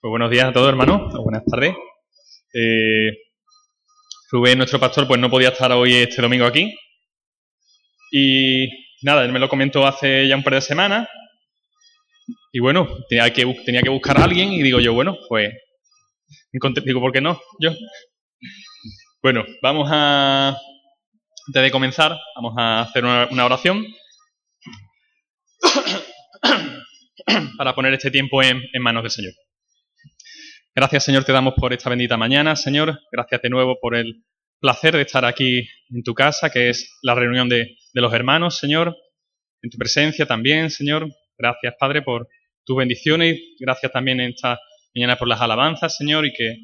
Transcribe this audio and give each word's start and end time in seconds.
Pues 0.00 0.10
buenos 0.10 0.30
días 0.30 0.44
a 0.44 0.52
todos, 0.52 0.68
hermanos. 0.68 1.12
Buenas 1.24 1.44
tardes. 1.44 1.74
Eh, 2.54 3.10
Rubén, 4.30 4.58
nuestro 4.58 4.78
pastor, 4.78 5.08
pues 5.08 5.18
no 5.20 5.28
podía 5.28 5.48
estar 5.48 5.72
hoy 5.72 5.92
este 5.94 6.22
domingo 6.22 6.46
aquí. 6.46 6.72
Y 8.12 8.68
nada, 9.02 9.24
él 9.24 9.32
me 9.32 9.40
lo 9.40 9.48
comentó 9.48 9.84
hace 9.84 10.28
ya 10.28 10.36
un 10.36 10.44
par 10.44 10.54
de 10.54 10.60
semanas. 10.60 11.08
Y 12.52 12.60
bueno, 12.60 12.88
tenía 13.08 13.32
que, 13.32 13.44
tenía 13.66 13.82
que 13.82 13.88
buscar 13.88 14.20
a 14.20 14.24
alguien 14.24 14.52
y 14.52 14.62
digo 14.62 14.78
yo, 14.78 14.94
bueno, 14.94 15.16
pues... 15.28 15.52
Digo, 16.52 17.00
¿por 17.00 17.10
qué 17.12 17.20
no? 17.20 17.40
Yo. 17.58 17.72
Bueno, 19.20 19.44
vamos 19.62 19.88
a... 19.90 20.56
Antes 21.48 21.62
de 21.62 21.70
comenzar, 21.72 22.16
vamos 22.36 22.54
a 22.56 22.82
hacer 22.82 23.04
una 23.04 23.44
oración 23.44 23.84
para 27.58 27.74
poner 27.74 27.94
este 27.94 28.12
tiempo 28.12 28.40
en, 28.42 28.62
manos 28.80 29.02
del 29.02 29.10
Señor. 29.10 29.32
Gracias, 30.80 31.06
Señor, 31.06 31.24
te 31.24 31.32
damos 31.32 31.54
por 31.54 31.72
esta 31.72 31.90
bendita 31.90 32.16
mañana, 32.16 32.54
Señor. 32.54 33.00
Gracias 33.10 33.42
de 33.42 33.50
nuevo 33.50 33.80
por 33.80 33.96
el 33.96 34.22
placer 34.60 34.94
de 34.94 35.02
estar 35.02 35.24
aquí 35.24 35.68
en 35.90 36.04
tu 36.04 36.14
casa, 36.14 36.50
que 36.50 36.68
es 36.68 36.96
la 37.02 37.16
reunión 37.16 37.48
de, 37.48 37.74
los 37.94 38.14
hermanos, 38.14 38.58
Señor. 38.58 38.96
En 39.60 39.70
tu 39.70 39.76
presencia 39.76 40.24
también, 40.24 40.70
Señor. 40.70 41.08
Gracias, 41.36 41.74
Padre, 41.80 42.02
por 42.02 42.28
tus 42.64 42.76
bendiciones. 42.76 43.40
Gracias 43.58 43.90
también 43.90 44.20
en 44.20 44.30
esta 44.30 44.60
mañana 44.94 45.16
por 45.16 45.26
las 45.26 45.40
alabanzas, 45.40 45.96
Señor, 45.96 46.24
y 46.26 46.32
que 46.32 46.58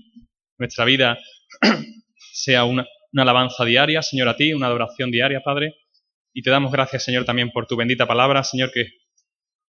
nuestra 0.58 0.84
vida 0.84 1.18
sea 2.32 2.62
una, 2.62 2.86
una 3.12 3.22
alabanza 3.22 3.64
diaria, 3.64 4.00
Señor, 4.00 4.28
a 4.28 4.36
ti, 4.36 4.52
una 4.52 4.68
adoración 4.68 5.10
diaria, 5.10 5.40
Padre. 5.40 5.74
Y 6.32 6.42
te 6.42 6.50
damos 6.50 6.70
gracias, 6.70 7.02
Señor, 7.02 7.24
también 7.24 7.50
por 7.50 7.66
tu 7.66 7.74
bendita 7.74 8.06
palabra, 8.06 8.44
Señor, 8.44 8.70
que 8.70 8.86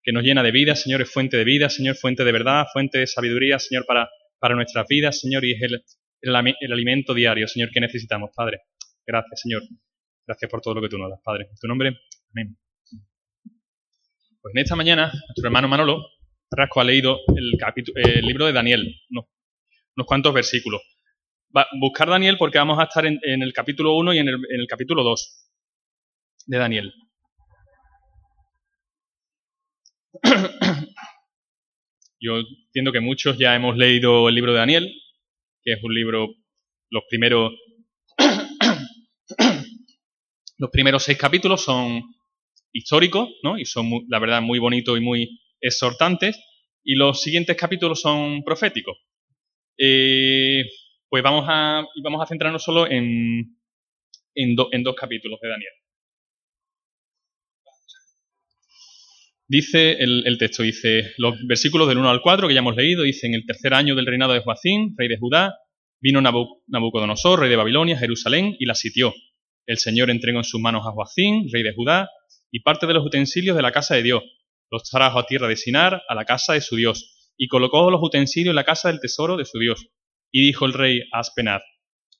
que 0.06 0.12
nos 0.12 0.22
llena 0.22 0.42
de 0.42 0.50
vida, 0.50 0.76
Señor, 0.76 1.00
es 1.00 1.10
fuente 1.10 1.38
de 1.38 1.44
vida, 1.44 1.70
Señor, 1.70 1.96
fuente 1.96 2.24
de 2.24 2.32
verdad, 2.32 2.66
fuente 2.70 2.98
de 2.98 3.06
sabiduría, 3.06 3.58
Señor, 3.58 3.86
para, 3.86 4.10
para 4.44 4.56
nuestras 4.56 4.86
vidas, 4.86 5.18
Señor, 5.20 5.42
y 5.46 5.52
es 5.52 5.62
el, 5.62 5.82
el, 6.20 6.36
alimento 6.70 7.14
diario, 7.14 7.48
Señor, 7.48 7.70
que 7.70 7.80
necesitamos, 7.80 8.28
Padre. 8.36 8.58
Gracias, 9.06 9.40
Señor. 9.40 9.62
Gracias 10.26 10.50
por 10.50 10.60
todo 10.60 10.74
lo 10.74 10.82
que 10.82 10.90
tú 10.90 10.98
nos 10.98 11.08
das, 11.08 11.18
Padre. 11.24 11.46
En 11.48 11.56
tu 11.58 11.66
nombre, 11.66 11.98
amén. 12.30 12.58
Pues 14.42 14.54
en 14.54 14.58
esta 14.58 14.76
mañana, 14.76 15.10
nuestro 15.10 15.46
hermano 15.46 15.66
Manolo 15.66 16.04
Rasco 16.50 16.82
ha 16.82 16.84
leído 16.84 17.20
el, 17.34 17.52
el 18.04 18.26
libro 18.26 18.44
de 18.44 18.52
Daniel, 18.52 18.94
unos, 19.08 19.24
cuantos 20.06 20.34
versículos. 20.34 20.82
Buscar 21.80 22.10
Daniel 22.10 22.36
porque 22.36 22.58
vamos 22.58 22.78
a 22.78 22.82
estar 22.82 23.06
en, 23.06 23.18
el 23.22 23.54
capítulo 23.54 23.96
1 23.96 24.12
y 24.12 24.18
en 24.18 24.28
el, 24.28 24.34
en 24.34 24.60
el 24.60 24.66
capítulo 24.66 25.02
2 25.04 25.50
de 26.48 26.58
Daniel. 26.58 26.92
Yo 32.24 32.38
entiendo 32.38 32.90
que 32.90 33.00
muchos 33.00 33.36
ya 33.38 33.54
hemos 33.54 33.76
leído 33.76 34.30
el 34.30 34.34
libro 34.34 34.52
de 34.52 34.58
Daniel, 34.58 34.90
que 35.62 35.74
es 35.74 35.84
un 35.84 35.94
libro, 35.94 36.34
los 36.88 37.04
primeros, 37.06 37.52
los 40.56 40.70
primeros 40.70 41.02
seis 41.02 41.18
capítulos 41.18 41.62
son 41.62 42.02
históricos, 42.72 43.28
¿no? 43.42 43.58
Y 43.58 43.66
son, 43.66 43.90
la 44.08 44.18
verdad, 44.20 44.40
muy 44.40 44.58
bonitos 44.58 44.96
y 44.96 45.02
muy 45.02 45.38
exhortantes. 45.60 46.40
Y 46.82 46.94
los 46.94 47.20
siguientes 47.20 47.58
capítulos 47.58 48.00
son 48.00 48.42
proféticos. 48.42 48.96
Eh, 49.76 50.64
pues 51.10 51.22
vamos 51.22 51.44
a, 51.46 51.84
vamos 52.02 52.22
a 52.22 52.26
centrarnos 52.26 52.64
solo 52.64 52.90
en, 52.90 53.58
en 54.34 54.56
dos 54.56 54.96
capítulos 54.96 55.38
de 55.42 55.48
Daniel. 55.50 55.72
Dice 59.46 59.98
el, 60.00 60.38
texto, 60.38 60.62
dice, 60.62 61.12
los 61.18 61.34
versículos 61.46 61.86
del 61.86 61.98
1 61.98 62.08
al 62.08 62.22
4 62.22 62.48
que 62.48 62.54
ya 62.54 62.60
hemos 62.60 62.76
leído, 62.76 63.02
dice, 63.02 63.26
en 63.26 63.34
el 63.34 63.44
tercer 63.44 63.74
año 63.74 63.94
del 63.94 64.06
reinado 64.06 64.32
de 64.32 64.40
Joacín, 64.40 64.94
rey 64.96 65.06
de 65.08 65.18
Judá, 65.18 65.54
vino 66.00 66.20
Nabucodonosor, 66.22 67.40
rey 67.40 67.50
de 67.50 67.56
Babilonia, 67.56 67.98
Jerusalén, 67.98 68.56
y 68.58 68.64
la 68.64 68.74
sitió. 68.74 69.12
El 69.66 69.78
Señor 69.78 70.10
entregó 70.10 70.38
en 70.38 70.44
sus 70.44 70.60
manos 70.60 70.86
a 70.86 70.92
Joacín, 70.92 71.46
rey 71.52 71.62
de 71.62 71.74
Judá, 71.74 72.08
y 72.50 72.60
parte 72.60 72.86
de 72.86 72.94
los 72.94 73.04
utensilios 73.04 73.56
de 73.56 73.62
la 73.62 73.72
casa 73.72 73.94
de 73.94 74.02
Dios. 74.02 74.22
Los 74.70 74.84
trajo 74.84 75.18
a 75.18 75.26
tierra 75.26 75.48
de 75.48 75.56
Sinar, 75.56 76.02
a 76.08 76.14
la 76.14 76.24
casa 76.24 76.54
de 76.54 76.62
su 76.62 76.76
Dios, 76.76 77.32
y 77.36 77.48
colocó 77.48 77.90
los 77.90 78.02
utensilios 78.02 78.52
en 78.52 78.56
la 78.56 78.64
casa 78.64 78.88
del 78.88 79.00
tesoro 79.00 79.36
de 79.36 79.44
su 79.44 79.58
Dios. 79.58 79.86
Y 80.32 80.46
dijo 80.46 80.64
el 80.64 80.72
rey 80.72 81.00
a 81.12 81.20
Aspenaz, 81.20 81.62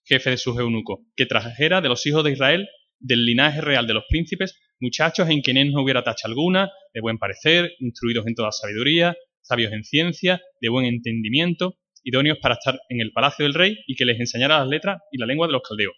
jefe 0.04 0.30
de 0.30 0.36
sus 0.36 0.58
eunucos, 0.58 1.00
que 1.16 1.24
trajera 1.24 1.80
de 1.80 1.88
los 1.88 2.06
hijos 2.06 2.22
de 2.22 2.32
Israel, 2.32 2.68
del 2.98 3.24
linaje 3.24 3.60
real 3.60 3.86
de 3.86 3.94
los 3.94 4.04
príncipes, 4.08 4.58
muchachos 4.84 5.28
en 5.30 5.40
quienes 5.40 5.72
no 5.72 5.82
hubiera 5.82 6.04
tacha 6.04 6.28
alguna, 6.28 6.70
de 6.92 7.00
buen 7.00 7.18
parecer, 7.18 7.72
instruidos 7.80 8.26
en 8.26 8.34
toda 8.34 8.52
sabiduría, 8.52 9.16
sabios 9.40 9.72
en 9.72 9.82
ciencia, 9.82 10.42
de 10.60 10.68
buen 10.68 10.84
entendimiento, 10.84 11.78
idóneos 12.02 12.38
para 12.38 12.54
estar 12.54 12.78
en 12.90 13.00
el 13.00 13.12
palacio 13.12 13.44
del 13.44 13.54
rey 13.54 13.78
y 13.86 13.96
que 13.96 14.04
les 14.04 14.20
enseñara 14.20 14.58
las 14.58 14.68
letras 14.68 15.00
y 15.10 15.18
la 15.18 15.26
lengua 15.26 15.46
de 15.46 15.54
los 15.54 15.62
caldeos. 15.62 15.94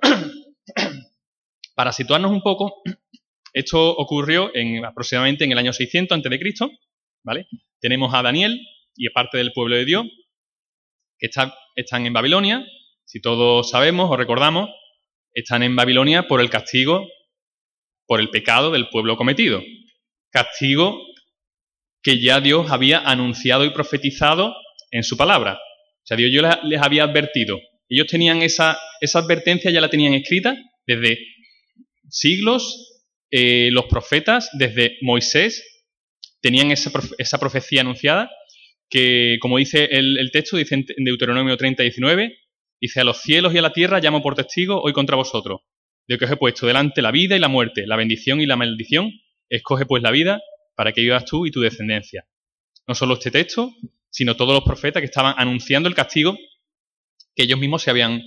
para 1.74 1.92
situarnos 1.92 2.30
un 2.30 2.42
poco, 2.42 2.82
esto 3.52 3.90
ocurrió 3.96 4.54
en, 4.54 4.84
aproximadamente 4.84 5.44
en 5.44 5.52
el 5.52 5.58
año 5.58 5.72
600 5.72 6.18
a.C., 6.18 6.68
¿vale? 7.24 7.48
Tenemos 7.80 8.14
a 8.14 8.22
Daniel 8.22 8.60
y 8.94 9.10
parte 9.10 9.38
del 9.38 9.52
pueblo 9.52 9.76
de 9.76 9.84
Dios 9.84 10.06
que 11.18 11.28
están 11.74 12.06
en 12.06 12.12
Babilonia. 12.12 12.64
Si 13.04 13.20
todos 13.20 13.68
sabemos 13.68 14.10
o 14.10 14.16
recordamos, 14.16 14.70
están 15.34 15.62
en 15.62 15.74
Babilonia 15.74 16.28
por 16.28 16.40
el 16.40 16.50
castigo 16.50 17.06
por 18.06 18.20
el 18.20 18.30
pecado 18.30 18.70
del 18.70 18.88
pueblo 18.88 19.16
cometido. 19.16 19.62
Castigo 20.30 21.00
que 22.02 22.20
ya 22.20 22.40
Dios 22.40 22.70
había 22.70 23.00
anunciado 23.00 23.64
y 23.64 23.70
profetizado 23.70 24.54
en 24.90 25.02
su 25.02 25.16
palabra. 25.16 25.54
O 25.54 26.06
sea, 26.06 26.16
Dios 26.16 26.30
ya 26.32 26.60
les 26.62 26.80
había 26.80 27.04
advertido. 27.04 27.58
Ellos 27.88 28.06
tenían 28.06 28.42
esa, 28.42 28.78
esa 29.00 29.18
advertencia, 29.18 29.70
ya 29.70 29.80
la 29.80 29.90
tenían 29.90 30.14
escrita 30.14 30.56
desde 30.86 31.18
siglos, 32.08 33.02
eh, 33.30 33.70
los 33.72 33.86
profetas, 33.86 34.50
desde 34.52 34.98
Moisés, 35.02 35.84
tenían 36.40 36.70
esa, 36.70 36.92
esa 37.18 37.38
profecía 37.38 37.80
anunciada, 37.80 38.30
que 38.88 39.38
como 39.40 39.58
dice 39.58 39.88
el, 39.90 40.30
texto, 40.32 40.56
dice 40.56 40.76
en 40.76 41.04
Deuteronomio 41.04 41.56
30, 41.56 41.82
19, 41.82 42.38
dice, 42.80 43.00
a 43.00 43.04
los 43.04 43.20
cielos 43.20 43.52
y 43.52 43.58
a 43.58 43.62
la 43.62 43.72
tierra 43.72 44.00
llamo 44.00 44.22
por 44.22 44.36
testigo 44.36 44.80
hoy 44.80 44.92
contra 44.92 45.16
vosotros, 45.16 45.62
de 46.08 46.18
que 46.18 46.24
os 46.24 46.30
he 46.30 46.36
puesto 46.36 46.66
delante 46.66 47.02
la 47.02 47.10
vida 47.10 47.36
y 47.36 47.38
la 47.38 47.48
muerte, 47.48 47.86
la 47.86 47.96
bendición 47.96 48.40
y 48.40 48.46
la 48.46 48.56
maldición, 48.56 49.10
escoge 49.48 49.86
pues 49.86 50.02
la 50.02 50.10
vida 50.10 50.40
para 50.74 50.92
que 50.92 51.00
vivas 51.00 51.24
tú 51.24 51.46
y 51.46 51.50
tu 51.50 51.60
descendencia. 51.60 52.26
No 52.86 52.94
solo 52.94 53.14
este 53.14 53.30
texto, 53.30 53.74
sino 54.10 54.36
todos 54.36 54.54
los 54.54 54.64
profetas 54.64 55.00
que 55.00 55.06
estaban 55.06 55.34
anunciando 55.36 55.88
el 55.88 55.94
castigo 55.94 56.36
que 57.34 57.42
ellos 57.42 57.58
mismos 57.58 57.82
se 57.82 57.90
habían, 57.90 58.22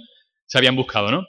se 0.46 0.58
habían 0.58 0.76
buscado, 0.76 1.12
¿no? 1.12 1.26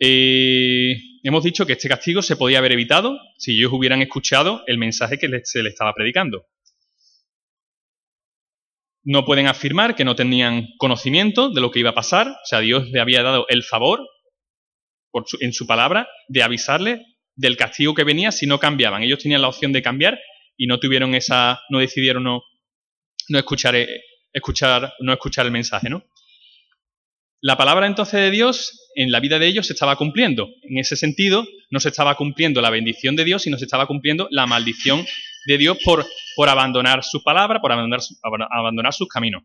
Eh, 0.00 0.96
hemos 1.22 1.44
dicho 1.44 1.64
que 1.64 1.74
este 1.74 1.88
castigo 1.88 2.20
se 2.20 2.36
podía 2.36 2.58
haber 2.58 2.72
evitado 2.72 3.16
si 3.38 3.56
ellos 3.56 3.72
hubieran 3.72 4.02
escuchado 4.02 4.64
el 4.66 4.78
mensaje 4.78 5.18
que 5.18 5.28
se 5.44 5.62
les 5.62 5.72
estaba 5.72 5.94
predicando. 5.94 6.46
No 9.04 9.24
pueden 9.24 9.46
afirmar 9.46 9.94
que 9.94 10.04
no 10.04 10.16
tenían 10.16 10.68
conocimiento 10.78 11.50
de 11.50 11.60
lo 11.60 11.70
que 11.70 11.78
iba 11.78 11.90
a 11.90 11.94
pasar, 11.94 12.28
o 12.28 12.46
sea, 12.46 12.60
Dios 12.60 12.90
le 12.90 13.00
había 13.00 13.22
dado 13.22 13.46
el 13.48 13.62
favor 13.62 14.00
en 15.40 15.52
su 15.52 15.66
palabra 15.66 16.08
de 16.28 16.42
avisarle 16.42 17.04
del 17.36 17.56
castigo 17.56 17.94
que 17.94 18.04
venía 18.04 18.32
si 18.32 18.46
no 18.46 18.58
cambiaban. 18.58 19.02
Ellos 19.02 19.18
tenían 19.18 19.42
la 19.42 19.48
opción 19.48 19.72
de 19.72 19.82
cambiar 19.82 20.18
y 20.56 20.66
no 20.66 20.78
tuvieron 20.78 21.14
esa, 21.14 21.60
no 21.70 21.78
decidieron 21.78 22.24
no, 22.24 22.42
no 23.28 23.38
escuchar, 23.38 23.74
eh, 23.76 23.88
escuchar, 24.32 24.94
no 25.00 25.12
escuchar 25.12 25.46
el 25.46 25.52
mensaje, 25.52 25.90
¿no? 25.90 26.04
La 27.40 27.58
palabra 27.58 27.86
entonces 27.86 28.20
de 28.20 28.30
Dios 28.30 28.90
en 28.94 29.10
la 29.10 29.20
vida 29.20 29.38
de 29.38 29.46
ellos 29.46 29.66
se 29.66 29.74
estaba 29.74 29.96
cumpliendo. 29.96 30.48
En 30.62 30.78
ese 30.78 30.96
sentido, 30.96 31.46
no 31.70 31.78
se 31.78 31.90
estaba 31.90 32.16
cumpliendo 32.16 32.62
la 32.62 32.70
bendición 32.70 33.16
de 33.16 33.24
Dios, 33.24 33.42
sino 33.42 33.58
se 33.58 33.66
estaba 33.66 33.86
cumpliendo 33.86 34.28
la 34.30 34.46
maldición 34.46 35.04
de 35.46 35.58
Dios 35.58 35.76
por, 35.84 36.06
por 36.36 36.48
abandonar 36.48 37.04
su 37.04 37.22
palabra, 37.22 37.60
por 37.60 37.70
abandonar, 37.72 38.00
abandonar 38.50 38.94
sus 38.94 39.08
caminos. 39.08 39.42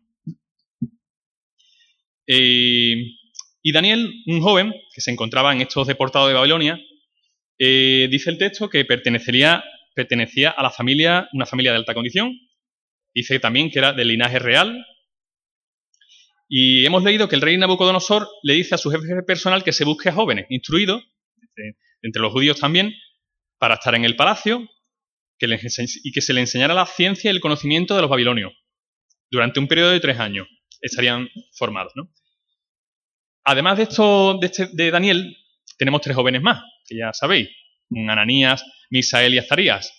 Eh, 2.26 2.94
y 3.62 3.72
Daniel, 3.72 4.12
un 4.26 4.40
joven 4.40 4.74
que 4.94 5.00
se 5.00 5.10
encontraba 5.10 5.52
en 5.52 5.60
estos 5.60 5.86
deportados 5.86 6.28
de 6.28 6.34
Babilonia, 6.34 6.80
eh, 7.58 8.08
dice 8.10 8.30
el 8.30 8.38
texto 8.38 8.70
que 8.70 8.84
pertenecería, 8.86 9.62
pertenecía 9.94 10.50
a 10.50 10.62
la 10.62 10.70
familia, 10.70 11.28
una 11.32 11.44
familia 11.44 11.72
de 11.72 11.78
alta 11.78 11.92
condición. 11.92 12.38
Dice 13.14 13.38
también 13.38 13.70
que 13.70 13.78
era 13.80 13.92
del 13.92 14.08
linaje 14.08 14.38
real. 14.38 14.86
Y 16.48 16.86
hemos 16.86 17.04
leído 17.04 17.28
que 17.28 17.36
el 17.36 17.42
rey 17.42 17.58
Nabucodonosor 17.58 18.28
le 18.42 18.54
dice 18.54 18.74
a 18.74 18.78
su 18.78 18.90
jefe 18.90 19.22
personal 19.22 19.62
que 19.62 19.72
se 19.72 19.84
busque 19.84 20.08
a 20.08 20.12
jóvenes, 20.12 20.46
instruidos, 20.48 21.04
entre 22.02 22.22
los 22.22 22.32
judíos 22.32 22.58
también, 22.58 22.94
para 23.58 23.74
estar 23.74 23.94
en 23.94 24.04
el 24.04 24.16
palacio 24.16 24.66
que 25.38 25.46
y 26.04 26.12
que 26.12 26.20
se 26.20 26.32
le 26.32 26.40
enseñara 26.40 26.74
la 26.74 26.86
ciencia 26.86 27.30
y 27.30 27.34
el 27.34 27.40
conocimiento 27.40 27.94
de 27.94 28.00
los 28.02 28.10
babilonios. 28.10 28.52
Durante 29.30 29.60
un 29.60 29.68
periodo 29.68 29.90
de 29.90 30.00
tres 30.00 30.18
años 30.18 30.48
estarían 30.80 31.28
formados. 31.52 31.92
¿no? 31.94 32.10
Además 33.44 33.78
de 33.78 33.84
esto, 33.84 34.38
de, 34.38 34.46
este, 34.46 34.68
de 34.72 34.90
Daniel, 34.90 35.36
tenemos 35.78 36.00
tres 36.00 36.16
jóvenes 36.16 36.42
más, 36.42 36.62
que 36.86 36.96
ya 36.98 37.12
sabéis, 37.12 37.48
Ananías, 37.90 38.64
Misael 38.90 39.34
y 39.34 39.38
Azarías. 39.38 39.92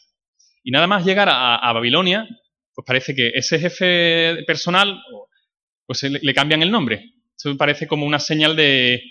Y 0.63 0.71
nada 0.71 0.87
más 0.87 1.05
llegar 1.05 1.27
a, 1.31 1.73
Babilonia, 1.73 2.27
pues 2.73 2.85
parece 2.85 3.15
que 3.15 3.29
ese 3.33 3.59
jefe 3.59 4.43
personal, 4.45 5.01
pues 5.85 6.03
le, 6.03 6.33
cambian 6.33 6.61
el 6.61 6.71
nombre. 6.71 7.13
Eso 7.35 7.57
parece 7.57 7.87
como 7.87 8.05
una 8.05 8.19
señal 8.19 8.55
de, 8.55 9.01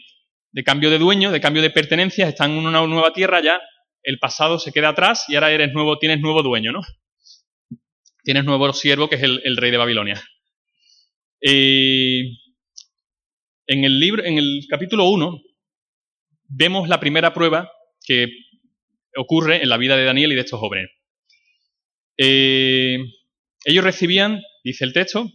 cambio 0.64 0.90
de 0.90 0.98
dueño, 0.98 1.32
de 1.32 1.40
cambio 1.40 1.62
de 1.62 1.70
pertenencias, 1.70 2.28
están 2.28 2.52
en 2.52 2.66
una 2.66 2.86
nueva 2.86 3.12
tierra 3.12 3.40
ya, 3.42 3.60
el 4.02 4.18
pasado 4.18 4.58
se 4.58 4.72
queda 4.72 4.90
atrás 4.90 5.24
y 5.28 5.34
ahora 5.34 5.50
eres 5.50 5.72
nuevo, 5.72 5.98
tienes 5.98 6.20
nuevo 6.20 6.42
dueño, 6.42 6.72
¿no? 6.72 6.82
Tienes 8.22 8.44
nuevo 8.44 8.72
siervo 8.72 9.08
que 9.08 9.16
es 9.16 9.22
el, 9.22 9.56
rey 9.56 9.70
de 9.70 9.76
Babilonia. 9.76 10.22
En 13.70 13.84
el 13.84 14.00
libro, 14.00 14.24
en 14.24 14.36
el 14.36 14.66
capítulo 14.68 15.08
1, 15.10 15.42
vemos 16.48 16.88
la 16.88 16.98
primera 16.98 17.32
prueba 17.32 17.70
que 18.04 18.26
ocurre 19.16 19.62
en 19.62 19.68
la 19.68 19.76
vida 19.76 19.96
de 19.96 20.02
Daniel 20.02 20.32
y 20.32 20.34
de 20.34 20.40
estos 20.40 20.58
jóvenes. 20.58 20.90
Eh, 22.18 22.98
ellos 23.64 23.84
recibían, 23.84 24.42
dice 24.64 24.84
el 24.84 24.92
texto, 24.92 25.30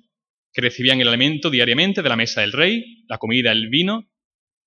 que 0.52 0.62
recibían 0.62 1.00
el 1.00 1.08
alimento 1.08 1.50
diariamente 1.50 2.02
de 2.02 2.10
la 2.10 2.18
mesa 2.18 2.42
del 2.42 2.52
rey, 2.52 3.06
la 3.08 3.20
comida, 3.20 3.54
el 3.54 3.70
vino, 3.70 4.12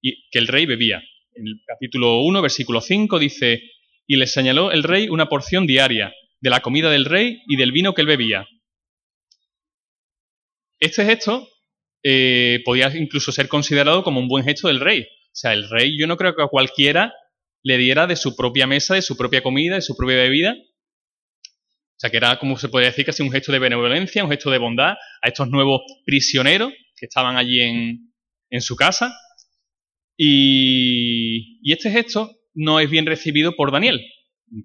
y 0.01 0.31
que 0.31 0.39
el 0.39 0.47
rey 0.47 0.65
bebía. 0.65 1.03
En 1.35 1.47
el 1.47 1.61
capítulo 1.67 2.23
1, 2.23 2.41
versículo 2.41 2.81
5 2.81 3.19
dice, 3.19 3.63
y 4.07 4.17
les 4.17 4.33
señaló 4.33 4.73
el 4.73 4.83
rey 4.83 5.11
una 5.11 5.29
porción 5.29 5.67
diaria 5.67 6.15
de 6.41 6.49
la 6.51 6.61
comida 6.61 6.91
del 6.91 7.05
rey 7.05 7.43
y 7.47 7.57
del 7.57 7.73
vino 7.73 7.93
que 7.93 8.01
él 8.01 8.07
bebía. 8.07 8.49
Este 10.81 11.05
gesto 11.05 11.47
eh, 12.03 12.61
podía 12.65 12.95
incluso 12.97 13.33
ser 13.33 13.49
considerado 13.49 14.03
como 14.03 14.21
un 14.21 14.29
buen 14.29 14.45
gesto 14.45 14.69
del 14.69 14.81
rey. 14.81 15.03
O 15.03 15.35
sea, 15.41 15.53
el 15.53 15.69
rey 15.69 15.99
yo 15.99 16.07
no 16.07 16.17
creo 16.17 16.35
que 16.35 16.43
a 16.43 16.49
cualquiera 16.49 17.13
le 17.63 17.77
diera 17.77 18.07
de 18.07 18.17
su 18.17 18.37
propia 18.37 18.67
mesa, 18.67 18.95
de 18.95 19.03
su 19.03 19.17
propia 19.17 19.43
comida, 19.43 19.75
de 19.77 19.83
su 19.83 19.97
propia 19.97 20.17
bebida. 20.17 20.55
O 20.55 22.01
sea, 22.01 22.11
que 22.11 22.17
era 22.17 22.39
como 22.39 22.57
se 22.57 22.69
podría 22.69 22.91
decir 22.91 23.05
casi 23.05 23.23
un 23.23 23.33
gesto 23.33 23.51
de 23.51 23.59
benevolencia, 23.59 24.23
un 24.23 24.31
gesto 24.31 24.51
de 24.51 24.59
bondad 24.59 24.95
a 25.23 25.29
estos 25.29 25.49
nuevos 25.49 25.81
prisioneros 26.05 26.73
que 26.97 27.07
estaban 27.07 27.37
allí 27.37 27.61
en, 27.61 28.13
en 28.51 28.61
su 28.61 28.77
casa. 28.77 29.13
Y, 30.17 31.73
este 31.73 31.91
gesto 31.91 32.31
no 32.55 32.81
es 32.81 32.91
bien 32.91 33.07
recibido 33.07 33.55
por 33.55 33.71
Daniel, 33.71 34.01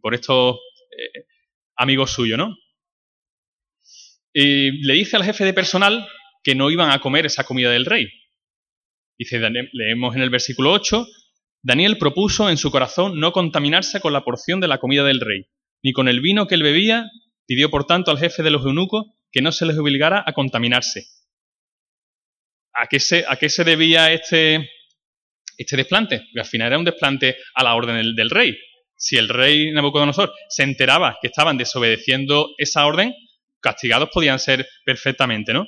por 0.01 0.15
estos 0.15 0.55
eh, 0.55 1.25
amigos 1.75 2.11
suyos, 2.11 2.37
¿no? 2.37 2.55
le 4.35 4.93
dice 4.95 5.15
al 5.15 5.23
jefe 5.23 5.45
de 5.45 5.53
personal 5.53 6.07
que 6.43 6.55
no 6.55 6.69
iban 6.69 6.91
a 6.91 6.99
comer 6.99 7.25
esa 7.25 7.43
comida 7.43 7.71
del 7.71 7.85
rey. 7.85 8.07
Dice, 9.17 9.39
leemos 9.71 10.15
en 10.15 10.21
el 10.21 10.29
versículo 10.29 10.71
8, 10.71 11.07
Daniel 11.61 11.97
propuso 11.97 12.49
en 12.49 12.57
su 12.57 12.71
corazón 12.71 13.19
no 13.19 13.31
contaminarse 13.31 14.01
con 14.01 14.13
la 14.13 14.23
porción 14.23 14.59
de 14.59 14.67
la 14.67 14.79
comida 14.79 15.03
del 15.03 15.21
rey, 15.21 15.45
ni 15.81 15.93
con 15.93 16.07
el 16.07 16.19
vino 16.19 16.47
que 16.47 16.55
él 16.55 16.63
bebía, 16.63 17.09
pidió 17.45 17.69
por 17.69 17.85
tanto 17.85 18.11
al 18.11 18.19
jefe 18.19 18.43
de 18.43 18.51
los 18.51 18.65
eunucos 18.65 19.05
que 19.31 19.41
no 19.41 19.51
se 19.51 19.65
les 19.65 19.77
obligara 19.77 20.23
a 20.25 20.33
contaminarse. 20.33 21.05
¿A 22.73 22.87
qué 22.87 22.99
se, 22.99 23.23
a 23.27 23.35
qué 23.37 23.49
se 23.49 23.63
debía 23.63 24.11
este, 24.11 24.69
este 25.57 25.77
desplante, 25.77 26.19
porque 26.19 26.39
al 26.39 26.45
final 26.45 26.67
era 26.67 26.77
un 26.77 26.85
desplante 26.85 27.37
a 27.53 27.63
la 27.63 27.75
orden 27.75 28.15
del, 28.15 28.29
rey. 28.29 28.57
Si 28.97 29.17
el 29.17 29.29
rey 29.29 29.71
Nabucodonosor 29.71 30.33
se 30.49 30.63
enteraba 30.63 31.17
que 31.21 31.27
estaban 31.27 31.57
desobedeciendo 31.57 32.49
esa 32.57 32.85
orden, 32.85 33.13
castigados 33.59 34.09
podían 34.09 34.39
ser 34.39 34.67
perfectamente, 34.85 35.53
¿no? 35.53 35.67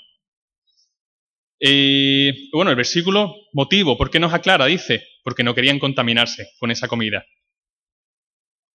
Y 1.59 2.49
bueno, 2.51 2.71
el 2.71 2.77
versículo, 2.77 3.33
motivo, 3.53 3.97
¿por 3.97 4.09
qué 4.09 4.19
nos 4.19 4.33
aclara? 4.33 4.65
Dice, 4.65 5.03
porque 5.23 5.43
no 5.43 5.55
querían 5.55 5.79
contaminarse 5.79 6.47
con 6.59 6.71
esa 6.71 6.87
comida. 6.87 7.25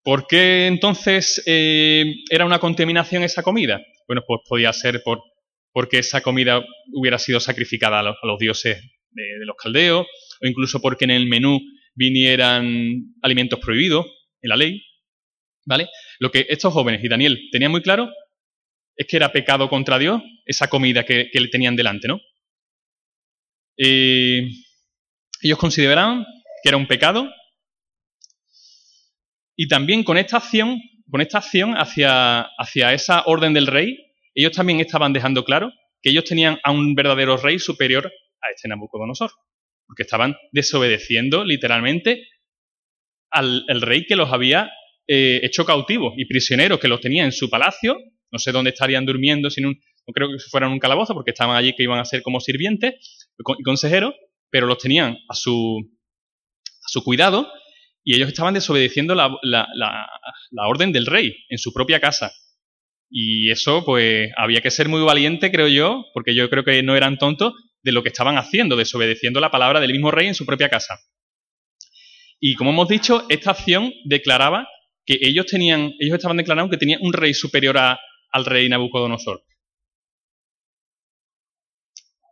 ¿Por 0.02 0.26
qué 0.26 0.66
entonces 0.66 1.42
eh, 1.46 2.04
era 2.30 2.46
una 2.46 2.58
contaminación 2.58 3.22
esa 3.22 3.42
comida? 3.42 3.82
Bueno, 4.06 4.22
pues 4.26 4.40
podía 4.48 4.72
ser 4.72 5.02
por, 5.04 5.22
porque 5.72 5.98
esa 5.98 6.22
comida 6.22 6.64
hubiera 6.92 7.18
sido 7.18 7.38
sacrificada 7.38 8.00
a 8.00 8.02
los, 8.02 8.38
dioses 8.38 8.82
de, 9.10 9.46
los 9.46 9.56
caldeos, 9.56 10.06
o 10.42 10.46
incluso 10.46 10.80
porque 10.80 11.04
en 11.04 11.10
el 11.10 11.26
menú 11.26 11.60
vinieran 11.94 13.14
alimentos 13.22 13.60
prohibidos 13.60 14.06
en 14.40 14.48
la 14.48 14.56
ley. 14.56 14.82
¿Vale? 15.66 15.88
Lo 16.18 16.30
que 16.30 16.46
estos 16.48 16.72
jóvenes 16.72 17.04
y 17.04 17.08
Daniel 17.08 17.38
tenían 17.52 17.70
muy 17.70 17.82
claro 17.82 18.10
es 18.96 19.06
que 19.06 19.16
era 19.16 19.30
pecado 19.30 19.68
contra 19.68 19.98
Dios 19.98 20.22
esa 20.46 20.68
comida 20.68 21.04
que, 21.04 21.30
le 21.32 21.48
tenían 21.48 21.76
delante, 21.76 22.08
¿no? 22.08 22.20
Eh, 23.76 24.48
ellos 25.42 25.58
consideraban 25.58 26.24
que 26.62 26.68
era 26.68 26.76
un 26.76 26.86
pecado. 26.86 27.30
Y 29.56 29.68
también 29.68 30.04
con 30.04 30.16
esta 30.16 30.38
acción, 30.38 30.80
con 31.10 31.20
esta 31.20 31.38
acción 31.38 31.74
hacia, 31.74 32.42
hacia 32.58 32.92
esa 32.92 33.22
orden 33.26 33.52
del 33.52 33.66
rey, 33.66 33.96
ellos 34.34 34.52
también 34.52 34.80
estaban 34.80 35.12
dejando 35.12 35.44
claro 35.44 35.72
que 36.02 36.10
ellos 36.10 36.24
tenían 36.24 36.58
a 36.62 36.70
un 36.70 36.94
verdadero 36.94 37.36
rey 37.36 37.58
superior 37.58 38.10
a 38.40 38.50
este 38.54 38.68
Nabucodonosor 38.68 39.30
porque 39.86 40.04
estaban 40.04 40.36
desobedeciendo 40.52 41.44
literalmente 41.44 42.28
al 43.30 43.80
rey 43.80 44.06
que 44.06 44.16
los 44.16 44.32
había 44.32 44.70
eh, 45.12 45.40
hecho 45.42 45.64
cautivos 45.64 46.14
y 46.16 46.24
prisioneros, 46.26 46.78
que 46.78 46.86
los 46.86 47.00
tenía 47.00 47.24
en 47.24 47.32
su 47.32 47.50
palacio, 47.50 47.98
no 48.30 48.38
sé 48.38 48.52
dónde 48.52 48.70
estarían 48.70 49.04
durmiendo, 49.04 49.50
sin 49.50 49.66
un, 49.66 49.80
no 50.06 50.12
creo 50.14 50.28
que 50.28 50.38
fueran 50.38 50.70
un 50.70 50.78
calabozo, 50.78 51.14
porque 51.14 51.32
estaban 51.32 51.56
allí 51.56 51.74
que 51.74 51.82
iban 51.82 51.98
a 51.98 52.04
ser 52.04 52.22
como 52.22 52.38
sirvientes 52.38 53.28
y 53.58 53.62
consejeros, 53.62 54.14
pero 54.50 54.66
los 54.66 54.78
tenían 54.78 55.18
a 55.28 55.34
su, 55.34 55.78
a 56.66 56.88
su 56.88 57.02
cuidado 57.02 57.50
y 58.04 58.14
ellos 58.14 58.28
estaban 58.28 58.54
desobedeciendo 58.54 59.14
la, 59.14 59.36
la, 59.42 60.68
orden 60.68 60.92
del 60.92 61.06
rey 61.06 61.36
en 61.48 61.58
su 61.58 61.72
propia 61.72 62.00
casa. 62.00 62.32
Y 63.10 63.50
eso, 63.50 63.84
pues, 63.84 64.30
había 64.36 64.60
que 64.60 64.70
ser 64.70 64.88
muy 64.88 65.02
valiente, 65.02 65.50
creo 65.50 65.68
yo, 65.68 66.04
porque 66.14 66.34
yo 66.34 66.48
creo 66.48 66.64
que 66.64 66.82
no 66.82 66.96
eran 66.96 67.18
tontos, 67.18 67.54
de 67.82 67.92
lo 67.92 68.02
que 68.02 68.10
estaban 68.10 68.36
haciendo, 68.36 68.76
desobedeciendo 68.76 69.40
la 69.40 69.50
palabra 69.50 69.80
del 69.80 69.92
mismo 69.92 70.10
rey 70.10 70.28
en 70.28 70.34
su 70.34 70.44
propia 70.46 70.68
casa. 70.68 70.98
Y 72.38 72.54
como 72.54 72.70
hemos 72.70 72.88
dicho, 72.88 73.26
esta 73.28 73.50
acción 73.50 73.92
declaraba 74.04 74.68
que 75.04 75.18
ellos 75.20 75.46
tenían, 75.46 75.92
ellos 75.98 76.16
estaban 76.16 76.36
declarando 76.36 76.70
que 76.70 76.78
tenían 76.78 77.00
un 77.02 77.12
rey 77.12 77.34
superior 77.34 77.76
al 77.78 78.44
rey 78.44 78.68
Nabucodonosor. 78.68 79.42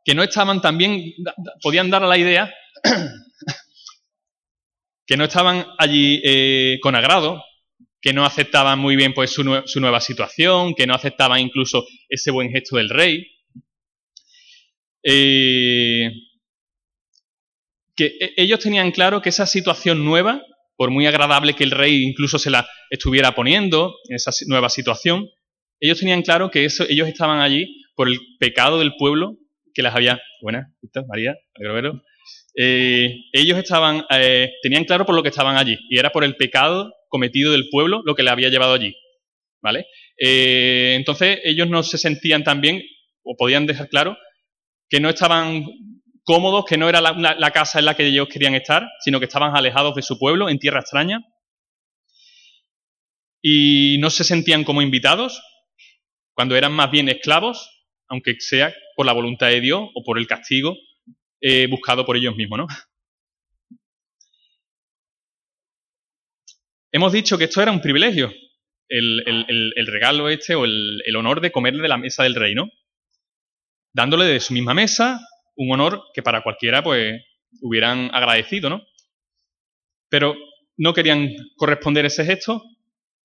Que 0.09 0.15
no 0.15 0.23
estaban 0.23 0.63
también, 0.63 1.13
podían 1.61 1.91
dar 1.91 2.03
a 2.03 2.07
la 2.07 2.17
idea 2.17 2.51
que 5.07 5.19
no 5.19 5.25
estaban 5.25 5.67
allí 5.77 6.23
eh, 6.25 6.79
con 6.81 6.95
agrado, 6.95 7.45
que 8.01 8.15
no 8.15 8.25
aceptaban 8.25 8.79
muy 8.79 8.97
bien 8.97 9.13
pues, 9.13 9.31
su, 9.31 9.45
su 9.67 9.81
nueva 9.81 10.01
situación, 10.01 10.75
que 10.75 10.87
no 10.87 10.95
aceptaban 10.95 11.41
incluso 11.41 11.87
ese 12.09 12.31
buen 12.31 12.51
gesto 12.51 12.79
del 12.79 12.89
rey, 12.89 13.27
eh, 15.03 16.11
que 17.95 18.07
e, 18.07 18.33
ellos 18.39 18.61
tenían 18.61 18.93
claro 18.93 19.21
que 19.21 19.29
esa 19.29 19.45
situación 19.45 20.07
nueva, 20.07 20.41
por 20.79 20.91
muy 20.91 21.07
agradable 21.07 21.53
que 21.53 21.65
el 21.65 21.73
rey 21.73 22.03
incluso 22.03 22.39
se 22.39 22.49
la 22.49 22.67
estuviera 22.89 23.35
poniendo, 23.35 23.95
en 24.09 24.17
esa 24.17 24.31
nueva 24.47 24.71
situación, 24.71 25.29
ellos 25.81 25.99
tenían 25.99 26.23
claro 26.23 26.51
que 26.51 26.65
eso, 26.65 26.87
ellos 26.89 27.09
estaban 27.09 27.41
allí 27.41 27.85
por 27.95 28.09
el 28.09 28.19
pecado 28.41 28.79
del 28.79 28.97
pueblo 28.97 29.37
que 29.79 29.83
las 29.85 29.95
había. 29.95 30.21
Buenas, 30.43 30.67
María, 31.07 31.37
eh, 32.57 33.15
ellos 33.33 33.59
estaban, 33.59 34.05
eh, 34.11 34.51
tenían 34.61 34.83
claro 34.83 35.07
por 35.07 35.15
lo 35.15 35.23
que 35.23 35.29
estaban 35.29 35.57
allí, 35.57 35.79
y 35.89 36.01
era 36.01 36.11
por 36.11 36.25
el 36.25 36.35
pecado 36.35 36.93
cometido 37.09 37.53
del 37.53 37.69
pueblo 37.71 38.03
lo 38.05 38.17
que 38.17 38.25
le 38.25 38.31
había 38.31 38.49
llevado 38.49 38.75
allí. 38.75 38.95
¿Vale? 39.61 39.87
entonces 40.21 41.39
ellos 41.45 41.69
no 41.69 41.85
se 41.85 41.97
sentían 41.97 42.43
tan 42.43 42.61
bien, 42.61 42.83
o 43.23 43.37
podían 43.37 43.67
dejar 43.67 43.89
claro, 43.89 44.19
que 44.89 44.99
no 44.99 45.09
estaban 45.09 45.65
cómodos, 46.25 46.65
que 46.65 46.77
no 46.77 46.89
era 46.89 47.01
la, 47.01 47.51
casa 47.53 47.79
en 47.79 47.85
la 47.85 47.95
que 47.95 48.07
ellos 48.07 48.27
querían 48.29 48.57
estar, 48.57 48.85
sino 48.99 49.21
que 49.21 49.27
estaban 49.27 49.57
alejados 49.57 49.95
de 49.95 50.03
su 50.03 50.19
pueblo, 50.19 50.49
en 50.49 50.59
tierra 50.59 50.81
extraña, 50.81 51.21
y 53.41 53.99
no 54.01 54.11
se 54.11 54.25
sentían 54.25 54.65
como 54.65 54.83
invitados, 54.83 55.41
cuando 56.35 56.57
eran 56.57 56.73
más 56.73 56.91
bien 56.91 57.09
esclavos, 57.09 57.78
aunque 58.09 58.37
sea 58.41 58.75
por 58.97 59.07
la 59.07 59.13
voluntad 59.13 59.49
de 59.49 59.61
Dios 59.61 59.89
o 59.95 60.03
por 60.05 60.19
el 60.19 60.27
castigo 60.27 60.77
buscado 61.71 62.05
por 62.05 62.17
ellos 62.17 62.35
mismos, 62.35 62.59
¿no? 62.59 62.67
Hemos 66.91 67.13
dicho 67.13 67.39
que 67.39 67.45
esto 67.45 67.63
era 67.63 67.71
un 67.71 67.81
privilegio, 67.81 68.33
el, 68.89 69.87
regalo 69.87 70.29
este 70.29 70.55
o 70.55 70.65
el, 70.65 71.17
honor 71.17 71.41
de 71.41 71.53
comer 71.53 71.75
de 71.77 71.89
la 71.89 71.99
mesa 71.99 72.25
del 72.25 72.35
rey, 72.35 72.55
¿no? 72.55 72.71
dándole 73.93 74.27
de 74.27 74.41
su 74.41 74.53
misma 74.53 74.75
mesa 74.75 75.21
un 75.57 75.73
honor 75.73 76.05
que 76.15 76.23
para 76.23 76.43
cualquiera 76.43 76.83
pues 76.83 77.21
hubieran 77.63 78.11
agradecido, 78.13 78.71
¿no? 78.71 78.83
Pero 80.09 80.37
no 80.77 80.95
querían 80.95 81.35
corresponder 81.57 82.07
ese 82.07 82.25
gesto, 82.25 82.63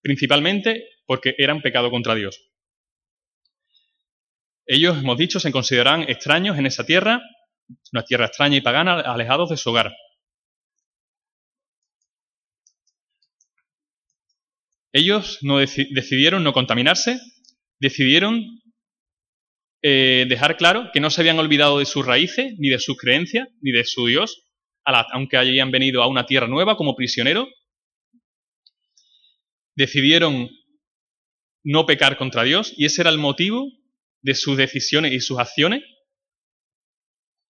principalmente 0.01 0.83
porque 1.05 1.35
eran 1.37 1.61
pecado 1.61 1.91
contra 1.91 2.15
Dios. 2.15 2.52
Ellos, 4.65 4.97
hemos 4.97 5.17
dicho, 5.17 5.39
se 5.39 5.51
consideraban 5.51 6.03
extraños 6.03 6.57
en 6.57 6.65
esa 6.65 6.85
tierra, 6.85 7.21
una 7.91 8.03
tierra 8.03 8.27
extraña 8.27 8.57
y 8.57 8.61
pagana, 8.61 8.99
alejados 9.01 9.49
de 9.49 9.57
su 9.57 9.69
hogar. 9.69 9.93
Ellos 14.93 15.39
no 15.41 15.57
decidieron 15.57 16.43
no 16.43 16.53
contaminarse, 16.53 17.19
decidieron 17.79 18.61
eh, 19.81 20.25
dejar 20.29 20.55
claro 20.55 20.91
que 20.93 21.01
no 21.01 21.09
se 21.09 21.21
habían 21.21 21.39
olvidado 21.39 21.79
de 21.79 21.85
sus 21.85 22.05
raíces, 22.05 22.53
ni 22.57 22.69
de 22.69 22.79
sus 22.79 22.95
creencias, 22.97 23.49
ni 23.59 23.71
de 23.71 23.83
su 23.83 24.05
Dios, 24.05 24.45
aunque 24.85 25.37
hayan 25.37 25.71
venido 25.71 26.03
a 26.03 26.07
una 26.07 26.25
tierra 26.25 26.47
nueva 26.47 26.77
como 26.77 26.95
prisioneros. 26.95 27.49
Decidieron 29.75 30.49
no 31.63 31.85
pecar 31.85 32.17
contra 32.17 32.43
Dios 32.43 32.73
y 32.77 32.85
ese 32.85 33.01
era 33.01 33.09
el 33.09 33.17
motivo 33.17 33.67
de 34.23 34.33
sus 34.33 34.57
decisiones 34.57 35.11
y 35.11 35.19
sus 35.19 35.37
acciones. 35.37 35.83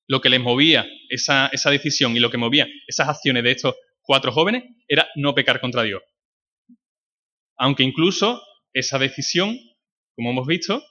Lo 0.08 0.20
que 0.20 0.30
les 0.30 0.42
movía 0.42 0.86
esa, 1.10 1.48
esa 1.54 1.72
decisión 1.72 2.18
y 2.18 2.20
lo 2.20 2.30
que 2.30 2.38
movía 2.38 2.68
esas 2.88 3.08
acciones 3.08 3.44
de 3.44 3.52
estos 3.52 3.76
cuatro 4.02 4.34
jóvenes 4.34 4.64
era 4.88 5.08
no 5.16 5.34
pecar 5.34 5.62
contra 5.62 5.84
Dios. 5.84 6.04
Aunque 7.58 7.84
incluso 7.84 8.42
esa 8.74 9.00
decisión, 9.00 9.58
como 10.16 10.32
hemos 10.32 10.48
visto, 10.48 10.84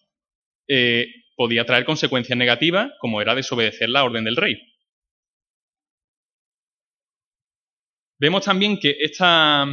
eh, 0.68 1.08
podía 1.36 1.66
traer 1.66 1.84
consecuencias 1.84 2.38
negativas, 2.38 2.92
como 3.00 3.20
era 3.20 3.34
desobedecer 3.34 3.88
la 3.90 4.04
orden 4.04 4.24
del 4.24 4.36
rey. 4.36 4.56
Vemos 8.18 8.44
también 8.44 8.78
que 8.78 8.96
esta, 9.00 9.66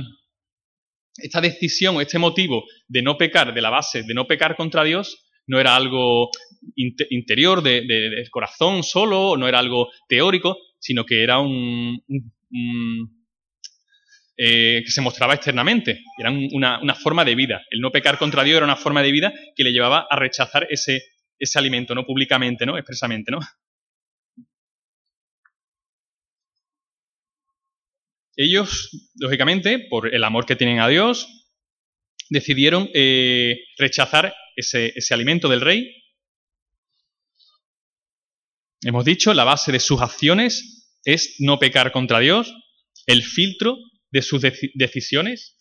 esta 1.17 1.39
decisión 1.39 2.01
este 2.01 2.17
motivo 2.17 2.65
de 2.87 3.03
no 3.03 3.17
pecar, 3.17 3.53
de 3.53 3.61
la 3.61 3.69
base 3.69 4.01
de 4.01 4.13
no 4.15 4.25
pecar 4.25 4.55
contra 4.55 4.83
Dios, 4.83 5.28
no 5.49 5.59
era 5.59 5.75
algo 5.75 6.29
interior 6.75 7.63
del 7.63 8.29
corazón 8.29 8.83
solo, 8.83 9.35
no 9.35 9.47
era 9.47 9.57
algo 9.57 9.89
teórico, 10.07 10.57
sino 10.77 11.05
que 11.05 11.23
era 11.23 11.39
un, 11.39 11.99
eh, 14.37 14.83
que 14.85 14.91
se 14.91 15.01
mostraba 15.01 15.33
externamente. 15.33 16.03
Era 16.19 16.29
una, 16.29 16.93
forma 16.93 17.25
de 17.25 17.33
vida. 17.33 17.63
El 17.71 17.81
no 17.81 17.91
pecar 17.91 18.19
contra 18.19 18.43
Dios 18.43 18.57
era 18.57 18.65
una 18.65 18.75
forma 18.75 19.01
de 19.01 19.11
vida 19.11 19.33
que 19.55 19.63
le 19.63 19.71
llevaba 19.71 20.05
a 20.07 20.15
rechazar 20.17 20.67
ese, 20.69 21.01
ese 21.39 21.57
alimento, 21.57 21.95
no 21.95 22.05
públicamente, 22.05 22.67
¿no? 22.67 22.77
Expresamente, 22.77 23.31
¿no? 23.31 23.39
Ellos, 28.35 29.11
lógicamente, 29.15 29.79
por 29.79 30.13
el 30.13 30.23
amor 30.23 30.45
que 30.45 30.55
tienen 30.55 30.79
a 30.79 30.87
Dios, 30.87 31.38
decidieron 32.29 32.89
eh, 32.93 33.57
rechazar 33.77 34.33
ese, 34.55 34.93
alimento 35.11 35.47
del 35.49 35.61
rey. 35.61 35.95
Hemos 38.81 39.03
dicho, 39.05 39.33
la 39.33 39.43
base 39.43 39.71
de 39.71 39.79
sus 39.79 40.01
acciones 40.01 40.97
es 41.03 41.35
no 41.39 41.59
pecar 41.59 41.91
contra 41.91 42.19
Dios. 42.19 42.53
El 43.05 43.23
filtro 43.23 43.77
de 44.11 44.21
sus 44.21 44.41
decisiones, 44.75 45.57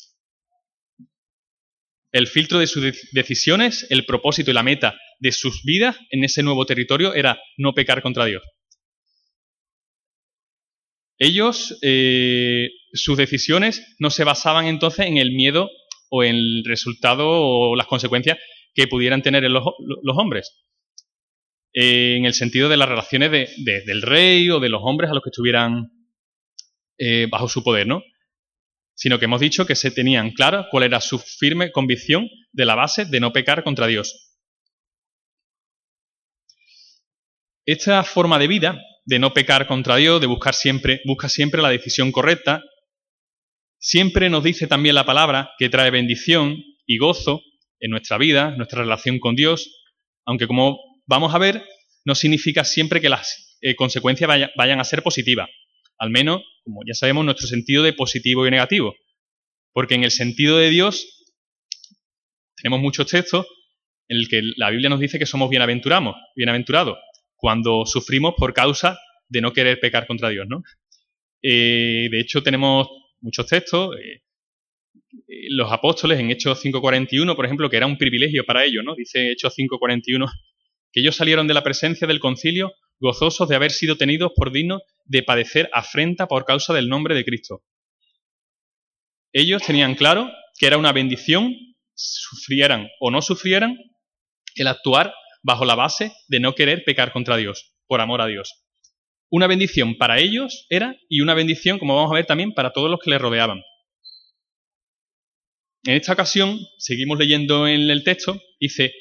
el 2.12 2.26
filtro 2.26 2.58
de 2.58 2.66
sus 2.66 2.84
decisiones, 3.12 3.86
el 3.90 4.06
propósito 4.06 4.50
y 4.50 4.54
la 4.54 4.62
meta 4.62 4.98
de 5.18 5.32
sus 5.32 5.62
vidas 5.64 5.96
en 6.10 6.24
ese 6.24 6.42
nuevo 6.42 6.64
territorio 6.64 7.14
era 7.14 7.38
no 7.56 7.74
pecar 7.74 8.02
contra 8.02 8.26
Dios. 8.26 8.42
Ellos, 11.18 11.76
eh, 11.82 12.68
sus 12.92 13.16
decisiones 13.16 13.96
no 13.98 14.10
se 14.10 14.22
basaban 14.22 14.66
entonces 14.66 15.06
en 15.06 15.18
el 15.18 15.32
miedo 15.32 15.68
o 16.10 16.24
en 16.24 16.36
el 16.36 16.64
resultado 16.64 17.26
o 17.28 17.76
las 17.76 17.86
consecuencias 17.86 18.38
que 18.74 18.86
pudieran 18.86 19.22
tener 19.22 19.42
los, 19.50 19.64
hombres. 20.16 20.64
en 21.72 22.24
el 22.24 22.34
sentido 22.34 22.68
de 22.68 22.76
las 22.76 22.88
relaciones 22.88 23.30
del 23.30 24.02
rey 24.02 24.50
o 24.50 24.60
de 24.60 24.68
los 24.68 24.80
hombres 24.84 25.10
a 25.10 25.14
los 25.14 25.22
que 25.22 25.30
estuvieran 25.30 25.90
eh, 26.98 27.26
bajo 27.30 27.48
su 27.48 27.62
poder, 27.62 27.86
¿no? 27.86 28.02
sino 28.98 29.20
que 29.20 29.26
hemos 29.26 29.40
dicho 29.40 29.64
que 29.64 29.76
se 29.76 29.92
tenían 29.92 30.32
claro 30.32 30.66
cuál 30.72 30.82
era 30.82 31.00
su 31.00 31.20
firme 31.20 31.70
convicción 31.70 32.28
de 32.50 32.64
la 32.64 32.74
base 32.74 33.04
de 33.04 33.20
no 33.20 33.32
pecar 33.32 33.62
contra 33.62 33.86
Dios. 33.86 34.34
Esta 37.64 38.02
forma 38.02 38.40
de 38.40 38.48
vida, 38.48 38.82
de 39.04 39.20
no 39.20 39.32
pecar 39.32 39.68
contra 39.68 39.96
Dios, 39.96 40.20
de 40.20 40.26
buscar 40.26 40.52
siempre, 40.52 41.00
busca 41.04 41.28
siempre 41.28 41.62
la 41.62 41.68
decisión 41.68 42.10
correcta, 42.10 42.64
siempre 43.78 44.30
nos 44.30 44.44
dice 44.44 44.66
también 44.66 44.94
la 44.94 45.06
palabra 45.06 45.50
que 45.58 45.68
trae 45.68 45.90
bendición 45.90 46.62
y 46.86 46.98
gozo 46.98 47.42
en 47.80 47.90
nuestra 47.90 48.18
vida, 48.18 48.54
nuestra 48.56 48.82
relación 48.82 49.18
con 49.18 49.36
Dios, 49.36 49.70
aunque 50.24 50.46
como 50.46 50.78
vamos 51.06 51.34
a 51.34 51.38
ver, 51.38 51.64
no 52.04 52.14
significa 52.14 52.64
siempre 52.64 53.00
que 53.00 53.08
las 53.08 53.58
eh, 53.60 53.74
consecuencias 53.74 54.30
vayan 54.56 54.80
a 54.80 54.84
ser 54.84 55.02
positivas. 55.02 55.48
Al 55.98 56.10
menos, 56.10 56.42
como 56.64 56.80
ya 56.86 56.94
sabemos, 56.94 57.24
nuestro 57.24 57.46
sentido 57.46 57.82
de 57.82 57.92
positivo 57.92 58.46
y 58.46 58.50
negativo. 58.50 58.94
Porque 59.72 59.94
en 59.94 60.04
el 60.04 60.10
sentido 60.10 60.58
de 60.58 60.70
Dios 60.70 61.26
tenemos 62.56 62.80
muchos 62.80 63.06
textos 63.06 63.46
en 64.08 64.18
el 64.18 64.28
que 64.28 64.40
la 64.56 64.70
Biblia 64.70 64.88
nos 64.88 65.00
dice 65.00 65.18
que 65.18 65.26
somos 65.26 65.50
bienaventurados, 65.50 66.14
bienaventurados 66.34 66.98
cuando 67.36 67.86
sufrimos 67.86 68.34
por 68.36 68.52
causa 68.52 68.98
de 69.28 69.40
no 69.40 69.52
querer 69.52 69.78
pecar 69.80 70.06
contra 70.06 70.28
Dios, 70.28 70.46
¿no? 70.48 70.62
Eh, 71.42 72.08
de 72.10 72.20
hecho, 72.20 72.42
tenemos 72.42 72.88
muchos 73.20 73.46
textos. 73.46 73.96
Eh, 73.96 74.22
eh, 75.26 75.46
los 75.50 75.72
apóstoles 75.72 76.18
en 76.18 76.30
Hechos 76.30 76.64
5.41, 76.64 77.34
por 77.34 77.44
ejemplo, 77.44 77.70
que 77.70 77.76
era 77.76 77.86
un 77.86 77.98
privilegio 77.98 78.44
para 78.44 78.64
ellos, 78.64 78.84
¿no? 78.84 78.94
Dice 78.94 79.32
Hechos 79.32 79.54
5.41, 79.56 80.30
que 80.92 81.00
ellos 81.00 81.16
salieron 81.16 81.46
de 81.46 81.54
la 81.54 81.62
presencia 81.62 82.06
del 82.06 82.20
concilio 82.20 82.72
gozosos 83.00 83.48
de 83.48 83.56
haber 83.56 83.70
sido 83.70 83.96
tenidos 83.96 84.32
por 84.34 84.50
dignos 84.52 84.82
de 85.04 85.22
padecer 85.22 85.70
afrenta 85.72 86.26
por 86.26 86.44
causa 86.44 86.74
del 86.74 86.88
nombre 86.88 87.14
de 87.14 87.24
Cristo. 87.24 87.62
Ellos 89.32 89.62
tenían 89.62 89.94
claro 89.94 90.30
que 90.58 90.66
era 90.66 90.78
una 90.78 90.92
bendición, 90.92 91.54
sufrieran 91.94 92.88
o 93.00 93.10
no 93.10 93.22
sufrieran, 93.22 93.78
el 94.56 94.66
actuar 94.66 95.14
bajo 95.42 95.64
la 95.64 95.76
base 95.76 96.12
de 96.28 96.40
no 96.40 96.54
querer 96.54 96.82
pecar 96.84 97.12
contra 97.12 97.36
Dios, 97.36 97.74
por 97.86 98.00
amor 98.00 98.20
a 98.20 98.26
Dios. 98.26 98.64
Una 99.30 99.46
bendición 99.46 99.96
para 99.96 100.18
ellos 100.18 100.66
era 100.70 100.96
y 101.08 101.20
una 101.20 101.34
bendición, 101.34 101.78
como 101.78 101.96
vamos 101.96 102.10
a 102.10 102.14
ver 102.14 102.26
también, 102.26 102.52
para 102.52 102.72
todos 102.72 102.90
los 102.90 103.00
que 103.00 103.10
les 103.10 103.20
rodeaban. 103.20 103.62
En 105.84 105.94
esta 105.94 106.12
ocasión, 106.12 106.58
seguimos 106.78 107.18
leyendo 107.18 107.66
en 107.66 107.88
el 107.90 108.04
texto, 108.04 108.40
dice, 108.58 108.92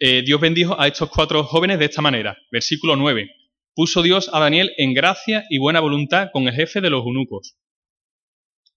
eh, 0.00 0.22
Dios 0.22 0.40
bendijo 0.40 0.80
a 0.80 0.86
estos 0.86 1.10
cuatro 1.10 1.42
jóvenes 1.44 1.78
de 1.78 1.86
esta 1.86 2.02
manera. 2.02 2.36
Versículo 2.50 2.96
9. 2.96 3.30
Puso 3.74 4.02
Dios 4.02 4.30
a 4.32 4.40
Daniel 4.40 4.72
en 4.76 4.94
gracia 4.94 5.44
y 5.50 5.58
buena 5.58 5.80
voluntad 5.80 6.30
con 6.32 6.46
el 6.48 6.54
jefe 6.54 6.80
de 6.80 6.90
los 6.90 7.04
eunucos. 7.04 7.56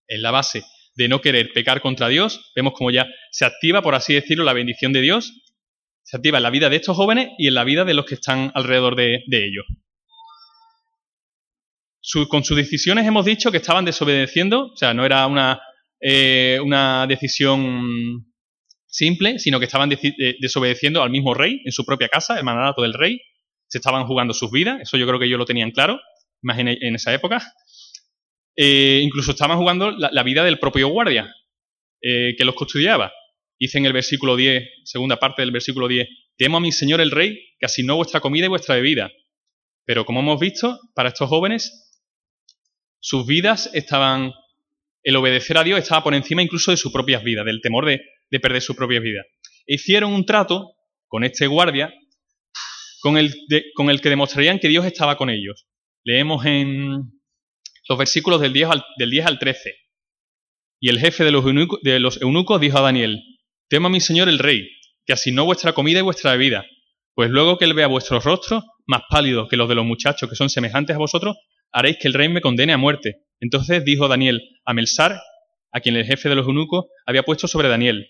En 0.08 0.22
la 0.22 0.32
base 0.32 0.64
de 0.96 1.08
no 1.08 1.22
querer 1.22 1.52
pecar 1.54 1.82
contra 1.82 2.08
Dios, 2.08 2.52
vemos 2.56 2.74
como 2.74 2.92
ya 2.92 3.08
se 3.32 3.46
activa, 3.46 3.82
por 3.82 3.96
así 3.96 4.14
decirlo, 4.14 4.44
la 4.44 4.54
bendición 4.54 4.94
de 4.94 5.02
Dios. 5.02 5.34
Se 6.04 6.18
activa 6.18 6.38
en 6.38 6.44
la 6.44 6.50
vida 6.50 6.70
de 6.70 6.76
estos 6.78 6.98
jóvenes 6.98 7.30
y 7.38 7.48
en 7.48 7.54
la 7.54 7.64
vida 7.64 7.86
de 7.86 7.94
los 7.94 8.06
que 8.06 8.16
están 8.16 8.52
alrededor 8.56 8.96
de, 8.96 9.24
ellos. 9.30 9.66
Con 12.30 12.44
sus 12.44 12.58
decisiones 12.58 13.06
hemos 13.06 13.26
dicho 13.26 13.52
que 13.52 13.58
estaban 13.58 13.86
desobedeciendo, 13.86 14.72
o 14.74 14.76
sea, 14.76 14.94
no 14.94 15.06
era 15.06 15.28
una, 15.28 15.62
eh, 16.00 16.60
una 16.64 17.06
decisión 17.08 18.26
simple, 18.88 19.40
sino 19.40 19.60
que 19.60 19.66
estaban 19.66 19.92
eh, 19.92 20.36
desobedeciendo 20.40 21.02
al 21.02 21.12
mismo 21.12 21.34
rey 21.34 21.62
en 21.64 21.72
su 21.72 21.86
propia 21.86 22.10
casa, 22.10 22.38
el 22.38 22.44
mandato 22.44 22.82
del 22.82 22.94
rey. 22.94 23.22
Se 23.68 23.78
estaban 23.78 24.06
jugando 24.06 24.34
sus 24.34 24.52
vidas, 24.52 24.82
eso 24.82 24.98
yo 24.98 25.08
creo 25.08 25.20
que 25.20 25.26
ellos 25.26 25.40
lo 25.40 25.46
tenían 25.46 25.72
claro, 25.72 26.00
más 26.42 26.60
en, 26.60 26.96
esa 26.96 27.14
época. 27.14 27.42
Eh, 28.56 29.00
incluso 29.02 29.32
estaban 29.32 29.58
jugando 29.58 29.92
la, 29.92 30.24
vida 30.24 30.44
del 30.44 30.60
propio 30.60 30.90
guardia 30.90 31.34
que 32.02 32.44
los 32.44 32.56
custodiaba. 32.56 33.14
Dice 33.60 33.78
en 33.78 33.86
el 33.86 33.94
versículo 33.94 34.36
10, 34.36 34.64
segunda 34.86 35.18
parte 35.18 35.44
del 35.44 35.52
versículo 35.52 35.88
10, 35.88 36.08
temo 36.36 36.58
a 36.58 36.60
mi 36.60 36.72
señor 36.72 37.00
el 37.00 37.12
rey, 37.12 37.40
que 37.60 37.68
asignó 37.68 37.96
vuestra 37.96 38.20
comida 38.20 38.48
y 38.48 38.50
vuestra 38.50 38.76
bebida. 38.76 39.12
Pero 39.86 40.04
como 40.04 40.22
hemos 40.22 40.40
visto, 40.40 40.80
para 40.96 41.10
estos 41.10 41.30
jóvenes, 41.30 41.91
sus 43.02 43.26
vidas 43.26 43.70
estaban, 43.74 44.32
el 45.04 45.16
obedecer 45.18 45.58
a 45.58 45.64
Dios 45.66 45.80
estaba 45.80 46.04
por 46.04 46.14
encima 46.14 46.42
incluso 46.42 46.72
de 46.72 46.78
sus 46.78 46.94
propias 46.94 47.24
vidas, 47.24 47.46
del 47.46 47.60
temor 47.60 47.86
de, 47.86 48.02
de 48.30 48.40
perder 48.40 48.62
su 48.62 48.76
propia 48.76 49.02
vida. 49.02 49.24
Hicieron 49.68 50.14
un 50.14 50.26
trato 50.26 50.76
con 51.08 51.26
este 51.26 51.48
guardia 51.48 51.94
con 53.02 53.18
el, 53.18 53.34
el 53.50 54.02
que 54.02 54.10
demostrarían 54.10 54.60
que 54.60 54.70
Dios 54.70 54.86
estaba 54.86 55.18
con 55.18 55.30
ellos. 55.30 55.68
Leemos 56.04 56.46
en 56.46 57.12
los 57.90 57.98
versículos 57.98 58.40
del 58.40 58.54
10 58.54 58.70
al, 58.70 58.86
del 58.98 59.10
10 59.10 59.26
al 59.26 59.40
13. 59.40 59.76
Y 60.80 60.90
el 60.90 61.00
jefe 61.00 61.24
de 61.24 61.32
los, 61.32 61.44
eunucos, 61.46 61.80
de 61.82 62.00
los 62.00 62.22
eunucos 62.22 62.62
dijo 62.62 62.78
a 62.78 62.82
Daniel, 62.82 63.22
Temo 63.68 63.88
a 63.88 63.92
mi 63.92 64.02
señor 64.02 64.30
el 64.30 64.40
rey, 64.40 64.70
que 65.06 65.14
asignó 65.14 65.46
vuestra 65.46 65.74
comida 65.74 66.00
y 66.00 66.04
vuestra 66.04 66.32
bebida, 66.34 66.66
pues 67.16 67.30
luego 67.30 67.58
que 67.58 67.66
él 67.66 67.74
vea 67.74 67.88
vuestros 67.88 68.24
rostros, 68.24 68.64
más 68.86 69.02
pálidos 69.10 69.50
que 69.50 69.58
los 69.58 69.68
de 69.68 69.76
los 69.76 69.86
muchachos 69.86 70.30
que 70.30 70.36
son 70.36 70.50
semejantes 70.50 70.96
a 70.96 71.00
vosotros, 71.00 71.38
haréis 71.72 71.98
que 71.98 72.08
el 72.08 72.14
rey 72.14 72.30
me 72.30 72.42
condene 72.42 72.74
a 72.74 72.78
muerte. 72.78 73.24
Entonces 73.40 73.84
dijo 73.84 74.08
Daniel 74.08 74.42
a 74.66 74.74
Melsar, 74.74 75.20
a 75.72 75.80
quien 75.80 75.96
el 75.96 76.06
jefe 76.06 76.30
de 76.30 76.36
los 76.36 76.46
eunucos 76.46 76.86
había 77.06 77.24
puesto 77.24 77.48
sobre 77.48 77.70
Daniel, 77.70 78.08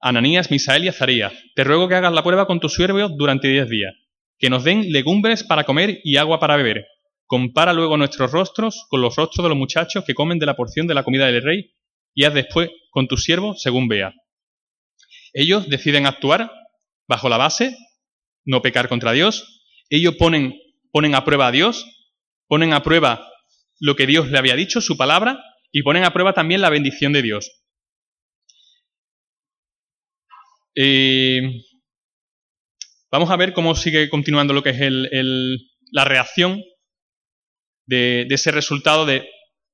Ananías, 0.00 0.50
Misael 0.50 0.84
y 0.84 0.88
Azarías, 0.88 1.32
te 1.54 1.64
ruego 1.64 1.88
que 1.88 1.94
hagas 1.94 2.12
la 2.12 2.22
prueba 2.22 2.46
con 2.46 2.60
tus 2.60 2.74
siervos 2.74 3.12
durante 3.16 3.48
diez 3.48 3.68
días, 3.68 3.94
que 4.38 4.50
nos 4.50 4.64
den 4.64 4.92
legumbres 4.92 5.44
para 5.44 5.64
comer 5.64 6.00
y 6.04 6.16
agua 6.16 6.38
para 6.38 6.56
beber. 6.56 6.86
Compara 7.26 7.72
luego 7.72 7.96
nuestros 7.96 8.30
rostros 8.30 8.86
con 8.88 9.00
los 9.00 9.16
rostros 9.16 9.44
de 9.44 9.48
los 9.48 9.58
muchachos 9.58 10.04
que 10.04 10.14
comen 10.14 10.38
de 10.38 10.46
la 10.46 10.54
porción 10.54 10.86
de 10.86 10.94
la 10.94 11.02
comida 11.02 11.26
del 11.26 11.42
rey, 11.42 11.72
y 12.14 12.24
haz 12.24 12.34
después 12.34 12.70
con 12.90 13.08
tus 13.08 13.24
siervos 13.24 13.60
según 13.60 13.88
vea. 13.88 14.14
Ellos 15.32 15.68
deciden 15.68 16.06
actuar 16.06 16.50
bajo 17.08 17.28
la 17.28 17.36
base 17.36 17.76
no 18.46 18.62
pecar 18.62 18.88
contra 18.88 19.12
Dios. 19.12 19.64
Ellos 19.90 20.14
ponen, 20.14 20.54
ponen 20.92 21.14
a 21.14 21.24
prueba 21.24 21.48
a 21.48 21.52
Dios, 21.52 21.84
ponen 22.48 22.72
a 22.72 22.82
prueba 22.82 23.32
lo 23.80 23.96
que 23.96 24.06
Dios 24.06 24.30
le 24.30 24.38
había 24.38 24.54
dicho, 24.54 24.80
su 24.80 24.96
palabra, 24.96 25.42
y 25.72 25.82
ponen 25.82 26.04
a 26.04 26.12
prueba 26.12 26.32
también 26.32 26.60
la 26.60 26.70
bendición 26.70 27.12
de 27.12 27.22
Dios. 27.22 27.62
Eh, 30.74 31.40
vamos 33.10 33.30
a 33.30 33.36
ver 33.36 33.54
cómo 33.54 33.74
sigue 33.74 34.10
continuando 34.10 34.52
lo 34.52 34.62
que 34.62 34.70
es 34.70 34.78
la 35.90 36.04
reacción 36.04 36.62
de, 37.86 38.26
ese 38.28 38.50
resultado 38.50 39.06
de 39.06 39.28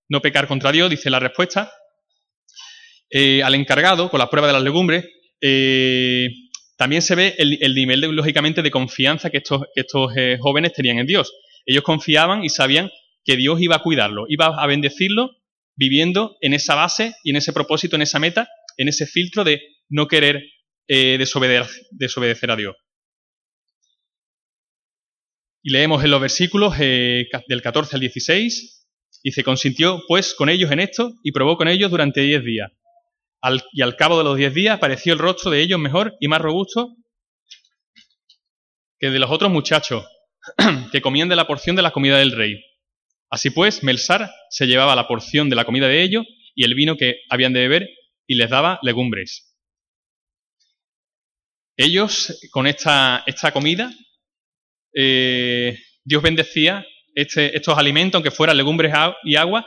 no 0.09 0.23
pecar 0.23 0.47
contra 0.47 0.73
Dios, 0.73 0.91
dice 0.91 1.11
la 1.11 1.19
respuesta. 1.19 1.73
Eh, 3.11 3.43
al 3.43 3.55
encargado, 3.55 4.11
con 4.11 4.19
la 4.19 4.31
prueba 4.31 4.47
de 4.47 4.53
las 4.55 4.63
legumbres, 4.63 5.07
eh, 5.41 6.29
también 6.77 7.03
se 7.03 7.15
ve 7.15 7.35
el, 7.39 7.75
nivel, 7.75 8.01
de, 8.01 8.09
lógicamente, 8.09 8.63
de 8.63 8.71
confianza 8.71 9.31
que 9.31 9.39
estos, 9.39 10.13
jóvenes 10.41 10.73
tenían 10.73 10.99
en 10.99 11.07
Dios. 11.07 11.33
Ellos 11.67 11.85
confiaban 11.85 12.45
y 12.45 12.49
sabían 12.49 12.91
que 13.25 13.37
Dios 13.37 13.61
iba 13.61 13.77
a 13.77 13.83
cuidarlo, 13.83 14.25
iba 14.29 14.47
a 14.47 14.67
bendecirlo 14.67 15.31
viviendo 15.77 16.37
en 16.41 16.55
esa 16.55 16.75
base 16.75 17.15
y 17.23 17.31
en 17.31 17.37
ese 17.37 17.53
propósito, 17.53 17.97
en 17.97 18.03
esa 18.03 18.19
meta, 18.19 18.49
en 18.77 18.89
ese 18.89 19.07
filtro 19.07 19.45
de 19.45 19.63
no 19.89 20.09
querer 20.09 20.43
eh, 20.89 21.17
desobedecer, 21.19 22.51
a 22.51 22.57
Dios. 22.57 22.77
Y 25.63 25.71
leemos 25.71 26.03
en 26.05 26.11
los 26.11 26.21
versículos 26.21 26.75
eh, 26.81 27.29
del 27.49 27.63
14 27.63 27.97
al 27.97 28.01
16, 28.01 28.89
dice, 29.23 29.45
consintió 29.45 30.03
pues 30.09 30.35
con 30.35 30.49
ellos 30.49 30.71
en 30.73 30.81
esto 30.81 31.13
y 31.23 31.33
probó 31.33 31.57
con 31.57 31.69
ellos 31.69 31.91
durante 31.91 32.21
diez 32.21 32.45
días. 32.45 32.71
y 33.73 33.83
al 33.83 33.97
cabo 33.97 34.19
de 34.19 34.25
los 34.25 34.37
diez 34.37 34.53
días 34.53 34.79
pareció 34.81 35.13
el 35.13 35.21
rostro 35.21 35.51
de 35.51 35.61
ellos 35.61 35.79
mejor 35.79 36.17
y 36.21 36.29
más 36.29 36.41
robusto 36.41 36.97
que 38.99 39.11
de 39.11 39.19
los 39.19 39.31
otros 39.31 39.51
muchachos 39.51 40.05
que 40.93 41.01
comían 41.01 41.29
de 41.29 41.37
la 41.37 41.47
porción 41.47 41.77
de 41.77 41.83
la 41.83 41.93
comida 41.93 42.19
del 42.19 42.33
rey. 42.33 42.63
Así 43.31 43.51
pues, 43.51 43.83
Melsar 43.83 44.31
se 44.51 44.67
llevaba 44.67 44.95
la 44.95 45.09
porción 45.09 45.49
de 45.49 45.57
la 45.57 45.65
comida 45.65 45.89
de 45.89 46.03
ellos 46.03 46.27
y 46.55 46.65
el 46.65 46.75
vino 46.75 46.97
que 46.97 47.21
habían 47.31 47.53
de 47.53 47.61
beber 47.61 47.89
y 48.27 48.35
les 48.35 48.51
daba 48.51 48.79
legumbres. 48.83 49.57
Ellos, 51.77 52.39
con 52.51 52.67
esta, 52.67 53.25
esta 53.27 53.53
comida, 53.53 53.91
eh, 54.95 55.79
Dios 56.05 56.23
bendecía 56.23 56.85
este, 57.15 57.57
estos 57.57 57.79
alimentos, 57.79 58.17
aunque 58.17 58.31
fueran 58.31 58.57
legumbres 58.57 58.93
y 59.25 59.37
agua, 59.37 59.65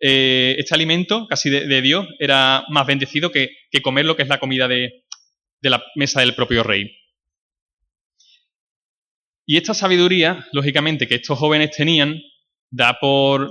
eh, 0.00 0.56
este 0.58 0.74
alimento 0.74 1.26
casi 1.26 1.48
de, 1.48 1.80
Dios 1.80 2.06
era 2.18 2.64
más 2.68 2.86
bendecido 2.86 3.30
que, 3.30 3.50
comer 3.82 4.04
lo 4.04 4.16
que 4.16 4.22
es 4.22 4.28
la 4.28 4.40
comida 4.40 4.68
de, 4.68 5.04
de 5.60 5.70
la 5.70 5.82
mesa 5.94 6.20
del 6.20 6.34
propio 6.34 6.62
rey. 6.62 6.90
Y 9.46 9.56
esta 9.56 9.74
sabiduría, 9.74 10.46
lógicamente, 10.52 11.06
que 11.06 11.14
estos 11.14 11.38
jóvenes 11.38 11.70
tenían, 11.70 12.20
da 12.70 12.98
por 13.00 13.50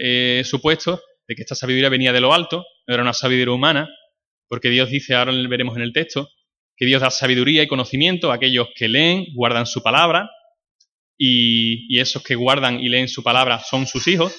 eh, 0.00 0.42
supuesto 0.44 1.00
de 1.28 1.34
que 1.34 1.42
esta 1.42 1.54
sabiduría 1.54 1.90
venía 1.90 2.12
de 2.12 2.20
lo 2.20 2.32
alto, 2.32 2.64
no 2.86 2.94
era 2.94 3.02
una 3.02 3.12
sabiduría 3.12 3.52
humana, 3.52 3.88
porque 4.48 4.70
Dios 4.70 4.90
dice, 4.90 5.14
ahora 5.14 5.32
lo 5.32 5.48
veremos 5.48 5.76
en 5.76 5.82
el 5.82 5.92
texto, 5.92 6.30
que 6.76 6.86
Dios 6.86 7.02
da 7.02 7.10
sabiduría 7.10 7.62
y 7.62 7.68
conocimiento 7.68 8.30
a 8.30 8.36
aquellos 8.36 8.68
que 8.74 8.88
leen, 8.88 9.26
guardan 9.34 9.66
su 9.66 9.82
palabra, 9.82 10.30
y, 11.18 11.98
esos 11.98 12.22
que 12.22 12.34
guardan 12.34 12.80
y 12.80 12.88
leen 12.88 13.08
su 13.08 13.22
palabra 13.22 13.60
son 13.60 13.86
sus 13.86 14.06
hijos. 14.08 14.34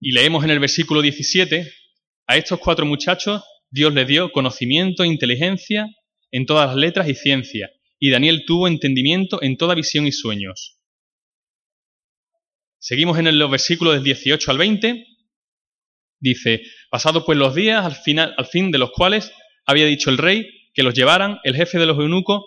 Y 0.00 0.12
leemos 0.12 0.44
en 0.44 0.50
el 0.50 0.60
versículo 0.60 1.02
17, 1.02 1.70
a 2.26 2.36
estos 2.36 2.58
cuatro 2.58 2.86
muchachos 2.86 3.42
Dios 3.70 3.92
les 3.92 4.06
dio 4.06 4.32
conocimiento 4.32 5.04
inteligencia 5.04 5.86
en 6.30 6.46
todas 6.46 6.68
las 6.68 6.76
letras 6.76 7.08
y 7.08 7.14
ciencia, 7.14 7.70
y 7.98 8.10
Daniel 8.10 8.44
tuvo 8.46 8.68
entendimiento 8.68 9.42
en 9.42 9.56
toda 9.56 9.74
visión 9.74 10.06
y 10.06 10.12
sueños. 10.12 10.78
Seguimos 12.78 13.18
en 13.18 13.38
los 13.38 13.50
versículos 13.50 13.94
del 13.94 14.04
18 14.04 14.50
al 14.50 14.58
20. 14.58 15.06
Dice, 16.20 16.62
pasados 16.90 17.24
pues 17.24 17.36
los 17.36 17.54
días, 17.54 17.84
al, 17.84 17.94
final, 17.94 18.34
al 18.36 18.46
fin 18.46 18.70
de 18.70 18.78
los 18.78 18.92
cuales 18.92 19.32
había 19.66 19.86
dicho 19.86 20.10
el 20.10 20.18
rey 20.18 20.48
que 20.74 20.82
los 20.82 20.94
llevaran, 20.94 21.38
el 21.44 21.56
jefe 21.56 21.78
de 21.78 21.86
los 21.86 21.98
eunucos 21.98 22.42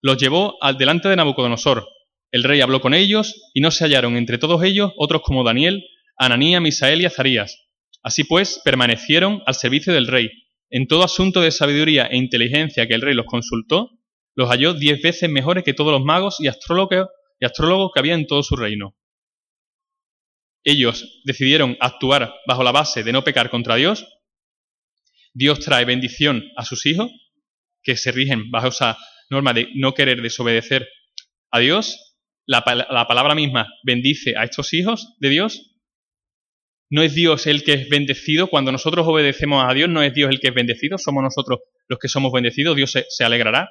los 0.00 0.16
llevó 0.16 0.56
al 0.60 0.78
delante 0.78 1.08
de 1.08 1.16
Nabucodonosor. 1.16 1.88
El 2.30 2.44
rey 2.44 2.60
habló 2.60 2.80
con 2.80 2.94
ellos 2.94 3.50
y 3.54 3.60
no 3.60 3.70
se 3.70 3.84
hallaron 3.84 4.16
entre 4.16 4.38
todos 4.38 4.62
ellos 4.64 4.92
otros 4.96 5.22
como 5.22 5.44
Daniel, 5.44 5.84
Ananía, 6.16 6.60
Misael 6.60 7.00
y 7.02 7.04
Azarías. 7.04 7.58
Así 8.02 8.24
pues, 8.24 8.60
permanecieron 8.64 9.42
al 9.46 9.54
servicio 9.54 9.92
del 9.92 10.06
rey. 10.06 10.30
En 10.70 10.86
todo 10.86 11.04
asunto 11.04 11.40
de 11.40 11.50
sabiduría 11.50 12.06
e 12.06 12.16
inteligencia 12.16 12.88
que 12.88 12.94
el 12.94 13.02
rey 13.02 13.14
los 13.14 13.26
consultó, 13.26 13.90
los 14.34 14.48
halló 14.48 14.74
diez 14.74 15.00
veces 15.02 15.30
mejores 15.30 15.64
que 15.64 15.74
todos 15.74 15.92
los 15.92 16.02
magos 16.02 16.40
y 16.40 16.48
astrólogos, 16.48 17.08
y 17.40 17.44
astrólogos 17.44 17.90
que 17.92 18.00
había 18.00 18.14
en 18.14 18.26
todo 18.26 18.42
su 18.42 18.56
reino 18.56 18.96
ellos 20.64 21.20
decidieron 21.24 21.76
actuar 21.80 22.34
bajo 22.46 22.62
la 22.62 22.72
base 22.72 23.02
de 23.02 23.12
no 23.12 23.24
pecar 23.24 23.50
contra 23.50 23.76
Dios, 23.76 24.06
Dios 25.34 25.60
trae 25.60 25.84
bendición 25.84 26.44
a 26.56 26.64
sus 26.64 26.86
hijos, 26.86 27.10
que 27.82 27.96
se 27.96 28.12
rigen 28.12 28.50
bajo 28.50 28.68
esa 28.68 28.98
norma 29.30 29.52
de 29.52 29.68
no 29.74 29.94
querer 29.94 30.22
desobedecer 30.22 30.88
a 31.50 31.58
Dios. 31.58 32.16
La, 32.46 32.62
palabra 32.62 33.34
misma 33.34 33.66
bendice 33.82 34.34
a 34.36 34.44
estos 34.44 34.72
hijos 34.74 35.16
de 35.18 35.30
Dios. 35.30 35.76
No 36.90 37.02
es 37.02 37.14
Dios 37.14 37.46
el 37.46 37.64
que 37.64 37.72
es 37.72 37.88
bendecido. 37.88 38.48
Cuando 38.48 38.70
nosotros 38.72 39.06
obedecemos 39.08 39.64
a 39.66 39.72
Dios, 39.72 39.88
no 39.88 40.02
es 40.02 40.12
Dios 40.12 40.30
el 40.30 40.38
que 40.38 40.48
es 40.48 40.54
bendecido, 40.54 40.98
somos 40.98 41.22
nosotros 41.22 41.60
los 41.88 41.98
que 41.98 42.08
somos 42.08 42.30
bendecidos. 42.30 42.76
Dios 42.76 42.92
se, 43.08 43.24
alegrará 43.24 43.70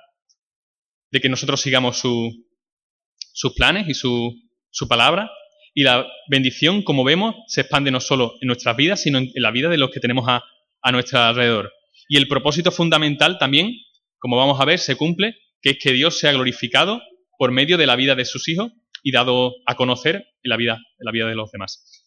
de 1.12 1.19
que 1.19 1.30
nosotros 1.30 1.62
sigamos 1.62 2.00
sus 2.00 3.54
planes 3.56 3.88
y 3.88 3.93
su, 3.93 4.34
su 4.71 4.88
palabra. 4.88 5.30
Y 5.74 5.84
la 5.84 6.08
bendición, 6.30 6.82
como 6.82 7.04
vemos, 7.04 7.36
se 7.47 7.62
expande 7.62 7.91
no 7.91 8.00
solo 8.00 8.34
en 8.41 8.47
nuestras 8.47 8.76
vidas, 8.76 9.02
sino 9.02 9.19
en 9.19 9.32
la 9.36 9.52
vida 9.52 9.69
de 9.69 9.78
los 9.78 9.91
que 9.91 10.00
tenemos 10.00 10.26
a, 10.28 10.43
nuestro 10.91 11.19
alrededor. 11.19 11.71
Y 12.10 12.17
el 12.17 12.28
propósito 12.28 12.71
fundamental 12.71 13.38
también, 13.38 13.74
como 14.17 14.38
vamos 14.38 14.60
a 14.60 14.65
ver, 14.65 14.80
se 14.80 14.95
cumple, 14.95 15.38
que 15.62 15.71
es 15.71 15.78
que 15.82 15.93
Dios 15.93 16.17
sea 16.17 16.32
glorificado 16.32 17.02
por 17.38 17.52
medio 17.52 17.78
de 17.78 17.86
la 17.86 17.95
vida 17.95 18.15
de 18.15 18.26
sus 18.26 18.50
hijos 18.50 18.71
y 19.04 19.12
dado 19.12 19.54
a 19.65 19.76
conocer 19.76 20.15
en 20.15 20.50
la 20.50 20.58
vida, 20.58 20.74
en 20.74 21.06
la 21.06 21.12
vida 21.12 21.28
de 21.28 21.36
los 21.36 21.52
demás. 21.52 22.06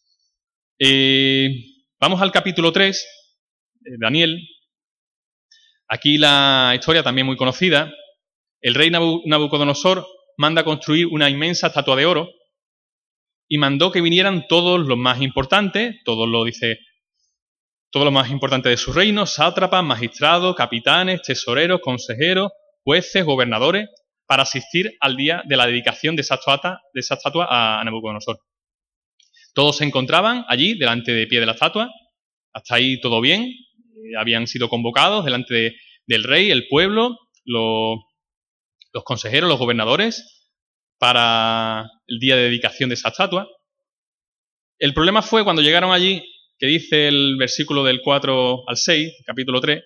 Eh, 0.78 1.54
vamos 2.00 2.20
al 2.20 2.32
capítulo 2.32 2.72
3, 2.72 3.06
Daniel. 4.00 4.40
Aquí 5.88 6.18
la 6.18 6.72
historia 6.74 7.02
también 7.02 7.26
muy 7.26 7.36
conocida. 7.36 7.92
El 8.64 8.74
rey 8.74 8.90
Nabucodonosor 8.90 10.06
manda 10.38 10.64
construir 10.64 11.06
una 11.08 11.28
inmensa 11.28 11.66
estatua 11.66 11.96
de 11.96 12.06
oro 12.06 12.30
y 13.46 13.58
mandó 13.58 13.92
que 13.92 14.00
vinieran 14.00 14.46
todos 14.48 14.80
los 14.80 14.96
más 14.96 15.20
importantes, 15.20 15.96
todos 16.02 16.26
lo 16.26 16.44
dice, 16.44 16.78
todos 17.90 18.06
los 18.06 18.14
más 18.14 18.30
importantes 18.30 18.70
de 18.70 18.78
su 18.78 18.94
reino, 18.94 19.26
sátrapas, 19.26 19.84
magistrados, 19.84 20.56
capitanes, 20.56 21.20
tesoreros, 21.20 21.82
consejeros, 21.82 22.52
jueces, 22.82 23.22
gobernadores, 23.26 23.90
para 24.26 24.44
asistir 24.44 24.96
al 24.98 25.14
día 25.14 25.42
de 25.46 25.58
la 25.58 25.66
dedicación 25.66 26.16
de 26.16 26.22
esa 26.22 26.36
estatua, 26.36 27.46
a 27.50 27.84
Nabucodonosor. 27.84 28.38
Todos 29.52 29.76
se 29.76 29.84
encontraban 29.84 30.46
allí, 30.48 30.78
delante 30.78 31.12
de 31.12 31.26
pie 31.26 31.38
de 31.38 31.46
la 31.46 31.52
estatua, 31.52 31.90
hasta 32.54 32.76
ahí 32.76 32.98
todo 32.98 33.20
bien, 33.20 33.42
eh, 33.42 34.16
habían 34.18 34.46
sido 34.46 34.70
convocados 34.70 35.22
delante 35.22 35.76
del 36.06 36.24
rey, 36.24 36.50
el 36.50 36.66
pueblo, 36.66 37.18
los 37.44 37.98
consejeros, 39.02 39.48
los 39.48 39.58
gobernadores, 39.58 40.50
para 40.98 41.90
el 42.06 42.18
día 42.18 42.36
de 42.36 42.44
dedicación 42.44 42.88
de 42.88 42.94
esa 42.94 43.08
estatua. 43.08 43.48
El 44.78 44.94
problema 44.94 45.22
fue 45.22 45.44
cuando 45.44 45.62
llegaron 45.62 45.92
allí, 45.92 46.22
que 46.58 46.66
dice 46.66 47.08
el 47.08 47.36
versículo 47.36 47.82
del 47.82 48.00
4 48.00 48.68
al 48.68 48.76
6, 48.76 49.12
capítulo 49.26 49.60
3, 49.60 49.82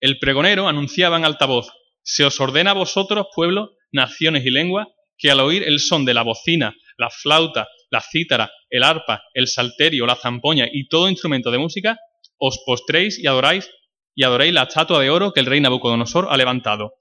el 0.00 0.18
pregonero 0.18 0.68
anunciaba 0.68 1.16
en 1.16 1.24
altavoz, 1.24 1.68
se 2.02 2.24
os 2.24 2.38
ordena 2.40 2.72
a 2.72 2.74
vosotros, 2.74 3.28
pueblos, 3.34 3.70
naciones 3.92 4.44
y 4.44 4.50
lenguas, 4.50 4.88
que 5.16 5.30
al 5.30 5.40
oír 5.40 5.62
el 5.62 5.78
son 5.78 6.04
de 6.04 6.14
la 6.14 6.22
bocina, 6.22 6.74
la 6.98 7.08
flauta, 7.08 7.68
la 7.90 8.00
cítara, 8.00 8.50
el 8.68 8.82
arpa, 8.82 9.22
el 9.34 9.46
salterio, 9.46 10.06
la 10.06 10.16
zampoña 10.16 10.66
y 10.70 10.88
todo 10.88 11.08
instrumento 11.08 11.50
de 11.50 11.58
música, 11.58 11.98
os 12.38 12.60
postréis 12.66 13.18
y 13.18 13.26
adoráis 13.26 13.70
y 14.14 14.24
adoréis 14.24 14.52
la 14.52 14.64
estatua 14.64 15.00
de 15.00 15.10
oro 15.10 15.32
que 15.32 15.40
el 15.40 15.46
rey 15.46 15.60
Nabucodonosor 15.60 16.26
ha 16.30 16.36
levantado 16.36 16.94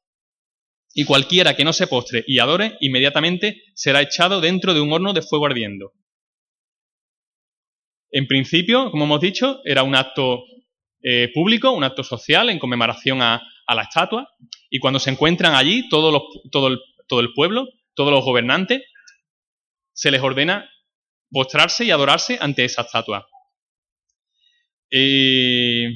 y 0.94 1.06
cualquiera 1.06 1.56
que 1.56 1.64
no 1.64 1.74
se 1.74 1.88
postre 1.88 2.24
y 2.28 2.40
adore, 2.40 2.78
inmediatamente 2.82 3.64
será 3.74 4.02
echado 4.02 4.42
dentro 4.42 4.74
de 4.74 4.82
un 4.82 4.92
horno 4.92 5.14
de 5.14 5.22
fuego 5.22 5.46
ardiendo. 5.46 5.94
En 8.12 8.28
principio, 8.28 8.92
como 8.92 9.06
hemos 9.06 9.22
dicho, 9.22 9.62
era 9.64 9.84
un 9.84 9.96
acto 9.96 10.44
eh, 11.02 11.32
público, 11.34 11.72
un 11.72 11.84
acto 11.84 12.04
social 12.04 12.50
en 12.50 12.60
conmemoración 12.60 13.22
a, 13.22 13.42
la 13.74 13.84
estatua, 13.84 14.28
y 14.70 14.80
cuando 14.80 15.00
se 15.00 15.12
encuentran 15.12 15.56
allí 15.56 15.88
todo, 15.88 16.10
el, 16.10 17.34
pueblo, 17.34 17.70
todos 17.94 18.12
los 18.12 18.26
gobernantes, 18.26 18.82
se 19.94 20.12
les 20.12 20.22
ordena 20.22 20.70
postrarse 21.30 21.86
y 21.86 21.92
adorarse 21.92 22.38
ante 22.42 22.66
esa 22.66 22.82
estatua. 22.82 23.30
Eh, 24.90 25.88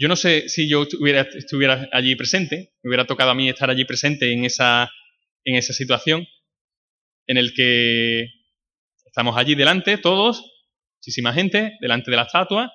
Yo 0.00 0.08
no 0.08 0.16
sé 0.16 0.48
si 0.48 0.66
yo 0.66 0.84
estuviera 0.84 1.88
allí 1.92 2.16
presente, 2.16 2.72
me 2.82 2.88
hubiera 2.88 3.06
tocado 3.06 3.32
a 3.32 3.34
mí 3.34 3.50
estar 3.50 3.68
allí 3.68 3.84
presente 3.84 4.32
en 4.32 4.46
esa, 4.46 4.90
en 5.44 5.56
esa 5.56 5.74
situación 5.74 6.26
en 7.26 7.36
el 7.36 7.52
que 7.52 8.24
estamos 9.04 9.36
allí 9.36 9.54
delante, 9.54 9.98
todos, 9.98 10.42
muchísima 10.96 11.34
gente, 11.34 11.76
delante 11.82 12.10
de 12.10 12.16
la 12.16 12.22
estatua, 12.22 12.72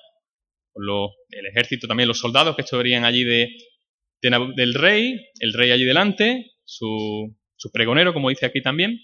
el 0.75 1.45
ejército 1.47 1.87
también, 1.87 2.07
los 2.07 2.19
soldados 2.19 2.55
que 2.55 2.61
estarían 2.61 3.05
allí 3.05 3.23
de, 3.23 3.49
del 4.21 4.75
rey, 4.75 5.19
el 5.39 5.53
rey 5.53 5.71
allí 5.71 5.83
delante, 5.83 6.51
su, 6.63 7.35
su 7.55 7.71
pregonero, 7.71 8.13
como 8.13 8.29
dice 8.29 8.45
aquí 8.45 8.61
también, 8.61 8.99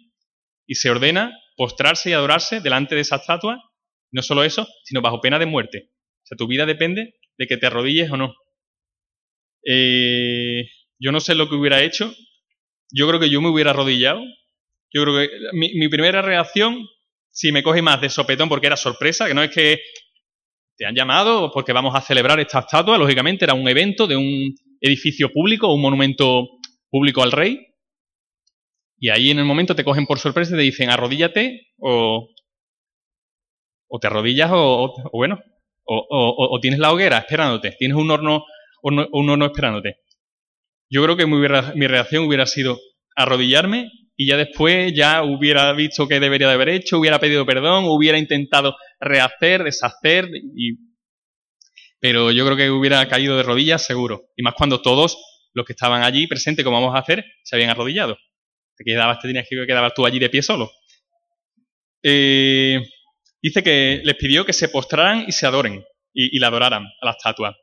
y 0.68 0.76
se 0.76 0.92
ordena 0.92 1.36
postrarse 1.58 2.12
y 2.12 2.14
adorarse 2.14 2.62
delante 2.62 2.94
de 2.94 3.02
esa 3.02 3.16
estatua, 3.16 3.60
no 4.12 4.22
solo 4.22 4.44
eso, 4.44 4.68
sino 4.84 5.02
bajo 5.02 5.22
pena 5.22 5.40
de 5.40 5.48
muerte. 5.48 5.90
O 6.24 6.28
sea, 6.28 6.38
tu 6.38 6.46
vida 6.46 6.68
depende 6.68 7.16
de 7.42 7.48
que 7.48 7.58
te 7.58 7.68
arrodilles 7.68 8.12
o 8.12 8.18
no. 8.18 8.36
Eh, 9.66 10.64
yo 11.00 11.12
no 11.12 11.20
sé 11.20 11.36
lo 11.36 11.50
que 11.50 11.56
hubiera 11.56 11.84
hecho. 11.84 12.14
Yo 12.92 13.08
creo 13.08 13.20
que 13.20 13.30
yo 13.30 13.42
me 13.42 13.50
hubiera 13.50 13.72
arrodillado. 13.72 14.22
Yo 14.94 15.04
creo 15.04 15.16
que 15.16 15.30
mi, 15.54 15.74
mi 15.74 15.90
primera 15.90 16.22
reacción, 16.22 16.88
si 17.32 17.52
me 17.52 17.64
coge 17.64 17.82
más 17.82 18.00
de 18.02 18.10
sopetón 18.10 18.50
porque 18.50 18.68
era 18.68 18.78
sorpresa, 18.78 19.28
que 19.28 19.34
no 19.34 19.42
es 19.42 19.52
que 19.52 19.82
te 20.78 20.86
han 20.86 20.96
llamado 20.96 21.52
porque 21.52 21.74
vamos 21.74 21.96
a 21.96 22.02
celebrar 22.02 22.40
esta 22.40 22.60
estatua, 22.60 22.98
lógicamente 22.98 23.46
era 23.46 23.54
un 23.54 23.68
evento 23.68 24.08
de 24.08 24.18
un 24.18 24.56
edificio 24.80 25.32
público, 25.32 25.74
un 25.74 25.82
monumento 25.82 26.48
público 26.90 27.24
al 27.24 27.32
rey, 27.32 27.72
y 29.04 29.10
ahí 29.10 29.32
en 29.32 29.40
el 29.40 29.46
momento 29.46 29.76
te 29.76 29.84
cogen 29.84 30.06
por 30.06 30.20
sorpresa 30.20 30.54
y 30.54 30.58
te 30.58 30.64
dicen 30.64 30.92
arrodíllate 30.92 31.70
o, 31.80 32.30
o 33.88 34.00
te 34.00 34.08
arrodillas 34.08 34.52
o, 34.54 34.94
bueno, 35.12 35.42
o, 35.94 36.60
tienes 36.62 36.80
la 36.80 36.92
hoguera 36.92 37.18
esperándote, 37.18 37.76
tienes 37.78 37.98
un 37.98 38.10
horno, 38.10 38.46
un 38.82 39.30
horno 39.30 39.46
esperándote. 39.46 39.98
Yo 40.90 41.02
creo 41.04 41.16
que 41.16 41.26
mi, 41.26 41.88
reacción 41.88 42.26
hubiera 42.26 42.46
sido 42.46 42.78
arrodillarme 43.16 43.90
y 44.18 44.28
ya 44.28 44.38
después 44.38 44.94
ya 44.94 45.24
hubiera 45.24 45.72
visto 45.74 46.08
qué 46.08 46.20
debería 46.20 46.48
de 46.48 46.54
haber 46.54 46.70
hecho, 46.70 47.00
hubiera 47.00 47.20
pedido 47.20 47.46
perdón, 47.46 47.86
hubiera 47.88 48.18
intentado 48.18 48.76
rehacer, 49.00 49.64
deshacer, 49.64 50.30
y... 50.56 50.76
pero 52.00 52.32
yo 52.32 52.46
creo 52.46 52.58
que 52.58 52.70
hubiera 52.70 53.08
caído 53.08 53.38
de 53.38 53.44
rodillas 53.44 53.86
seguro. 53.86 54.30
Y 54.36 54.44
más 54.44 54.54
cuando 54.54 54.82
todos 54.82 55.18
los 55.54 55.66
que 55.66 55.74
estaban 55.74 56.04
allí 56.04 56.28
presentes, 56.28 56.66
como 56.66 56.80
vamos 56.82 56.96
a 56.96 57.00
hacer, 57.00 57.26
se 57.44 57.56
habían 57.56 57.70
arrodillado. 57.70 58.18
Te 58.76 58.84
quedabas, 58.84 59.20
te 59.20 59.30
tenías 59.30 59.48
que 59.50 59.66
quedar 59.66 59.94
tú 59.94 60.06
allí 60.06 60.20
de 60.20 60.30
pie 60.30 60.42
solo. 60.42 60.72
Eh, 62.04 62.82
dice 63.42 63.64
que 63.64 64.02
les 64.04 64.16
pidió 64.16 64.46
que 64.46 64.54
se 64.54 64.70
postraran 64.70 65.26
y 65.28 65.32
se 65.32 65.46
adoren, 65.46 65.84
y, 66.14 66.38
la 66.40 66.48
adoraran 66.48 66.86
a 66.86 67.06
la 67.06 67.12
estatua. 67.12 67.58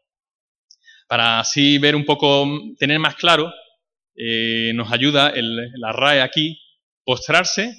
Para 1.07 1.41
así 1.41 1.79
ver 1.79 1.97
un 1.97 2.05
poco, 2.05 2.47
tener 2.79 2.99
más 2.99 3.15
claro, 3.17 3.53
eh, 4.17 4.73
nos 4.75 4.93
ayuda 4.93 5.31
el, 5.31 5.71
la 5.75 5.93
RAE 5.93 6.21
aquí, 6.21 6.61
postrarse, 7.05 7.75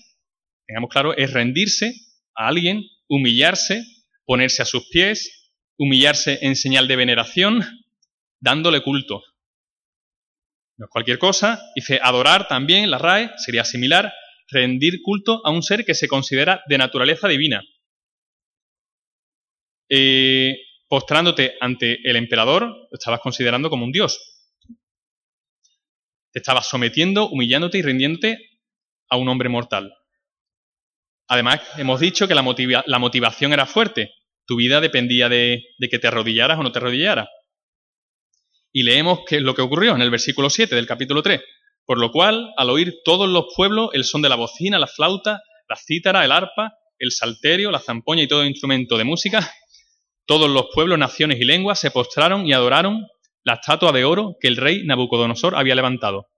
tengamos 0.66 0.90
claro, 0.90 1.16
es 1.16 1.32
rendirse 1.34 1.94
a 2.36 2.48
alguien, 2.48 2.84
humillarse, 3.08 3.84
ponerse 4.26 4.62
a 4.62 4.66
sus 4.66 4.88
pies, 4.90 5.52
humillarse 5.78 6.40
en 6.42 6.56
señal 6.56 6.88
de 6.88 6.96
veneración, 6.96 7.64
dándole 8.40 8.82
culto. 8.82 9.24
No 10.78 10.86
es 10.86 10.92
cualquier 10.92 11.20
cosa. 11.20 11.62
Dice 11.76 12.00
adorar 12.02 12.48
también, 12.48 12.90
la 12.90 12.98
RAE, 12.98 13.32
sería 13.38 13.66
similar, 13.66 14.14
rendir 14.48 15.02
culto 15.04 15.42
a 15.46 15.52
un 15.52 15.62
ser 15.62 15.86
que 15.86 15.94
se 15.94 16.08
considera 16.08 16.64
de 16.68 16.78
naturaleza 16.78 17.28
divina. 17.28 17.62
Eh, 19.90 20.56
postrándote 20.88 21.56
ante 21.60 22.00
el 22.04 22.16
emperador, 22.16 22.64
lo 22.64 22.88
estabas 22.92 23.20
considerando 23.20 23.70
como 23.70 23.86
un 23.86 23.92
dios. 23.92 24.20
Te 26.32 26.40
estabas 26.40 26.68
sometiendo, 26.68 27.28
humillándote 27.30 27.80
y 27.80 27.82
rindiéndote 27.82 28.38
a 29.10 29.18
un 29.18 29.30
hombre 29.30 29.50
mortal. 29.50 29.94
Además, 31.28 31.62
hemos 31.78 32.00
dicho 32.00 32.28
que 32.28 32.34
la, 32.34 32.42
motivación 32.42 33.54
era 33.54 33.68
fuerte. 33.68 34.14
Tu 34.46 34.56
vida 34.56 34.82
dependía 34.82 35.30
de, 35.30 35.64
que 35.80 36.00
te 36.00 36.08
arrodillaras 36.08 36.58
o 36.60 36.64
no 36.64 36.72
te 36.72 36.80
arrodillaras. 36.80 37.28
Y 38.72 38.84
leemos 38.84 39.20
qué 39.28 39.38
es 39.38 39.42
lo 39.44 39.54
que 39.54 39.62
ocurrió 39.62 39.96
en 39.96 40.02
el 40.02 40.10
versículo 40.10 40.50
7 40.50 40.76
del 40.76 40.88
capítulo 40.88 41.22
3. 41.22 41.40
Por 41.86 42.00
lo 42.00 42.12
cual, 42.12 42.52
al 42.58 42.70
oír 42.72 43.02
todos 43.04 43.30
los 43.30 43.46
pueblos 43.56 43.92
el 43.94 44.04
son 44.04 44.24
de 44.24 44.30
la 44.30 44.36
bocina, 44.36 44.80
la 44.80 44.88
flauta, 44.88 45.42
la 45.68 45.76
cítara, 45.76 46.26
el 46.26 46.32
arpa, 46.32 46.74
el 46.98 47.12
salterio, 47.12 47.70
la 47.70 47.80
zampoña 47.80 48.24
y 48.24 48.28
todo 48.28 48.44
instrumento 48.44 48.98
de 48.98 49.04
música, 49.04 49.40
todos 50.30 50.48
los 50.48 50.68
pueblos, 50.72 51.00
naciones 51.00 51.40
y 51.42 51.44
lenguas 51.44 51.80
se 51.80 51.90
postraron 51.90 52.46
y 52.46 52.54
adoraron 52.54 53.08
la 53.44 53.56
estatua 53.56 53.92
de 53.92 54.06
oro 54.06 54.36
que 54.40 54.48
el 54.48 54.58
rey 54.58 54.86
Nabucodonosor 54.86 55.56
había 55.56 55.74
levantado. 55.74 56.30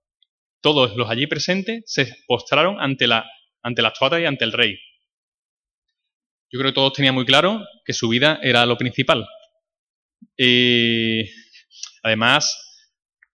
Todos 0.62 0.96
los 0.96 1.10
allí 1.10 1.26
presentes 1.26 1.82
se 1.84 2.10
postraron 2.26 2.80
ante 2.80 3.06
la, 3.06 3.30
ante 3.62 3.82
estatua 3.82 4.18
y 4.18 4.24
ante 4.24 4.46
el 4.46 4.52
rey. 4.52 4.78
Yo 6.50 6.58
creo 6.58 6.70
que 6.70 6.74
todos 6.74 6.94
tenían 6.94 7.14
muy 7.14 7.26
claro 7.26 7.60
que 7.84 7.92
su 7.92 8.08
vida 8.08 8.40
era 8.42 8.64
lo 8.64 8.78
principal. 8.78 9.26
Eh, 10.38 11.28
Además, 12.02 12.58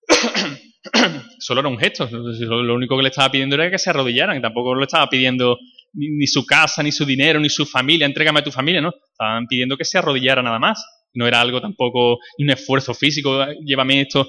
solo 1.38 1.60
era 1.60 1.68
un 1.68 1.78
gesto. 1.78 2.08
Lo 2.10 2.74
único 2.74 2.96
que 2.96 3.02
le 3.02 3.08
estaba 3.08 3.30
pidiendo 3.30 3.54
era 3.54 3.70
que 3.70 3.78
se 3.78 3.90
arrodillaran. 3.90 4.42
Tampoco 4.42 4.74
le 4.74 4.84
estaba 4.84 5.08
pidiendo 5.08 5.58
ni, 5.92 6.26
su 6.26 6.44
casa, 6.46 6.82
ni 6.82 6.92
su 6.92 7.04
dinero, 7.04 7.40
ni 7.40 7.48
su 7.48 7.66
familia. 7.66 8.06
Entrégame 8.06 8.40
a 8.40 8.44
tu 8.44 8.52
familia, 8.52 8.80
¿no? 8.80 8.90
Estaban 9.10 9.46
pidiendo 9.46 9.76
que 9.76 9.84
se 9.84 9.98
arrodillara 9.98 10.42
nada 10.42 10.58
más. 10.58 10.84
No 11.14 11.26
era 11.26 11.40
algo 11.40 11.60
tampoco, 11.60 12.18
un 12.38 12.50
esfuerzo 12.50 12.94
físico. 12.94 13.46
Llévame 13.64 14.02
esto, 14.02 14.28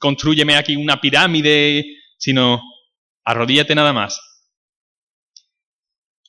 construyeme 0.00 0.56
aquí 0.56 0.76
una 0.76 1.00
pirámide, 1.00 1.84
sino 2.16 2.60
arrodíllate 3.24 3.74
nada 3.74 3.92
más. 3.92 4.20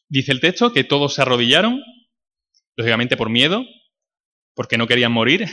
Dice 0.09 0.31
el 0.31 0.39
texto 0.39 0.71
que 0.71 0.83
todos 0.83 1.15
se 1.15 1.21
arrodillaron, 1.21 1.81
lógicamente 2.75 3.17
por 3.17 3.29
miedo, 3.29 3.65
porque 4.53 4.77
no 4.77 4.87
querían 4.87 5.11
morir, 5.11 5.47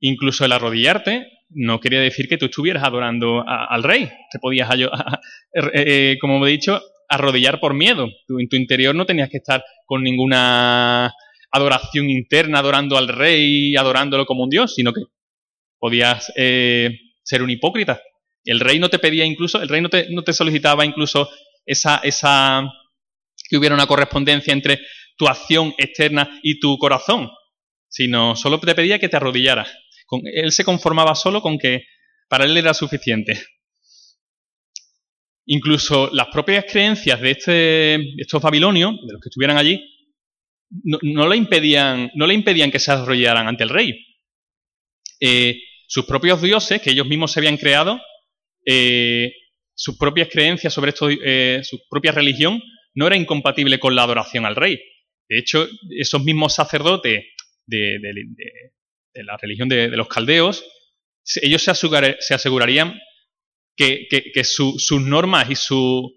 Incluso 0.00 0.44
el 0.44 0.52
arrodillarte 0.52 1.26
no 1.50 1.80
quería 1.80 2.00
decir 2.00 2.28
que 2.28 2.38
tú 2.38 2.46
estuvieras 2.46 2.84
adorando 2.84 3.44
al 3.46 3.82
rey. 3.82 4.10
Te 4.30 4.38
podías, 4.38 4.68
eh, 4.74 4.80
eh, 5.52 6.16
como 6.20 6.46
he 6.46 6.50
dicho, 6.50 6.80
arrodillar 7.08 7.60
por 7.60 7.74
miedo. 7.74 8.08
Tú 8.26 8.38
en 8.38 8.48
tu 8.48 8.56
interior 8.56 8.94
no 8.94 9.06
tenías 9.06 9.30
que 9.30 9.38
estar 9.38 9.64
con 9.86 10.02
ninguna 10.02 11.12
adoración 11.50 12.10
interna, 12.10 12.58
adorando 12.58 12.98
al 12.98 13.08
rey, 13.08 13.74
adorándolo 13.76 14.26
como 14.26 14.44
un 14.44 14.50
dios, 14.50 14.74
sino 14.74 14.92
que 14.92 15.00
podías 15.78 16.32
eh, 16.36 16.90
ser 17.22 17.42
un 17.42 17.50
hipócrita. 17.50 18.00
El 18.44 18.60
rey 18.60 18.78
no 18.78 18.90
te 18.90 18.98
pedía 18.98 19.24
incluso, 19.24 19.60
el 19.60 19.68
rey 19.68 19.80
no 19.80 19.88
te, 19.88 20.32
solicitaba 20.32 20.84
incluso 20.84 21.28
esa, 21.64 21.98
esa, 21.98 22.62
que 23.48 23.56
hubiera 23.56 23.74
una 23.74 23.86
correspondencia 23.86 24.52
entre 24.52 24.80
tu 25.16 25.26
acción 25.26 25.74
externa 25.76 26.38
y 26.42 26.60
tu 26.60 26.78
corazón, 26.78 27.30
sino 27.88 28.36
solo 28.36 28.60
te 28.60 28.74
pedía 28.74 28.98
que 28.98 29.08
te 29.08 29.16
arrodillaras 29.16 29.68
él 30.24 30.52
se 30.52 30.64
conformaba 30.64 31.14
solo 31.14 31.40
con 31.42 31.58
que 31.58 31.84
para 32.28 32.44
él 32.44 32.56
era 32.56 32.74
suficiente. 32.74 33.40
Incluso 35.46 36.10
las 36.12 36.28
propias 36.28 36.66
creencias 36.70 37.20
de, 37.20 37.30
este, 37.30 38.20
estos 38.20 38.42
babilonios, 38.42 38.92
de 39.06 39.12
los 39.12 39.20
que 39.20 39.28
estuvieran 39.28 39.56
allí, 39.56 39.82
no, 40.82 41.26
le, 41.26 41.36
impedían, 41.36 42.10
no 42.14 42.26
le 42.26 42.34
impedían 42.34 42.70
que 42.70 42.78
se 42.78 42.92
arrollaran 42.92 43.48
ante 43.48 43.64
el 43.64 43.70
rey. 43.70 44.06
Eh, 45.20 45.58
sus 45.86 46.04
propios 46.04 46.42
dioses, 46.42 46.82
que 46.82 46.90
ellos 46.90 47.06
mismos 47.06 47.32
se 47.32 47.40
habían 47.40 47.56
creado, 47.56 47.98
eh, 48.66 49.32
sus 49.74 49.96
propias 49.96 50.28
creencias 50.28 50.74
sobre 50.74 50.90
esto, 50.90 51.08
eh, 51.10 51.60
su 51.64 51.80
propia 51.88 52.12
religión, 52.12 52.60
no 52.94 53.06
era 53.06 53.16
incompatible 53.16 53.78
con 53.78 53.94
la 53.94 54.02
adoración 54.02 54.44
al 54.44 54.56
rey. 54.56 54.78
De 55.28 55.38
hecho, 55.38 55.66
esos 55.90 56.22
mismos 56.22 56.54
sacerdotes 56.54 57.24
de, 57.66 57.98
la 59.14 59.36
religión 59.36 59.68
de, 59.68 59.88
los 59.88 60.08
caldeos, 60.08 60.64
ellos 61.42 61.62
se, 61.62 61.70
asegurarían 62.34 62.98
que, 63.76 64.44
sus 64.44 65.00
normas 65.00 65.50
y 65.50 65.54
su, 65.54 66.10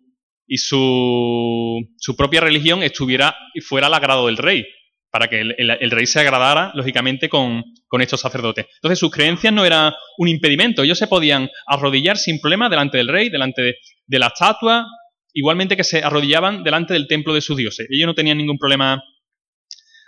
y 0.48 0.58
su, 0.58 1.80
su, 1.98 2.16
propia 2.16 2.42
religión 2.42 2.84
estuviera 2.84 3.36
y 3.54 3.62
fuera 3.62 3.88
al 3.88 3.94
agrado 3.94 4.28
del 4.28 4.38
rey, 4.38 4.66
para 5.12 5.28
que 5.28 5.42
el, 5.42 5.92
rey 5.92 6.06
se 6.06 6.20
agradara, 6.20 6.72
lógicamente, 6.76 7.30
con, 7.30 7.64
estos 8.00 8.22
sacerdotes. 8.22 8.68
Entonces, 8.76 9.00
sus 9.00 9.12
creencias 9.12 9.54
no 9.54 9.66
eran 9.66 9.94
un 10.18 10.28
impedimento, 10.28 10.84
ellos 10.84 10.98
se 10.98 11.08
podían 11.08 11.50
arrodillar 11.68 12.18
sin 12.18 12.40
problema 12.40 12.70
delante 12.70 12.98
del 12.98 13.10
rey, 13.10 13.30
delante 13.30 13.62
de, 13.62 13.76
de 14.06 14.20
la 14.20 14.28
estatua, 14.28 14.88
igualmente 15.34 15.76
que 15.76 15.84
se 15.84 16.04
arrodillaban 16.04 16.64
delante 16.64 16.94
del 16.94 17.08
templo 17.08 17.34
de 17.34 17.42
sus 17.42 17.58
dioses. 17.58 17.88
Ellos 17.90 18.08
no 18.08 18.16
tenían 18.16 18.38
ningún 18.38 18.58
problema 18.58 19.02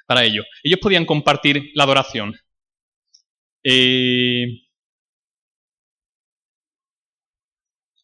para 0.08 0.24
ello. 0.24 0.44
Ellos 0.64 0.80
podían 0.82 1.06
compartir 1.06 1.72
la 1.76 1.84
adoración. 1.84 2.36
Eh, 3.64 4.46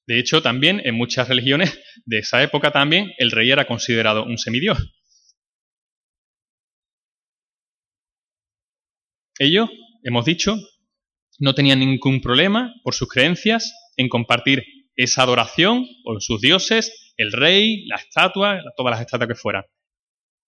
de 0.08 0.20
hecho, 0.20 0.42
también 0.42 0.82
en 0.84 0.96
muchas 0.96 1.28
religiones 1.28 1.80
de 2.06 2.20
esa 2.20 2.42
época 2.44 2.72
también 2.72 3.12
el 3.18 3.32
rey 3.32 3.52
era 3.52 3.66
considerado 3.68 4.24
un 4.24 4.38
semidios. 4.38 4.78
ellos, 9.40 9.70
hemos 10.04 10.26
dicho, 10.26 10.58
no 11.40 11.56
tenían 11.56 11.80
ningún 11.80 12.22
problema 12.22 12.76
por 12.84 12.94
sus 12.94 13.08
creencias 13.08 13.74
en 13.96 14.10
compartir 14.10 14.64
esa 14.96 15.24
adoración 15.24 15.88
con 16.04 16.20
sus 16.20 16.42
dioses, 16.42 17.14
el 17.16 17.32
rey, 17.32 17.86
la 17.88 17.96
estatua, 17.96 18.62
todas 18.76 18.92
las 18.92 19.02
estatuas 19.02 19.30
que 19.30 19.36
fueran. 19.36 19.64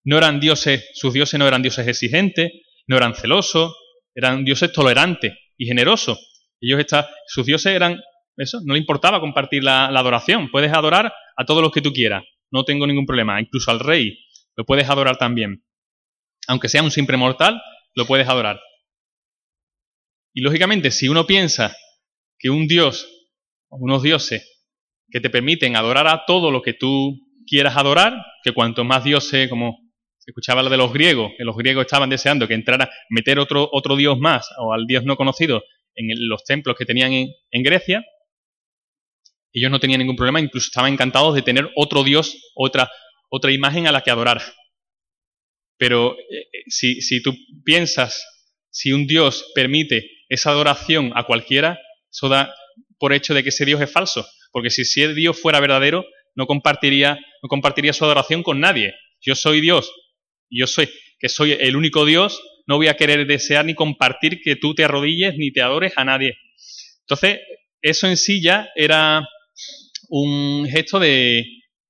No 0.04 0.18
eran 0.18 0.40
dioses, 0.40 0.90
sus 0.94 1.14
dioses 1.14 1.40
no 1.40 1.48
eran 1.48 1.62
dioses 1.62 1.88
exigentes, 1.88 2.52
no 2.88 2.98
eran 2.98 3.14
celosos, 3.14 3.76
eran 4.20 4.44
dioses 4.44 4.74
tolerantes 4.74 5.34
y 5.58 5.66
generosos. 5.66 6.20
Ellos 6.60 6.86
sus 7.28 7.46
dioses 7.46 7.74
eran 7.74 8.02
eso, 8.36 8.60
no 8.64 8.74
le 8.74 8.80
importaba 8.80 9.22
compartir 9.22 9.64
la, 9.64 9.86
adoración. 9.88 10.50
Puedes 10.52 10.74
adorar 10.74 11.14
a 11.38 11.46
todos 11.46 11.62
los 11.62 11.72
que 11.72 11.82
tú 11.82 11.94
quieras, 11.94 12.24
no 12.52 12.66
tengo 12.66 12.86
ningún 12.86 13.06
problema, 13.06 13.40
incluso 13.40 13.72
al 13.72 13.80
rey 13.80 14.18
lo 14.56 14.66
puedes 14.66 14.90
adorar 14.90 15.18
también. 15.18 15.64
Aunque 16.48 16.68
sea 16.68 16.84
un 16.84 16.92
simple 16.92 17.16
mortal, 17.16 17.62
lo 17.96 18.06
puedes 18.06 18.28
adorar. 18.28 18.60
Y 20.34 20.42
lógicamente, 20.42 20.92
si 20.92 21.08
uno 21.08 21.26
piensa 21.26 21.76
que 22.38 22.50
un 22.50 22.68
dios 22.68 23.08
unos 23.70 24.02
dioses 24.02 24.60
que 25.10 25.22
te 25.22 25.30
permiten 25.30 25.76
adorar 25.76 26.08
a 26.08 26.26
todo 26.26 26.52
lo 26.52 26.62
que 26.62 26.74
tú 26.74 27.20
quieras 27.48 27.78
adorar, 27.78 28.18
que 28.44 28.52
cuanto 28.52 28.84
más 28.84 29.04
dioses, 29.04 29.50
como 29.50 29.80
escuchaba 30.30 30.64
lo 30.64 30.70
de 30.70 30.78
los 30.78 30.94
griegos, 30.94 31.32
que 31.38 31.44
los 31.44 31.56
griegos 31.56 31.86
estaban 31.86 32.10
deseando 32.10 32.48
que 32.48 32.54
entrara 32.54 32.90
meter 33.10 33.40
otro, 33.40 33.70
otro 33.72 33.96
dios 33.96 34.18
más 34.18 34.48
o 34.58 34.74
al 34.74 34.86
dios 34.86 35.04
no 35.04 35.16
conocido 35.16 35.64
en 35.96 36.08
los 36.28 36.44
templos 36.44 36.76
que 36.78 36.86
tenían 36.86 37.12
en, 37.12 37.64
Grecia, 37.64 38.06
ellos 39.52 39.72
no 39.72 39.80
tenían 39.80 40.00
ningún 40.00 40.16
problema, 40.16 40.40
incluso 40.40 40.68
estaban 40.68 40.94
encantados 40.94 41.36
de 41.36 41.42
tener 41.42 41.70
otro 41.76 42.04
dios, 42.04 42.52
otra, 42.56 42.90
otra 43.30 43.52
imagen 43.52 43.88
a 43.88 43.92
la 43.92 44.02
que 44.02 44.12
adorar. 44.12 44.42
Pero 45.78 46.18
eh, 46.18 46.38
eh, 46.54 46.64
si, 46.68 47.02
si 47.02 47.22
tú 47.22 47.36
piensas, 47.66 48.24
si 48.70 48.94
un 48.94 49.08
dios 49.08 49.52
permite 49.56 50.10
esa 50.30 50.52
adoración 50.52 51.12
a 51.16 51.24
cualquiera, 51.24 51.80
eso 52.12 52.30
da 52.30 52.54
por 52.98 53.14
hecho 53.14 53.34
de 53.34 53.44
que 53.44 53.50
ese 53.50 53.66
Dios 53.66 53.82
es 53.82 53.92
falso. 53.92 54.26
Porque 54.52 54.70
si 54.70 54.84
ese 54.84 55.14
Dios 55.14 55.40
fuera 55.40 55.60
verdadero, 55.60 56.06
no 56.36 56.46
compartiría, 56.46 57.20
no 57.42 57.50
compartiría 57.50 57.94
su 57.94 58.06
adoración 58.06 58.44
con 58.44 58.60
nadie. 58.60 58.94
Yo 59.22 59.36
soy 59.36 59.62
Dios, 59.62 59.92
yo 60.50 60.68
soy, 60.68 60.90
que 61.20 61.30
soy 61.30 61.54
el 61.54 61.76
único 61.76 62.06
Dios, 62.06 62.42
no 62.68 62.78
voy 62.78 62.88
a 62.88 62.98
querer 62.98 63.26
desear 63.26 63.66
ni 63.66 63.76
compartir 63.76 64.42
que 64.42 64.56
tú 64.56 64.76
te 64.76 64.84
arrodilles 64.84 65.36
ni 65.38 65.52
te 65.52 65.62
adores 65.62 65.94
a 65.96 66.06
nadie. 66.06 66.38
Entonces, 67.02 67.40
eso 67.82 68.08
en 68.08 68.18
sí 68.18 68.42
ya 68.42 68.70
era 68.76 69.28
un 70.10 70.68
gesto 70.70 71.00
de, 71.00 71.46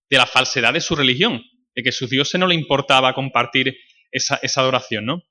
de 0.09 0.17
la 0.17 0.25
falsedad 0.25 0.73
de 0.73 0.81
su 0.81 0.95
religión, 0.95 1.43
de 1.75 1.83
que 1.83 1.89
a 1.89 1.93
sus 1.93 2.09
dioses 2.09 2.39
no 2.39 2.47
le 2.47 2.55
importaba 2.55 3.13
compartir 3.13 3.77
esa, 4.11 4.39
esa 4.41 4.61
adoración, 4.61 5.05
¿no? 5.05 5.23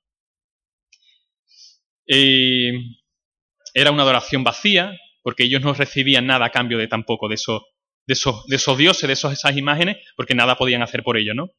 Era 2.06 3.90
una 3.90 4.02
adoración 4.02 4.44
vacía, 4.44 4.98
porque 5.22 5.44
ellos 5.44 5.62
no 5.62 5.74
recibían 5.74 6.26
nada 6.26 6.46
a 6.46 6.50
cambio 6.50 6.78
de 6.78 6.88
tampoco 6.88 7.28
de 7.28 7.34
esos, 7.34 7.62
de 8.06 8.14
esos, 8.14 8.46
de 8.46 8.56
esos 8.56 8.78
dioses, 8.78 9.06
de 9.06 9.12
esos, 9.12 9.32
esas 9.32 9.56
imágenes, 9.56 9.98
porque 10.16 10.34
nada 10.34 10.56
podían 10.56 10.82
hacer 10.82 11.02
por 11.02 11.16
ellos, 11.18 11.36
¿no? 11.36 11.50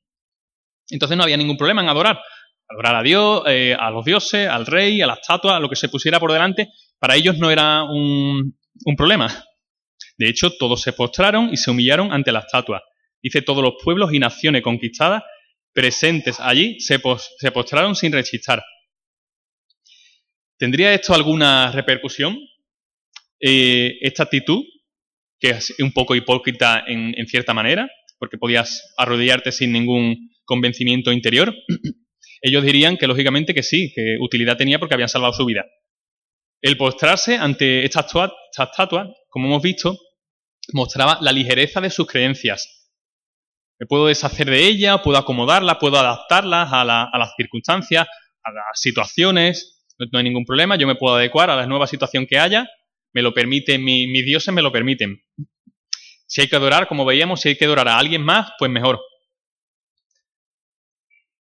Entonces 0.90 1.18
no 1.18 1.24
había 1.24 1.38
ningún 1.38 1.58
problema 1.58 1.82
en 1.82 1.90
adorar. 1.90 2.20
Adorar 2.68 2.96
a 2.96 3.04
Dios, 3.04 3.44
eh, 3.48 3.76
a 3.78 3.90
los 3.90 4.06
dioses, 4.06 4.48
al 4.48 4.66
rey, 4.66 5.02
a 5.02 5.08
la 5.08 5.16
estatua, 5.16 5.58
a 5.58 5.60
lo 5.60 5.70
que 5.70 5.76
se 5.76 5.90
pusiera 5.90 6.20
por 6.20 6.32
delante, 6.32 6.70
para 7.00 7.16
ellos 7.16 7.38
no 7.38 7.50
era 7.50 7.84
un, 7.84 8.58
un 8.86 8.96
problema. 8.96 9.46
De 10.18 10.28
hecho, 10.30 10.52
todos 10.52 10.82
se 10.82 10.94
postraron 10.94 11.50
y 11.52 11.58
se 11.58 11.72
humillaron 11.72 12.12
ante 12.12 12.32
la 12.32 12.40
estatua. 12.40 12.84
Dice, 13.22 13.42
todos 13.42 13.64
los 13.64 13.74
pueblos 13.84 14.14
y 14.14 14.20
naciones 14.20 14.62
conquistadas 14.62 15.24
presentes 15.74 16.40
allí 16.40 16.80
se, 16.80 17.00
postraron 17.00 17.96
sin 17.96 18.12
rechistar. 18.12 18.64
¿Tendría 20.58 20.94
esto 20.94 21.14
alguna 21.14 21.72
repercusión? 21.72 22.38
Eh, 23.40 23.98
esta 24.02 24.24
actitud, 24.24 24.64
que 25.40 25.52
es 25.52 25.76
un 25.80 25.94
poco 25.94 26.16
hipócrita 26.16 26.84
en, 26.86 27.26
cierta 27.28 27.54
manera, 27.54 27.90
porque 28.18 28.38
podías 28.38 28.94
arrodillarte 28.98 29.52
sin 29.52 29.72
ningún 29.72 30.32
convencimiento 30.50 31.12
interior, 31.12 31.54
ellos 32.42 32.64
dirían 32.64 32.98
que 32.98 33.06
lógicamente 33.06 33.54
que 33.54 33.62
sí, 33.62 33.94
que 33.96 34.18
utilidad 34.20 34.58
tenía 34.58 34.80
porque 34.80 34.96
habían 34.96 35.10
salvado 35.10 35.34
su 35.34 35.46
vida. 35.46 35.66
El 36.62 36.76
postrarse 36.76 37.36
ante 37.36 37.86
esta 37.86 38.02
estatua, 38.02 39.14
como 39.30 39.48
hemos 39.48 39.62
visto, 39.62 39.98
mostraba 40.74 41.20
la 41.22 41.32
ligereza 41.32 41.80
de 41.80 41.92
sus 41.92 42.08
creencias. 42.08 42.90
Me 43.80 43.86
puedo 43.86 44.08
deshacer 44.08 44.50
de 44.50 44.66
ella, 44.66 45.02
puedo 45.04 45.18
acomodarla, 45.18 45.80
puedo 45.80 45.98
adaptarla 45.98 46.64
a, 46.64 46.82
a 46.82 47.18
las 47.18 47.34
circunstancias, 47.38 48.08
a 48.44 48.52
las 48.52 48.82
situaciones, 48.82 49.80
no, 50.12 50.18
hay 50.18 50.24
ningún 50.24 50.46
problema, 50.46 50.78
yo 50.78 50.88
me 50.88 50.96
puedo 50.96 51.16
adecuar 51.16 51.50
a 51.50 51.56
la 51.56 51.68
nueva 51.68 51.88
situación 51.88 52.26
que 52.26 52.40
haya, 52.40 52.68
me 53.14 53.22
lo 53.22 53.34
permiten, 53.34 53.84
mis 53.84 54.26
dioses 54.26 54.54
me 54.54 54.62
lo 54.62 54.72
permiten. 54.72 55.22
Si 56.26 56.42
hay 56.42 56.48
que 56.48 56.56
adorar, 56.56 56.88
como 56.88 57.06
veíamos, 57.06 57.42
si 57.42 57.50
hay 57.50 57.58
que 57.58 57.66
adorar 57.66 57.88
a 57.88 57.98
alguien 57.98 58.22
más, 58.22 58.52
pues 58.58 58.72
mejor. 58.72 59.00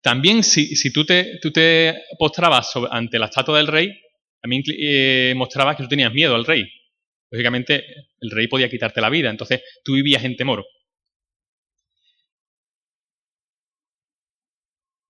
También 0.07 0.41
si, 0.41 0.73
si 0.77 0.93
tú, 0.93 1.03
te, 1.03 1.37
tú 1.41 1.51
te 1.51 2.03
postrabas 2.17 2.71
ante 2.91 3.19
la 3.19 3.25
estatua 3.25 3.57
del 3.57 3.67
rey, 3.67 3.93
también 4.41 4.63
eh, 4.69 5.33
mostrabas 5.35 5.75
que 5.75 5.83
tú 5.83 5.89
tenías 5.89 6.13
miedo 6.13 6.33
al 6.33 6.45
rey. 6.45 6.63
Lógicamente, 7.29 7.83
el 8.21 8.31
rey 8.31 8.47
podía 8.47 8.69
quitarte 8.69 9.01
la 9.01 9.09
vida, 9.09 9.29
entonces 9.29 9.61
tú 9.83 9.95
vivías 9.95 10.23
en 10.23 10.37
temor. 10.37 10.65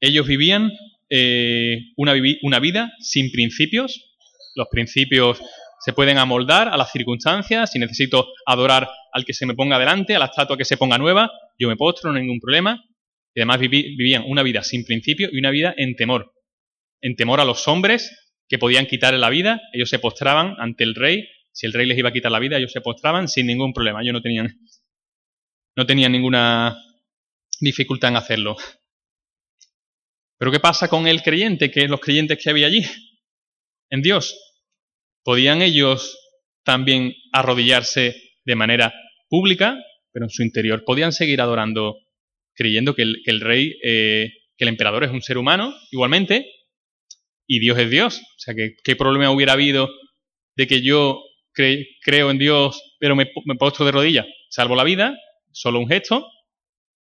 Ellos 0.02 0.26
vivían 0.26 0.72
eh, 1.12 1.78
una, 1.96 2.16
una 2.42 2.60
vida 2.60 2.92
sin 3.00 3.32
principios. 3.32 4.18
Los 4.56 4.68
principios 4.72 5.40
se 5.80 5.94
pueden 5.94 6.18
amoldar 6.18 6.70
a 6.70 6.76
las 6.76 6.92
circunstancias. 6.92 7.72
Si 7.72 7.78
necesito 7.78 8.30
adorar 8.48 8.90
al 9.14 9.26
que 9.26 9.36
se 9.36 9.46
me 9.46 9.54
ponga 9.54 9.78
delante, 9.78 10.16
a 10.16 10.20
la 10.20 10.26
estatua 10.26 10.58
que 10.58 10.66
se 10.66 10.76
ponga 10.76 10.98
nueva, 10.98 11.32
yo 11.60 11.68
me 11.68 11.76
postro, 11.76 12.12
no 12.12 12.18
hay 12.18 12.24
ningún 12.24 12.40
problema. 12.40 12.84
Y 13.34 13.42
además 13.42 13.60
vivían 13.60 14.24
una 14.26 14.44
vida 14.44 14.64
sin 14.64 14.84
principios 14.86 15.32
y 15.32 15.38
una 15.38 15.52
vida 15.52 15.74
en 15.78 15.96
temor. 15.96 16.34
En 17.02 17.16
temor 17.16 17.40
a 17.40 17.46
los 17.46 17.68
hombres 17.68 18.12
que 18.48 18.58
podían 18.58 18.88
quitarle 18.88 19.20
la 19.20 19.30
vida, 19.30 19.62
ellos 19.74 19.90
se 19.90 20.00
postraban 20.00 20.56
ante 20.60 20.84
el 20.84 20.96
rey. 20.96 21.28
Si 21.52 21.66
el 21.66 21.74
rey 21.74 21.86
les 21.86 21.98
iba 21.98 22.10
a 22.10 22.14
quitar 22.14 22.32
la 22.32 22.40
vida, 22.40 22.58
ellos 22.58 22.72
se 22.72 22.82
postraban 22.82 23.28
sin 23.28 23.48
ningún 23.48 23.74
problema. 23.74 24.02
Ellos 24.02 24.14
no 24.14 24.22
tenían, 24.22 24.60
no 25.76 25.86
tenían 25.86 26.12
ninguna 26.12 26.78
dificultad 27.60 28.12
en 28.12 28.18
hacerlo. 28.18 28.56
Pero 30.38 30.52
¿qué 30.52 30.60
pasa 30.60 30.88
con 30.88 31.08
el 31.08 31.24
creyente, 31.24 31.72
que 31.72 31.88
los 31.88 32.00
creyentes 32.00 32.42
que 32.42 32.50
había 32.50 32.68
allí? 32.68 32.84
En 33.90 34.02
Dios. 34.02 34.36
¿Podían 35.24 35.62
ellos 35.62 36.18
también 36.64 37.14
arrodillarse 37.32 38.16
de 38.46 38.56
manera 38.56 38.94
pública, 39.30 39.78
pero 40.12 40.26
en 40.26 40.30
su 40.30 40.44
interior 40.44 40.84
podían 40.86 41.12
seguir 41.12 41.42
adorando, 41.42 41.96
creyendo 42.58 42.96
que 42.96 43.04
el, 43.04 43.42
rey, 43.42 43.78
eh, 43.84 44.34
que 44.58 44.66
el 44.66 44.70
emperador 44.70 45.06
es 45.06 45.12
un 45.12 45.22
ser 45.22 45.38
humano, 45.38 45.74
igualmente, 45.92 46.46
y 47.48 47.60
Dios 47.60 47.78
es 47.78 47.90
Dios? 47.90 48.20
O 48.20 48.40
sea, 48.40 48.54
¿qué, 48.84 48.96
problema 48.98 49.32
hubiera 49.32 49.54
habido 49.54 49.90
de 50.58 50.68
que 50.68 50.82
yo 50.82 51.24
creo 51.54 52.32
en 52.32 52.38
Dios, 52.38 52.82
pero 53.00 53.16
me, 53.16 53.32
me 53.46 53.56
postro 53.56 53.86
de 53.86 53.92
rodillas? 53.94 54.26
Salvo 54.50 54.76
la 54.76 54.84
vida, 54.84 55.18
solo 55.52 55.80
un 55.80 55.88
gesto, 55.88 56.28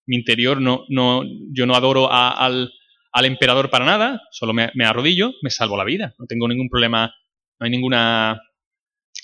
mi 0.07 0.17
interior 0.17 0.61
no, 0.61 0.85
no, 0.89 1.23
yo 1.53 1.67
no 1.67 1.75
adoro 1.75 2.13
al, 2.13 2.71
al 3.13 3.25
emperador 3.25 3.71
para 3.71 3.85
nada, 3.85 4.21
solo 4.33 4.53
me, 4.53 4.71
arrodillo, 4.85 5.33
me 5.41 5.51
salvo 5.51 5.77
la 5.77 5.85
vida. 5.85 6.15
No 6.19 6.27
tengo 6.27 6.49
ningún 6.49 6.69
problema, 6.69 7.15
no 7.59 7.65
hay 7.65 7.71
ninguna 7.71 8.41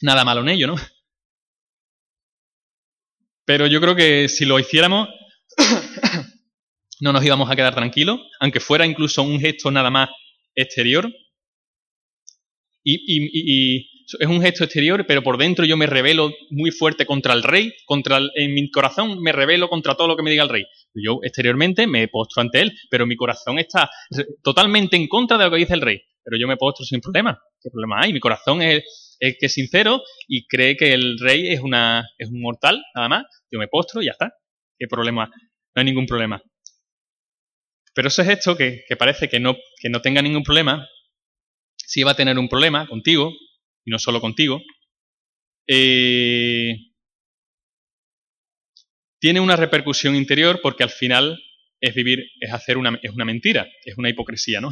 nada 0.02 0.24
malo 0.24 0.42
en 0.42 0.48
ello, 0.48 0.68
¿no? 0.68 0.76
Pero 3.44 3.66
yo 3.66 3.80
creo 3.80 3.96
que 3.96 4.28
si 4.28 4.44
lo 4.44 4.60
hiciéramos, 4.60 5.08
no 7.00 7.12
nos 7.12 7.24
íbamos 7.24 7.50
a 7.50 7.56
quedar 7.56 7.74
tranquilos, 7.74 8.20
aunque 8.40 8.60
fuera 8.60 8.86
incluso 8.86 9.22
un 9.22 9.40
gesto 9.40 9.70
nada 9.70 9.90
más 9.90 10.10
exterior. 10.54 11.10
y, 12.82 13.90
es 14.18 14.28
un 14.28 14.40
gesto 14.40 14.64
exterior, 14.64 15.04
pero 15.06 15.22
por 15.22 15.38
dentro 15.38 15.64
yo 15.64 15.76
me 15.76 15.86
revelo 15.86 16.32
muy 16.50 16.70
fuerte 16.70 17.06
contra 17.06 17.32
el 17.32 17.42
rey, 17.42 17.72
contra 17.84 18.18
en 18.34 18.54
mi 18.54 18.70
corazón 18.70 19.20
me 19.20 19.32
revelo 19.32 19.68
contra 19.68 19.94
todo 19.94 20.08
lo 20.08 20.16
que 20.16 20.22
me 20.22 20.30
diga 20.30 20.42
el 20.42 20.48
rey. 20.48 20.64
Yo 20.94 21.20
exteriormente 21.22 21.86
me 21.86 22.08
postro 22.08 22.42
ante 22.42 22.60
él, 22.60 22.72
pero 22.90 23.06
mi 23.06 23.16
corazón 23.16 23.58
está 23.58 23.88
totalmente 24.42 24.96
en 24.96 25.06
contra 25.06 25.38
de 25.38 25.44
lo 25.44 25.50
que 25.50 25.58
dice 25.58 25.74
el 25.74 25.80
rey. 25.80 26.00
Pero 26.22 26.38
yo 26.38 26.48
me 26.48 26.56
postro 26.56 26.84
sin 26.84 27.00
problema. 27.00 27.40
¿Qué 27.62 27.70
problema 27.70 28.00
hay? 28.02 28.12
Mi 28.12 28.20
corazón 28.20 28.62
es, 28.62 29.16
que 29.18 29.46
es 29.46 29.52
sincero 29.52 30.02
y 30.26 30.46
cree 30.46 30.76
que 30.76 30.92
el 30.92 31.18
rey 31.18 31.48
es, 31.48 31.60
una, 31.60 32.04
es 32.18 32.28
un 32.28 32.40
mortal, 32.40 32.82
nada 32.94 33.08
más. 33.08 33.24
Yo 33.50 33.58
me 33.58 33.68
postro 33.68 34.02
y 34.02 34.06
ya 34.06 34.12
está. 34.12 34.32
¿Qué 34.78 34.86
problema? 34.86 35.26
No 35.26 35.80
hay 35.80 35.84
ningún 35.84 36.06
problema. 36.06 36.42
Pero 37.94 38.08
ese 38.08 38.24
gesto 38.24 38.56
que, 38.56 38.84
que 38.88 38.96
parece 38.96 39.28
que 39.28 39.40
no, 39.40 39.56
que 39.80 39.88
no 39.88 40.00
tenga 40.00 40.22
ningún 40.22 40.42
problema, 40.42 40.88
si 41.76 42.02
va 42.02 42.12
a 42.12 42.16
tener 42.16 42.38
un 42.38 42.48
problema 42.48 42.86
contigo, 42.86 43.32
y 43.84 43.90
no 43.90 43.98
solo 43.98 44.20
contigo, 44.20 44.60
eh, 45.66 46.76
tiene 49.20 49.40
una 49.40 49.56
repercusión 49.56 50.16
interior 50.16 50.60
porque 50.62 50.82
al 50.82 50.90
final 50.90 51.38
es 51.80 51.94
vivir, 51.94 52.24
es 52.40 52.52
hacer 52.52 52.78
una, 52.78 52.98
es 53.02 53.10
una 53.10 53.24
mentira, 53.24 53.68
es 53.84 53.96
una 53.98 54.08
hipocresía, 54.08 54.60
¿no? 54.60 54.70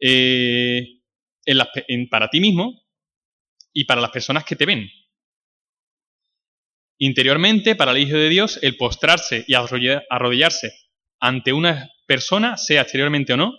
Eh, 0.00 1.00
para 2.10 2.28
ti 2.28 2.40
mismo 2.40 2.82
y 3.72 3.84
para 3.84 4.00
las 4.00 4.10
personas 4.10 4.44
que 4.44 4.56
te 4.56 4.66
ven. 4.66 4.88
Interiormente, 6.98 7.74
para 7.74 7.92
el 7.92 7.98
Hijo 7.98 8.16
de 8.16 8.28
Dios, 8.28 8.58
el 8.62 8.76
postrarse 8.76 9.44
y 9.48 9.54
arrodillarse 9.54 10.72
ante 11.20 11.52
una 11.52 11.90
persona, 12.12 12.58
sea 12.58 12.82
exteriormente 12.82 13.32
o 13.32 13.38
no, 13.38 13.58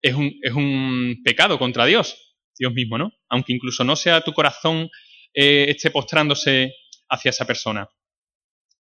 es 0.00 0.14
un, 0.14 0.32
es 0.40 0.52
un 0.52 1.22
pecado 1.24 1.58
contra 1.58 1.86
Dios, 1.86 2.16
Dios 2.56 2.72
mismo, 2.72 2.98
¿no? 2.98 3.10
Aunque 3.28 3.52
incluso 3.52 3.82
no 3.82 3.96
sea 3.96 4.20
tu 4.20 4.32
corazón 4.32 4.88
eh, 5.34 5.66
esté 5.68 5.90
postrándose 5.90 6.72
hacia 7.08 7.30
esa 7.30 7.44
persona. 7.44 7.88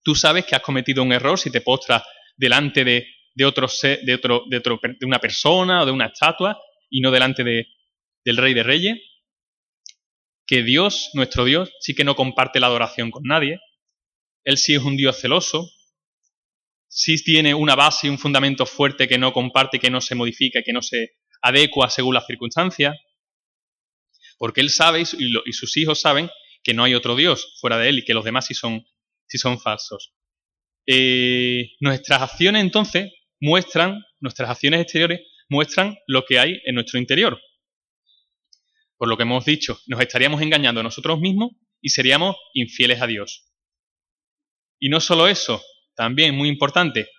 Tú 0.03 0.13
sabes 0.13 0.45
que 0.45 0.55
has 0.55 0.61
cometido 0.61 1.01
un 1.01 1.11
error 1.11 1.39
si 1.39 1.49
te 1.49 1.61
postras 1.61 2.03
delante 2.37 2.83
de, 2.83 3.07
de, 3.33 3.45
otro, 3.45 3.67
de, 3.81 4.13
otro, 4.13 4.43
de, 4.47 4.57
otro, 4.57 4.79
de 4.83 5.05
una 5.07 5.19
persona 5.19 5.81
o 5.81 5.85
de 5.87 5.91
una 5.91 6.05
estatua 6.05 6.61
y 6.87 7.01
no 7.01 7.09
delante 7.09 7.43
de, 7.43 7.65
del 8.23 8.37
Rey 8.37 8.53
de 8.53 8.63
Reyes. 8.63 8.99
Que 10.45 10.61
Dios, 10.61 11.09
nuestro 11.13 11.45
Dios, 11.45 11.71
sí 11.79 11.95
que 11.95 12.03
no 12.03 12.15
comparte 12.15 12.59
la 12.59 12.67
adoración 12.67 13.09
con 13.09 13.23
nadie. 13.23 13.59
Él 14.43 14.57
sí 14.57 14.75
es 14.75 14.83
un 14.83 14.97
Dios 14.97 15.19
celoso. 15.19 15.67
Sí 16.93 17.23
tiene 17.23 17.53
una 17.53 17.75
base 17.75 18.07
y 18.07 18.09
un 18.09 18.19
fundamento 18.19 18.65
fuerte 18.65 19.07
que 19.07 19.17
no 19.17 19.31
comparte, 19.31 19.79
que 19.79 19.89
no 19.89 20.01
se 20.01 20.13
modifica, 20.13 20.61
que 20.61 20.73
no 20.73 20.81
se 20.81 21.13
adecua 21.41 21.89
según 21.89 22.15
las 22.15 22.25
circunstancias. 22.25 22.97
Porque 24.37 24.59
Él 24.59 24.69
sabe 24.69 25.01
y, 25.01 25.53
sus 25.53 25.77
hijos 25.77 26.01
saben 26.01 26.29
que 26.63 26.73
no 26.73 26.83
hay 26.83 26.93
otro 26.93 27.15
Dios 27.15 27.57
fuera 27.61 27.77
de 27.77 27.87
Él 27.89 27.99
y 27.99 28.03
que 28.03 28.13
los 28.13 28.25
demás 28.25 28.45
sí 28.45 28.53
son 28.53 28.83
son 29.37 29.59
falsos. 29.59 30.13
Eh, 30.85 31.71
nuestras 31.79 32.21
acciones 32.21 32.61
entonces 32.61 33.09
muestran, 33.39 34.03
nuestras 34.19 34.49
acciones 34.49 34.81
exteriores 34.81 35.21
muestran 35.47 35.97
lo 36.05 36.25
que 36.25 36.39
hay 36.39 36.59
en 36.65 36.75
nuestro 36.75 36.99
interior. 36.99 37.39
Por 38.97 39.07
lo 39.07 39.15
que 39.15 39.23
hemos 39.23 39.45
dicho, 39.45 39.79
nos 39.87 40.01
estaríamos 40.01 40.41
engañando 40.41 40.81
a 40.81 40.83
nosotros 40.83 41.19
mismos 41.19 41.51
y 41.81 41.89
seríamos 41.89 42.35
infieles 42.53 43.01
a 43.01 43.07
Dios. 43.07 43.47
Y 44.79 44.89
no 44.89 44.99
solo 44.99 45.27
eso, 45.27 45.63
también 46.01 46.35
muy 46.35 46.49
importante, 46.49 47.09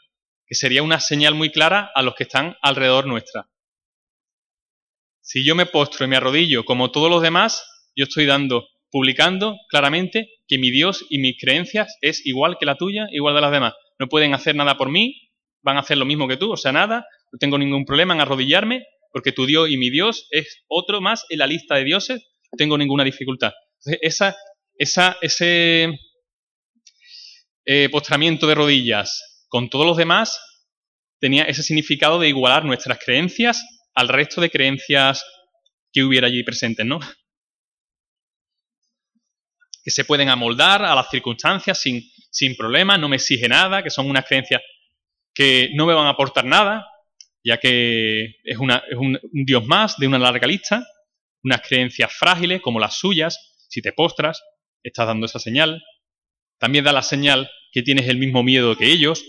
que 0.45 0.57
sería 0.57 0.83
una 0.83 0.99
señal 0.99 1.37
muy 1.37 1.53
clara 1.53 1.92
a 1.95 2.03
los 2.03 2.16
que 2.16 2.25
están 2.25 2.57
alrededor 2.62 3.07
nuestra. 3.07 3.49
Si 5.21 5.45
yo 5.45 5.55
me 5.55 5.66
postro 5.66 6.05
y 6.05 6.09
me 6.09 6.16
arrodillo 6.16 6.64
como 6.64 6.90
todos 6.90 7.09
los 7.09 7.23
demás, 7.23 7.64
yo 7.95 8.07
estoy 8.07 8.27
dando 8.27 8.66
publicando 8.90 9.57
claramente 9.68 10.31
que 10.49 10.59
mi 10.59 10.73
Dios 10.73 11.07
y 11.11 11.21
mis 11.21 11.40
creencias 11.40 11.97
es 12.01 12.27
igual 12.27 12.57
que 12.59 12.66
la 12.66 12.75
tuya, 12.75 13.07
igual 13.12 13.37
de 13.37 13.40
las 13.40 13.53
demás. 13.53 13.75
No 14.01 14.09
pueden 14.09 14.35
hacer 14.35 14.57
nada 14.57 14.77
por 14.77 14.90
mí, 14.90 15.31
van 15.62 15.77
a 15.77 15.81
hacer 15.81 15.97
lo 15.97 16.05
mismo 16.05 16.27
que 16.27 16.37
tú, 16.37 16.51
o 16.51 16.57
sea, 16.57 16.73
nada, 16.73 17.07
no 17.31 17.38
tengo 17.38 17.59
ningún 17.59 17.85
problema 17.85 18.14
en 18.14 18.21
arrodillarme, 18.21 18.85
porque 19.12 19.31
tu 19.31 19.47
Dios 19.47 19.71
y 19.71 19.77
mi 19.77 19.90
Dios 19.90 20.27
es 20.33 20.64
otro 20.66 21.01
más 21.01 21.25
en 21.29 21.38
la 21.38 21.47
lista 21.47 21.77
de 21.77 21.85
dioses, 21.85 22.21
no 22.51 22.57
tengo 22.57 22.77
ninguna 22.77 23.05
dificultad. 23.05 23.53
esa, 24.01 24.35
esa, 24.77 25.18
ese 25.21 26.01
eh, 27.64 27.88
postramiento 27.90 28.46
de 28.46 28.55
rodillas 28.55 29.44
con 29.48 29.68
todos 29.68 29.87
los 29.87 29.96
demás 29.96 30.40
tenía 31.20 31.44
ese 31.44 31.62
significado 31.62 32.18
de 32.18 32.29
igualar 32.29 32.64
nuestras 32.64 32.98
creencias 32.98 33.64
al 33.94 34.09
resto 34.09 34.40
de 34.40 34.51
creencias 34.51 35.25
que 35.92 36.03
hubiera 36.03 36.27
allí 36.27 36.42
presentes, 36.42 36.87
¿no? 36.87 37.01
que 39.83 39.90
se 39.90 40.05
pueden 40.05 40.29
amoldar 40.29 40.85
a 40.85 40.94
las 40.94 41.11
circunstancias 41.11 41.81
sin, 41.81 42.03
sin 42.31 42.57
problema, 42.57 42.96
no 42.98 43.09
me 43.09 43.16
exige 43.16 43.48
nada, 43.48 43.83
que 43.83 43.90
son 43.90 44.09
unas 44.09 44.25
creencias 44.25 44.62
que 45.35 45.70
no 45.75 45.87
me 45.87 45.94
van 45.94 46.07
a 46.07 46.11
aportar 46.11 46.44
nada, 46.44 46.87
ya 47.44 47.59
que 47.59 48.37
es, 48.44 48.59
una, 48.59 48.83
es 48.88 48.96
un, 48.96 49.18
Dios 49.33 49.66
más 49.66 49.96
de 49.98 50.07
una 50.07 50.18
larga 50.18 50.46
lista, 50.46 50.87
unas 51.42 51.62
creencias 51.62 52.12
frágiles 52.12 52.61
como 52.61 52.79
las 52.79 52.96
suyas, 52.96 53.66
si 53.68 53.83
te 53.83 53.92
postras, 53.92 54.42
estás 54.83 55.07
dando 55.07 55.27
esa 55.27 55.40
señal. 55.40 55.83
También 56.62 56.85
da 56.85 56.92
la 56.92 57.03
señal 57.03 57.51
que 57.72 57.83
tienes 57.83 58.09
el 58.09 58.18
mismo 58.18 58.44
miedo 58.44 58.77
que 58.77 58.87
ellos, 58.87 59.25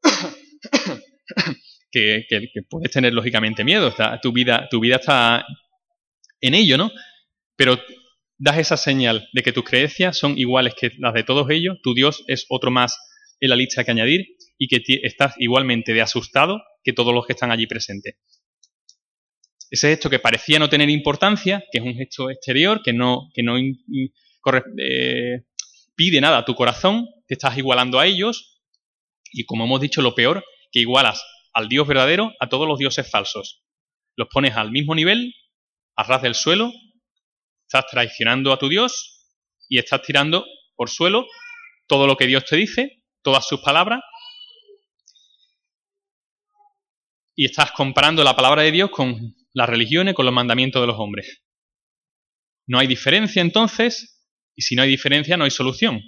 que, 1.90 2.24
puedes 2.70 2.92
tener 2.92 3.12
lógicamente 3.12 3.64
miedo, 3.64 3.92
tu, 4.22 4.32
vida, 4.32 4.68
tu 4.70 4.78
vida 4.78 4.94
está 4.94 5.44
en 6.40 6.54
ello, 6.54 6.78
¿no? 6.78 6.92
Pero 7.56 7.82
das 8.38 8.58
esa 8.58 8.76
señal 8.76 9.28
de 9.32 9.42
que 9.42 9.50
tus 9.50 9.64
creencias 9.64 10.16
son 10.16 10.38
iguales 10.38 10.74
que 10.80 10.92
las 10.98 11.14
de 11.14 11.24
todos 11.24 11.50
ellos, 11.50 11.78
tu 11.82 11.94
Dios 11.94 12.22
es 12.28 12.46
otro 12.48 12.70
más 12.70 12.96
en 13.40 13.50
la 13.50 13.56
lista 13.56 13.82
que 13.82 13.90
añadir 13.90 14.24
y 14.56 14.68
que 14.68 14.84
estás 15.02 15.34
igualmente 15.38 15.94
de 15.94 16.02
asustado 16.02 16.62
que 16.84 16.92
todos 16.92 17.12
los 17.12 17.26
que 17.26 17.32
están 17.32 17.50
allí 17.50 17.66
presentes. 17.66 18.14
Ese 19.68 19.88
gesto 19.88 20.08
que 20.08 20.20
parecía 20.20 20.60
no 20.60 20.68
tener 20.68 20.88
importancia, 20.90 21.64
que 21.72 21.78
es 21.78 21.84
un 21.84 21.96
gesto 21.96 22.30
exterior, 22.30 22.82
que 22.84 22.92
no, 22.92 23.30
que 23.34 23.42
no 23.42 23.58
eh, 23.58 25.42
pide 25.94 26.20
nada 26.20 26.38
a 26.38 26.44
tu 26.44 26.54
corazón, 26.54 27.08
te 27.26 27.34
estás 27.34 27.56
igualando 27.56 27.98
a 27.98 28.06
ellos 28.06 28.60
y 29.32 29.44
como 29.44 29.64
hemos 29.64 29.80
dicho, 29.80 30.00
lo 30.02 30.14
peor, 30.14 30.44
que 30.70 30.80
igualas 30.80 31.24
al 31.52 31.68
Dios 31.68 31.86
verdadero 31.86 32.32
a 32.40 32.48
todos 32.48 32.68
los 32.68 32.78
dioses 32.78 33.10
falsos. 33.10 33.62
Los 34.16 34.28
pones 34.28 34.56
al 34.56 34.70
mismo 34.70 34.94
nivel, 34.94 35.34
a 35.96 36.04
ras 36.04 36.22
del 36.22 36.34
suelo, 36.34 36.72
Estás 37.66 37.90
traicionando 37.90 38.52
a 38.52 38.58
tu 38.58 38.68
Dios 38.68 39.26
y 39.68 39.78
estás 39.78 40.02
tirando 40.02 40.44
por 40.76 40.90
suelo 40.90 41.26
todo 41.86 42.06
lo 42.06 42.16
que 42.16 42.26
Dios 42.26 42.44
te 42.44 42.56
dice, 42.56 43.02
todas 43.22 43.48
sus 43.48 43.60
palabras, 43.60 44.00
y 47.34 47.46
estás 47.46 47.72
comparando 47.72 48.22
la 48.22 48.36
palabra 48.36 48.62
de 48.62 48.70
Dios 48.70 48.90
con 48.90 49.34
las 49.52 49.68
religiones, 49.68 50.14
con 50.14 50.24
los 50.24 50.34
mandamientos 50.34 50.80
de 50.80 50.86
los 50.86 50.98
hombres. 50.98 51.42
No 52.66 52.78
hay 52.78 52.86
diferencia 52.86 53.42
entonces, 53.42 54.13
y 54.54 54.62
si 54.62 54.76
no 54.76 54.82
hay 54.82 54.88
diferencia 54.88 55.36
no 55.36 55.44
hay 55.44 55.50
solución. 55.50 56.02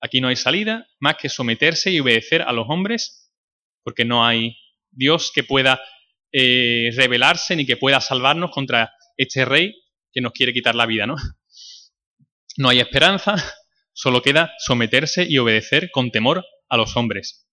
Aquí 0.00 0.20
no 0.20 0.28
hay 0.28 0.36
salida 0.36 0.86
más 1.00 1.16
que 1.16 1.28
someterse 1.28 1.90
y 1.90 2.00
obedecer 2.00 2.42
a 2.42 2.52
los 2.52 2.66
hombres, 2.68 3.32
porque 3.82 4.04
no 4.04 4.26
hay 4.26 4.56
Dios 4.90 5.32
que 5.34 5.42
pueda 5.42 5.80
eh, 6.32 6.90
rebelarse 6.94 7.56
ni 7.56 7.64
que 7.64 7.76
pueda 7.76 8.00
salvarnos 8.00 8.50
contra 8.50 8.92
este 9.16 9.44
rey 9.44 9.74
que 10.12 10.20
nos 10.20 10.32
quiere 10.32 10.52
quitar 10.52 10.74
la 10.74 10.86
vida, 10.86 11.06
¿no? 11.06 11.16
No 12.58 12.68
hay 12.68 12.80
esperanza, 12.80 13.36
solo 13.92 14.22
queda 14.22 14.52
someterse 14.58 15.26
y 15.28 15.38
obedecer 15.38 15.90
con 15.90 16.10
temor 16.10 16.44
a 16.68 16.76
los 16.76 16.96
hombres. 16.96 17.46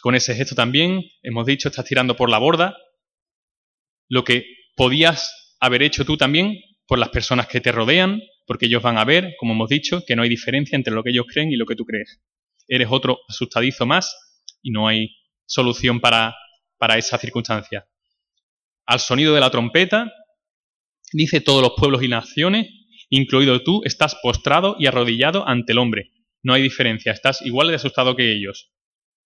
Con 0.00 0.14
ese 0.14 0.34
gesto 0.34 0.54
también, 0.54 1.02
hemos 1.22 1.46
dicho, 1.46 1.68
estás 1.68 1.84
tirando 1.84 2.16
por 2.16 2.30
la 2.30 2.38
borda 2.38 2.76
lo 4.08 4.24
que 4.24 4.44
podías 4.76 5.56
haber 5.60 5.82
hecho 5.82 6.04
tú 6.04 6.16
también 6.16 6.60
por 6.86 6.98
las 6.98 7.08
personas 7.08 7.46
que 7.46 7.60
te 7.60 7.72
rodean, 7.72 8.20
porque 8.46 8.66
ellos 8.66 8.82
van 8.82 8.98
a 8.98 9.04
ver, 9.04 9.34
como 9.38 9.54
hemos 9.54 9.68
dicho, 9.68 10.02
que 10.06 10.16
no 10.16 10.22
hay 10.22 10.28
diferencia 10.28 10.76
entre 10.76 10.94
lo 10.94 11.02
que 11.02 11.10
ellos 11.10 11.26
creen 11.32 11.52
y 11.52 11.56
lo 11.56 11.66
que 11.66 11.76
tú 11.76 11.84
crees. 11.84 12.20
Eres 12.68 12.88
otro 12.90 13.18
asustadizo 13.28 13.86
más 13.86 14.14
y 14.62 14.70
no 14.70 14.88
hay 14.88 15.16
solución 15.46 16.00
para, 16.00 16.34
para 16.78 16.98
esa 16.98 17.18
circunstancia 17.18 17.86
al 18.86 19.00
sonido 19.00 19.34
de 19.34 19.40
la 19.40 19.50
trompeta, 19.50 20.12
dice 21.12 21.40
todos 21.40 21.62
los 21.62 21.72
pueblos 21.76 22.02
y 22.02 22.08
naciones, 22.08 22.68
incluido 23.08 23.62
tú, 23.62 23.82
estás 23.84 24.16
postrado 24.22 24.76
y 24.78 24.86
arrodillado 24.86 25.46
ante 25.48 25.72
el 25.72 25.78
hombre. 25.78 26.10
No 26.42 26.52
hay 26.52 26.62
diferencia, 26.62 27.12
estás 27.12 27.40
igual 27.42 27.68
de 27.68 27.76
asustado 27.76 28.16
que 28.16 28.32
ellos. 28.32 28.70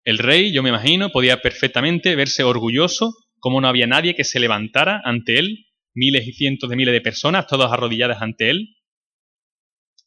El 0.05 0.19
rey, 0.19 0.53
yo 0.53 0.63
me 0.63 0.71
imagino, 0.71 1.11
podía 1.11 1.43
perfectamente 1.43 2.17
verse 2.17 2.43
orgulloso, 2.43 3.15
como 3.39 3.61
no 3.61 3.69
había 3.69 3.87
nadie 3.87 4.15
que 4.15 4.25
se 4.25 4.41
levantara 4.41 5.01
ante 5.05 5.39
él, 5.39 5.67
miles 5.95 6.27
y 6.27 6.33
cientos 6.33 6.71
de 6.71 6.77
miles 6.77 6.93
de 6.93 7.01
personas, 7.01 7.47
todas 7.47 7.73
arrodilladas 7.73 8.23
ante 8.23 8.51
él, 8.51 8.77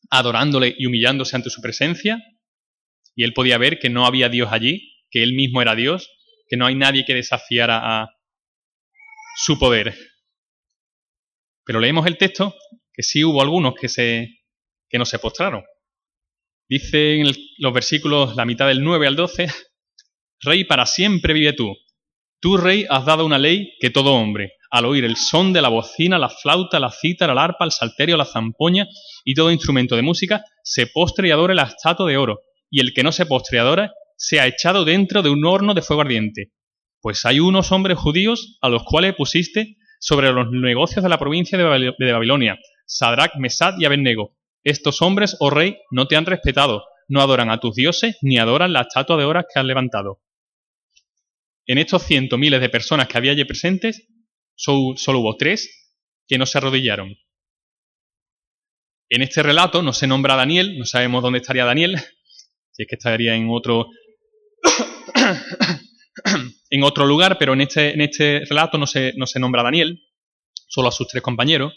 adorándole 0.10 0.76
y 0.78 0.86
humillándose 0.86 1.36
ante 1.36 1.50
su 1.50 1.62
presencia, 1.62 2.22
y 3.16 3.24
él 3.24 3.34
podía 3.34 3.58
ver 3.58 3.80
que 3.80 3.90
no 3.90 4.06
había 4.06 4.30
Dios 4.30 4.50
allí, 4.52 4.96
que 5.10 5.24
él 5.24 5.34
mismo 5.34 5.62
era 5.62 5.76
Dios, 5.76 6.10
que 6.48 6.58
no 6.58 6.66
hay 6.66 6.76
nadie 6.76 7.06
que 7.06 7.14
desafiara 7.14 8.02
a, 8.02 8.10
su 9.36 9.60
poder. 9.60 9.98
Pero 11.66 11.80
leemos 11.80 12.08
el 12.08 12.18
texto 12.18 12.56
que 12.94 13.04
sí 13.04 13.24
hubo 13.24 13.42
algunos 13.42 13.74
que, 13.76 13.90
se, 13.90 14.30
que 14.90 14.98
no 14.98 15.06
se 15.06 15.20
postraron. 15.20 15.64
Dice 16.70 17.20
en 17.20 17.32
los 17.58 17.74
versículos, 17.74 18.36
la 18.36 18.46
mitad 18.46 18.68
del 18.68 18.82
9 18.82 19.08
al 19.08 19.16
12, 19.16 19.48
Rey, 20.42 20.64
para 20.64 20.86
siempre 20.86 21.34
vive 21.34 21.54
tú. 21.54 21.76
Tú, 22.46 22.58
Rey, 22.58 22.86
has 22.88 23.04
dado 23.06 23.26
una 23.26 23.40
ley 23.40 23.74
que 23.80 23.90
todo 23.90 24.14
hombre, 24.14 24.52
al 24.70 24.86
oír 24.86 25.04
el 25.04 25.16
son 25.16 25.52
de 25.52 25.64
la 25.64 25.70
bocina, 25.70 26.20
la 26.20 26.30
flauta, 26.30 26.80
la 26.80 26.92
cítara, 26.92 27.34
el 27.34 27.40
arpa, 27.40 27.66
el 27.66 27.72
salterio, 27.72 28.18
la 28.18 28.26
zampoña 28.26 28.86
y 29.24 29.34
todo 29.34 29.50
instrumento 29.50 29.96
de 29.96 30.04
música, 30.04 30.44
se 30.64 30.86
postre 30.86 31.28
y 31.28 31.32
adore 31.32 31.56
la 31.56 31.64
estatua 31.64 32.08
de 32.08 32.18
oro, 32.18 32.42
y 32.70 32.82
el 32.82 32.94
que 32.94 33.02
no 33.02 33.12
se 33.12 33.26
postre 33.26 33.58
y 33.58 33.62
adore, 33.62 33.90
sea 34.16 34.46
echado 34.46 34.86
dentro 34.86 35.24
de 35.24 35.32
un 35.32 35.44
horno 35.44 35.74
de 35.74 35.82
fuego 35.82 36.04
ardiente. 36.04 36.52
Pues 37.02 37.26
hay 37.26 37.40
unos 37.40 37.72
hombres 37.72 37.98
judíos 37.98 38.60
a 38.62 38.70
los 38.70 38.84
cuales 38.84 39.16
pusiste 39.16 39.78
sobre 40.00 40.32
los 40.32 40.46
negocios 40.52 41.02
de 41.02 41.10
la 41.10 41.18
provincia 41.18 41.58
de 41.58 42.12
Babilonia, 42.14 42.60
Sadrach, 42.86 43.38
Mesad 43.40 43.74
y 43.80 43.86
Abednego. 43.86 44.36
Estos 44.64 45.02
hombres, 45.02 45.36
oh 45.40 45.50
rey, 45.50 45.78
no 45.90 46.08
te 46.08 46.16
han 46.16 46.28
respetado, 46.28 46.84
no 47.08 47.22
adoran 47.22 47.50
a 47.50 47.60
tus 47.60 47.74
dioses 47.74 48.20
ni 48.22 48.38
adoran 48.38 48.72
la 48.72 48.82
estatua 48.82 49.18
de 49.18 49.26
horas 49.26 49.46
que 49.52 49.60
has 49.60 49.66
levantado. 49.66 50.20
En 51.68 51.78
estos 51.78 52.04
cientos 52.04 52.38
miles 52.38 52.62
de 52.62 52.70
personas 52.70 53.08
que 53.08 53.18
había 53.18 53.32
allí 53.32 53.46
presentes, 53.46 54.08
solo, 54.56 55.20
hubo 55.20 55.36
tres 55.38 55.94
que 56.28 56.38
no 56.38 56.46
se 56.46 56.58
arrodillaron. 56.58 57.16
En 59.10 59.22
este 59.22 59.44
relato 59.44 59.82
no 59.82 59.94
se 59.94 60.08
nombra 60.08 60.34
a 60.34 60.38
Daniel, 60.38 60.78
no 60.78 60.86
sabemos 60.86 61.22
dónde 61.22 61.40
estaría 61.40 61.66
Daniel, 61.66 61.98
si 62.72 62.84
es 62.84 62.88
que 62.88 62.96
estaría 62.96 63.36
en 63.36 63.48
otro 63.50 63.88
en 66.70 66.84
otro 66.84 67.06
lugar, 67.06 67.38
pero 67.38 67.54
en 67.54 67.62
este, 67.62 67.94
en 67.94 68.02
este 68.02 68.44
relato 68.46 68.78
no 68.78 68.88
se, 68.88 69.14
no 69.16 69.28
se 69.28 69.40
nombra 69.40 69.62
a 69.62 69.66
Daniel, 69.66 70.02
solo 70.68 70.90
a 70.90 70.92
sus 70.92 71.08
tres 71.08 71.22
compañeros, 71.22 71.74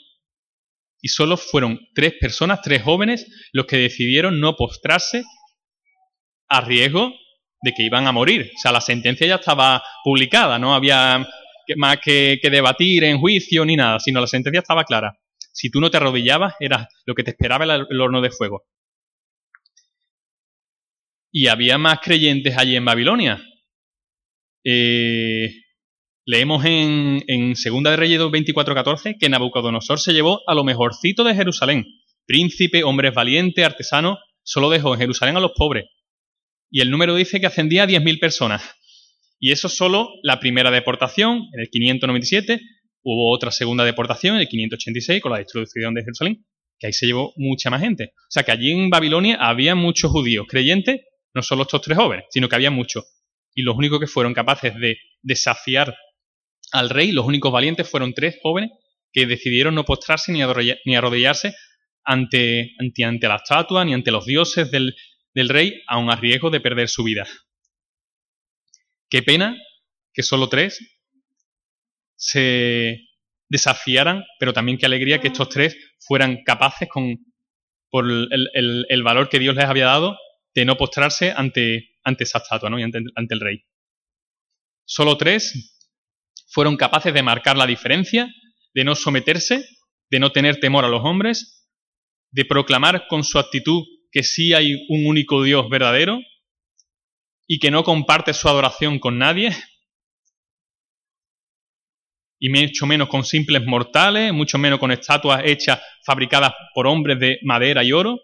y 1.01 1.09
solo 1.09 1.37
fueron 1.37 1.79
tres 1.95 2.15
personas, 2.19 2.63
tres 2.63 2.83
jóvenes, 2.83 3.27
los 3.53 3.67
que 3.67 3.77
decidieron 3.77 4.41
no 4.41 4.57
postrarse 4.57 5.23
a 6.49 6.63
riesgo 6.63 7.13
de 7.61 7.73
que 7.73 7.83
iban 7.83 8.07
a 8.07 8.13
morir. 8.13 8.51
O 8.55 8.59
sea, 8.61 8.73
la 8.73 8.81
sentencia 8.81 9.27
ya 9.27 9.37
estaba 9.37 9.83
publicada, 10.05 10.59
no 10.59 10.75
había 10.75 11.27
más 11.77 11.99
que, 12.03 12.39
debatir 12.43 13.05
en 13.05 13.19
juicio 13.19 13.65
ni 13.65 13.77
nada, 13.77 14.01
sino 14.01 14.21
la 14.21 14.27
sentencia 14.27 14.61
estaba 14.61 14.85
clara. 14.85 15.19
Si 15.53 15.71
tú 15.71 15.81
no 15.81 15.91
te 15.91 15.97
arrodillabas, 15.97 16.55
era 16.61 16.89
lo 17.05 17.15
que 17.15 17.25
te 17.25 17.31
esperaba 17.31 17.65
el, 17.65 18.01
horno 18.01 18.21
de 18.21 18.31
fuego. 18.31 18.65
Y 21.31 21.49
había 21.49 21.79
más 21.79 22.01
creyentes 22.01 22.57
allí 22.57 22.77
en 22.77 22.85
Babilonia. 22.85 23.43
Eh, 24.65 25.51
leemos 26.25 26.65
en, 26.65 27.23
en 27.27 27.57
Segunda 27.57 27.91
de 27.91 27.97
Reyes 27.97 28.21
24.14 28.21 29.17
que 29.19 29.29
Nabucodonosor 29.29 29.99
se 30.01 30.13
llevó 30.13 30.41
a 30.47 30.55
lo 30.55 30.65
mejorcito 30.65 31.25
de 31.25 31.35
Jerusalén. 31.35 31.87
Príncipe, 32.27 32.85
hombres 32.85 33.15
valientes, 33.15 33.65
artesanos, 33.65 34.19
solo 34.43 34.71
dejó 34.71 34.95
en 34.95 35.01
Jerusalén 35.01 35.37
a 35.37 35.41
los 35.41 35.53
pobres. 35.53 35.87
Y 36.71 36.81
el 36.81 36.91
número 36.91 37.15
dice 37.15 37.41
que 37.41 37.47
ascendía 37.47 37.85
a 37.85 37.87
10.000 37.87 38.21
personas. 38.21 38.63
Y 39.41 39.53
eso 39.53 39.69
solo 39.69 40.11
la 40.23 40.41
primera 40.41 40.71
deportación, 40.71 41.49
en 41.55 41.61
el 41.61 41.69
597, 41.71 42.61
hubo 43.03 43.33
otra 43.33 43.51
segunda 43.51 43.85
deportación, 43.85 44.35
en 44.35 44.43
el 44.43 44.49
586, 44.49 45.23
con 45.23 45.33
la 45.33 45.39
destrucción 45.39 45.95
de 45.95 46.03
Jerusalén, 46.03 46.45
que 46.79 46.89
ahí 46.89 46.93
se 46.93 47.07
llevó 47.07 47.33
mucha 47.37 47.71
más 47.71 47.81
gente. 47.81 48.13
O 48.15 48.31
sea 48.31 48.43
que 48.43 48.53
allí 48.53 48.73
en 48.73 48.91
Babilonia 48.91 49.37
había 49.41 49.75
muchos 49.75 50.11
judíos 50.11 50.47
creyentes, 50.49 51.01
no 51.35 51.43
solo 51.43 51.63
estos 51.63 51.81
tres 51.83 51.97
jóvenes, 51.97 52.27
sino 52.31 52.49
que 52.49 52.57
había 52.57 52.71
muchos. 52.71 53.05
Y 53.55 53.63
los 53.63 53.77
únicos 53.77 54.01
que 54.01 54.07
fueron 54.07 54.35
capaces 54.35 54.75
de 54.75 54.99
desafiar 55.23 55.97
al 56.73 56.91
rey, 56.91 57.13
los 57.13 57.27
únicos 57.27 57.53
valientes 57.53 57.89
fueron 57.89 58.13
tres 58.13 58.39
jóvenes 58.43 58.71
que 59.13 59.27
decidieron 59.27 59.75
no 59.75 59.85
postrarse 59.85 60.33
ni, 60.33 60.43
arrodillarse 60.43 61.55
ante, 62.05 62.73
ante, 62.79 63.05
ante 63.05 63.29
la 63.29 63.37
estatua 63.37 63.85
ni 63.85 63.95
ante 63.95 64.11
los 64.11 64.27
dioses 64.27 64.71
del, 64.71 64.95
del 65.39 65.49
rey, 65.49 65.83
aun 65.87 66.11
a 66.11 66.17
riesgo 66.17 66.51
de 66.51 66.61
perder 66.61 66.89
su 66.89 67.05
vida. 67.05 67.25
Qué 69.09 69.23
pena 69.23 69.57
que 70.13 70.25
solo 70.25 70.49
tres 70.49 70.81
se 72.17 73.07
desafiaran, 73.49 74.25
pero 74.41 74.53
también 74.53 74.79
qué 74.79 74.87
alegría 74.87 75.21
que 75.21 75.29
estos 75.29 75.49
tres 75.49 75.77
fueran 76.01 76.43
capaces, 76.45 76.89
con, 76.89 77.17
por 77.89 78.05
el, 78.05 79.03
valor 79.05 79.29
que 79.29 79.39
Dios 79.39 79.55
les 79.55 79.67
había 79.67 79.87
dado, 79.87 80.19
de 80.57 80.65
no 80.65 80.77
postrarse 80.77 81.31
ante, 81.31 81.97
ante 82.03 82.25
esa 82.25 82.39
estatua 82.39 82.69
¿no? 82.69 82.81
y 82.81 82.83
ante, 82.83 82.99
ante 83.15 83.35
el 83.35 83.41
rey. 83.41 83.65
Solo 84.85 85.17
tres 85.17 85.77
fueron 86.49 86.77
capaces 86.77 87.15
de 87.15 87.23
marcar 87.23 87.57
la 87.57 87.67
diferencia, 87.67 88.29
de 88.75 88.83
no 88.83 88.97
someterse, 88.97 89.65
de 90.11 90.19
no 90.19 90.33
tener 90.33 90.59
temor 90.59 90.85
a 90.85 90.89
los 90.89 91.05
hombres, 91.05 91.69
de 92.33 92.45
proclamar 92.45 93.07
con 93.07 93.23
su 93.23 93.39
actitud 93.39 93.85
que 94.19 94.25
sí 94.25 94.53
hay 94.53 94.75
un 94.89 95.07
único 95.07 95.45
Dios 95.45 95.71
verdadero 95.71 96.19
y 97.47 97.61
que 97.61 97.71
no 97.71 97.85
comparte 97.85 98.35
su 98.35 98.49
adoración 98.49 98.99
con 98.99 99.17
nadie, 99.17 99.53
y 102.41 102.49
mucho 102.49 102.85
menos 102.85 103.09
con 103.09 103.25
simples 103.25 103.65
mortales, 103.65 104.33
mucho 104.33 104.59
menos 104.59 104.81
con 104.81 104.91
estatuas 104.91 105.43
hechas, 105.45 105.81
fabricadas 106.05 106.53
por 106.75 106.89
hombres 106.89 107.21
de 107.21 107.39
madera 107.45 107.85
y 107.85 107.93
oro, 107.93 108.19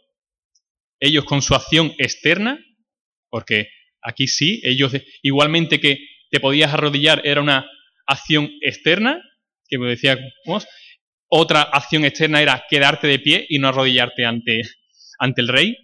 ellos 0.98 1.24
con 1.26 1.40
su 1.42 1.54
acción 1.54 1.94
externa, 1.98 2.58
porque 3.30 3.68
aquí 4.02 4.26
sí, 4.26 4.60
ellos 4.64 4.96
igualmente 5.22 5.78
que 5.78 5.98
te 6.28 6.40
podías 6.40 6.74
arrodillar 6.74 7.22
era 7.22 7.40
una 7.40 7.70
acción 8.04 8.50
externa, 8.62 9.22
que 9.68 9.78
decíamos, 9.78 10.66
otra 11.28 11.62
acción 11.62 12.04
externa 12.04 12.42
era 12.42 12.64
quedarte 12.68 13.06
de 13.06 13.20
pie 13.20 13.46
y 13.48 13.60
no 13.60 13.68
arrodillarte 13.68 14.24
ante, 14.24 14.62
ante 15.20 15.40
el 15.40 15.46
rey, 15.46 15.83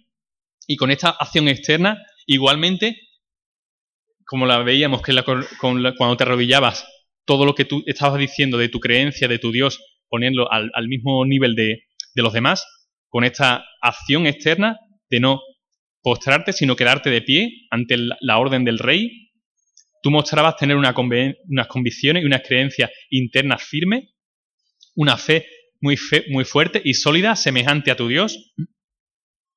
y 0.67 0.75
con 0.75 0.91
esta 0.91 1.09
acción 1.09 1.47
externa 1.47 2.01
igualmente 2.25 2.97
como 4.31 4.45
la 4.45 4.59
veíamos 4.63 5.01
que 5.01 5.13
cuando 5.59 6.15
te 6.15 6.23
arrodillabas, 6.23 6.87
todo 7.25 7.43
lo 7.45 7.53
que 7.53 7.65
tú 7.65 7.83
estabas 7.85 8.17
diciendo 8.17 8.57
de 8.57 8.69
tu 8.69 8.79
creencia, 8.79 9.27
de 9.27 9.39
tu 9.39 9.51
Dios, 9.51 9.77
ponerlo 10.07 10.49
al, 10.49 10.87
mismo 10.87 11.25
nivel 11.25 11.53
de, 11.53 11.83
los 12.15 12.31
demás, 12.31 12.65
con 13.09 13.25
esta 13.25 13.65
acción 13.81 14.27
externa 14.27 14.77
de 15.09 15.19
no 15.19 15.41
postrarte, 16.01 16.53
sino 16.53 16.77
quedarte 16.77 17.09
de 17.09 17.21
pie 17.21 17.67
ante 17.71 17.97
la 17.97 18.37
orden 18.37 18.63
del 18.63 18.79
rey, 18.79 19.31
tú 20.01 20.11
mostrabas 20.11 20.55
tener 20.55 20.77
unas 20.77 20.93
convicciones 21.67 22.23
y 22.23 22.25
unas 22.25 22.41
creencias 22.41 22.89
internas 23.09 23.61
firmes, 23.61 24.13
una 24.95 25.17
fe 25.17 25.45
muy, 25.81 25.97
fe 25.97 26.23
muy 26.29 26.45
fuerte 26.45 26.81
y 26.81 26.93
sólida, 26.93 27.35
semejante 27.35 27.91
a 27.91 27.97
tu 27.97 28.07
Dios, 28.07 28.53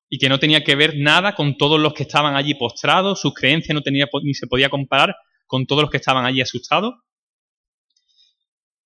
y 0.09 0.17
que 0.17 0.29
no 0.29 0.39
tenía 0.39 0.63
que 0.63 0.75
ver 0.75 0.93
nada 0.97 1.35
con 1.35 1.57
todos 1.57 1.79
los 1.79 1.93
que 1.93 2.03
estaban 2.03 2.35
allí 2.35 2.53
postrados, 2.53 3.19
sus 3.19 3.33
creencias 3.33 3.73
no 3.73 3.81
tenía 3.81 4.07
ni 4.23 4.33
se 4.33 4.47
podía 4.47 4.69
comparar 4.69 5.15
con 5.47 5.65
todos 5.65 5.83
los 5.83 5.91
que 5.91 5.97
estaban 5.97 6.25
allí 6.25 6.41
asustados. 6.41 6.95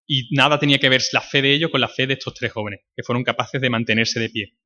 Y 0.08 0.34
nada 0.36 0.58
tenía 0.58 0.80
que 0.80 0.90
ver 0.90 1.04
la 1.14 1.22
fe 1.22 1.42
de 1.42 1.54
ellos 1.54 1.70
con 1.70 1.82
la 1.82 1.88
fe 1.88 2.08
de 2.08 2.14
estos 2.14 2.34
tres 2.34 2.52
jóvenes, 2.52 2.82
que 2.96 3.04
fueron 3.04 3.24
capaces 3.24 3.62
de 3.62 3.70
mantenerse 3.70 4.20
de 4.20 4.30
pie. 4.30 4.58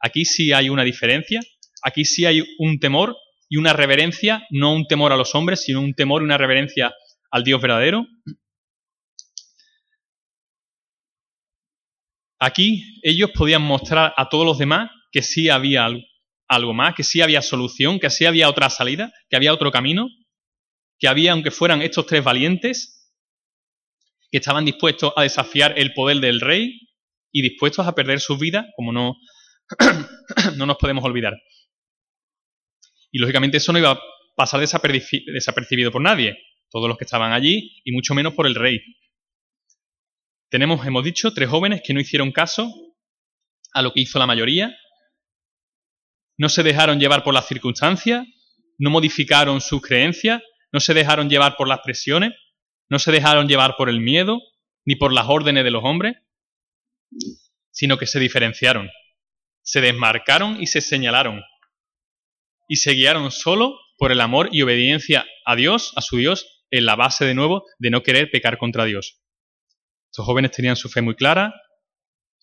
Aquí 0.00 0.24
sí 0.24 0.52
hay 0.52 0.68
una 0.68 0.84
diferencia, 0.84 1.40
aquí 1.82 2.04
sí 2.04 2.26
hay 2.26 2.44
un 2.58 2.78
temor 2.78 3.16
y 3.48 3.56
una 3.56 3.72
reverencia, 3.72 4.46
no 4.50 4.72
un 4.72 4.86
temor 4.86 5.12
a 5.12 5.16
los 5.16 5.34
hombres, 5.34 5.62
sino 5.64 5.80
un 5.80 5.94
temor 5.94 6.22
y 6.22 6.26
una 6.26 6.38
reverencia 6.38 6.94
al 7.30 7.42
Dios 7.44 7.60
verdadero. 7.60 8.06
Aquí 12.38 13.00
ellos 13.02 13.30
podían 13.32 13.62
mostrar 13.62 14.14
a 14.16 14.28
todos 14.28 14.44
los 14.44 14.58
demás 14.58 14.90
que 15.12 15.22
sí 15.22 15.50
había 15.50 15.88
algo 16.48 16.74
más, 16.74 16.94
que 16.94 17.04
sí 17.04 17.20
había 17.20 17.42
solución, 17.42 18.00
que 18.00 18.10
sí 18.10 18.24
había 18.24 18.48
otra 18.48 18.70
salida, 18.70 19.12
que 19.28 19.36
había 19.36 19.52
otro 19.52 19.70
camino, 19.70 20.08
que 20.98 21.06
había, 21.06 21.32
aunque 21.32 21.50
fueran 21.50 21.82
estos 21.82 22.06
tres 22.06 22.24
valientes, 22.24 23.10
que 24.30 24.38
estaban 24.38 24.64
dispuestos 24.64 25.12
a 25.14 25.22
desafiar 25.22 25.78
el 25.78 25.92
poder 25.92 26.18
del 26.18 26.40
rey 26.40 26.88
y 27.30 27.42
dispuestos 27.42 27.86
a 27.86 27.94
perder 27.94 28.20
sus 28.20 28.38
vidas, 28.38 28.66
como 28.76 28.92
no, 28.92 29.16
no 30.56 30.66
nos 30.66 30.76
podemos 30.78 31.04
olvidar. 31.04 31.34
Y 33.10 33.18
lógicamente 33.18 33.58
eso 33.58 33.72
no 33.72 33.78
iba 33.78 33.90
a 33.90 34.00
pasar 34.34 34.60
desapercibido 34.60 35.92
por 35.92 36.00
nadie, 36.00 36.38
todos 36.70 36.88
los 36.88 36.96
que 36.96 37.04
estaban 37.04 37.32
allí, 37.32 37.82
y 37.84 37.92
mucho 37.92 38.14
menos 38.14 38.32
por 38.32 38.46
el 38.46 38.54
rey. 38.54 38.80
Tenemos, 40.48 40.86
hemos 40.86 41.04
dicho, 41.04 41.34
tres 41.34 41.50
jóvenes 41.50 41.82
que 41.84 41.92
no 41.92 42.00
hicieron 42.00 42.32
caso 42.32 42.72
a 43.74 43.82
lo 43.82 43.92
que 43.92 44.00
hizo 44.00 44.18
la 44.18 44.26
mayoría, 44.26 44.74
no 46.38 46.48
se 46.48 46.62
dejaron 46.62 46.98
llevar 46.98 47.24
por 47.24 47.34
las 47.34 47.46
circunstancias, 47.46 48.26
no 48.78 48.90
modificaron 48.90 49.60
sus 49.60 49.82
creencias, 49.82 50.42
no 50.72 50.80
se 50.80 50.94
dejaron 50.94 51.28
llevar 51.28 51.56
por 51.56 51.68
las 51.68 51.80
presiones, 51.80 52.32
no 52.88 52.98
se 52.98 53.12
dejaron 53.12 53.48
llevar 53.48 53.76
por 53.76 53.88
el 53.88 54.00
miedo, 54.00 54.40
ni 54.84 54.96
por 54.96 55.12
las 55.12 55.26
órdenes 55.28 55.64
de 55.64 55.70
los 55.70 55.84
hombres, 55.84 56.16
sino 57.70 57.98
que 57.98 58.06
se 58.06 58.18
diferenciaron, 58.18 58.90
se 59.62 59.80
desmarcaron 59.80 60.60
y 60.60 60.66
se 60.66 60.80
señalaron, 60.80 61.42
y 62.68 62.76
se 62.76 62.92
guiaron 62.92 63.30
solo 63.30 63.78
por 63.98 64.12
el 64.12 64.20
amor 64.20 64.48
y 64.50 64.62
obediencia 64.62 65.26
a 65.44 65.56
Dios, 65.56 65.92
a 65.96 66.00
su 66.00 66.16
Dios, 66.16 66.64
en 66.70 66.86
la 66.86 66.96
base 66.96 67.24
de 67.24 67.34
nuevo 67.34 67.66
de 67.78 67.90
no 67.90 68.02
querer 68.02 68.30
pecar 68.30 68.58
contra 68.58 68.84
Dios. 68.84 69.20
Estos 70.10 70.26
jóvenes 70.26 70.50
tenían 70.50 70.76
su 70.76 70.88
fe 70.88 71.02
muy 71.02 71.14
clara 71.14 71.54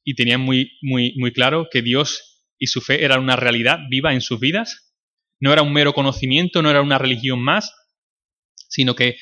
y 0.03 0.15
tenían 0.15 0.41
muy, 0.41 0.77
muy, 0.81 1.13
muy 1.17 1.33
claro 1.33 1.67
que 1.69 1.81
Dios 1.81 2.28
y 2.59 2.67
su 2.67 2.81
fe 2.81 3.03
era 3.03 3.17
una 3.17 3.35
realidad 3.35 3.79
viva 3.89 4.13
en 4.13 4.21
sus 4.21 4.39
vidas. 4.39 4.93
No 5.39 5.53
era 5.53 5.61
un 5.61 5.73
mero 5.73 5.93
conocimiento, 5.93 6.61
no 6.61 6.69
era 6.69 6.81
una 6.81 6.97
religión 6.97 7.41
más, 7.41 7.73
sino 8.67 8.93
que 8.93 9.17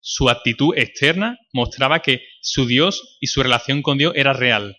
su 0.00 0.28
actitud 0.28 0.76
externa 0.76 1.38
mostraba 1.52 2.00
que 2.00 2.26
su 2.40 2.66
Dios 2.66 3.18
y 3.20 3.28
su 3.28 3.42
relación 3.42 3.82
con 3.82 3.96
Dios 3.96 4.12
era 4.16 4.32
real, 4.32 4.78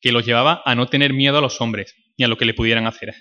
que 0.00 0.12
los 0.12 0.24
llevaba 0.24 0.62
a 0.64 0.74
no 0.74 0.86
tener 0.86 1.12
miedo 1.12 1.38
a 1.38 1.40
los 1.40 1.60
hombres 1.60 1.94
ni 2.16 2.24
a 2.24 2.28
lo 2.28 2.36
que 2.36 2.44
le 2.44 2.54
pudieran 2.54 2.86
hacer. 2.86 3.14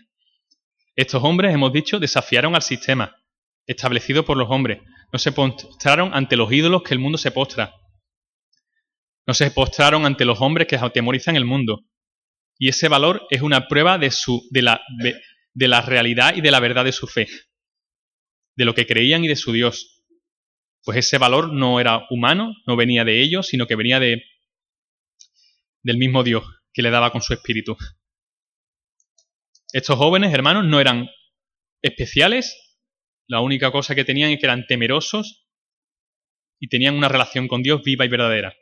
Estos 0.96 1.24
hombres, 1.24 1.54
hemos 1.54 1.74
dicho, 1.74 2.00
desafiaron 2.00 2.56
al 2.56 2.62
sistema 2.62 3.18
establecido 3.66 4.26
por 4.26 4.38
los 4.38 4.50
hombres, 4.52 4.82
no 5.12 5.18
se 5.18 5.32
postraron 5.32 6.14
ante 6.14 6.36
los 6.36 6.52
ídolos 6.52 6.84
que 6.84 6.94
el 6.94 7.00
mundo 7.00 7.18
se 7.18 7.32
postra, 7.32 7.74
no 9.26 9.34
se 9.34 9.50
postraron 9.52 10.06
ante 10.06 10.26
los 10.26 10.42
hombres 10.42 10.68
que 10.68 10.76
atemorizan 10.76 11.36
el 11.38 11.46
mundo, 11.46 11.86
y 12.58 12.70
ese 12.70 12.88
valor 12.88 13.26
es 13.30 13.41
una 13.41 13.68
prueba 13.68 13.97
de, 13.97 14.12
su, 14.12 14.47
de, 14.51 14.62
la, 14.62 14.82
de, 15.54 15.68
la 15.68 15.82
realidad 15.82 16.36
y 16.36 16.41
de 16.41 16.51
la 16.51 16.60
verdad 16.60 16.86
de 16.86 16.91
su 16.91 17.08
fe, 17.08 17.28
de 18.56 18.66
lo 18.66 18.74
que 18.74 18.86
creían 18.86 19.24
y 19.24 19.28
de 19.28 19.36
su 19.36 19.51
Dios. 19.51 20.04
pues 20.84 20.97
ese 20.97 21.18
valor 21.18 21.54
no 21.54 21.80
era 21.80 22.06
humano, 22.10 22.54
no 22.68 22.76
venía 22.76 23.04
de 23.04 23.22
ellos, 23.22 23.47
sino 23.47 23.68
que 23.68 23.76
venía 23.76 23.99
de, 23.99 24.24
del 25.82 25.97
mismo 25.97 26.24
Dios 26.24 26.43
que 26.74 26.82
le 26.82 26.89
daba 26.89 27.12
con 27.12 27.22
su 27.22 27.34
espíritu. 27.34 27.78
Estos 29.72 29.97
jóvenes, 29.97 30.34
hermanos, 30.34 30.66
no 30.66 30.80
eran 30.80 31.10
especiales, 31.82 32.56
la 33.28 33.41
única 33.41 33.72
cosa 33.72 33.95
que 33.95 34.06
tenían 34.06 34.32
es 34.32 34.39
que 34.39 34.45
eran 34.45 34.66
temerosos 34.68 35.47
y 36.60 36.68
tenían 36.68 36.95
una 36.95 37.10
relación 37.10 37.47
con 37.47 37.62
Dios 37.62 37.82
viva 37.84 38.06
y 38.06 38.10
verdadera. 38.10 38.56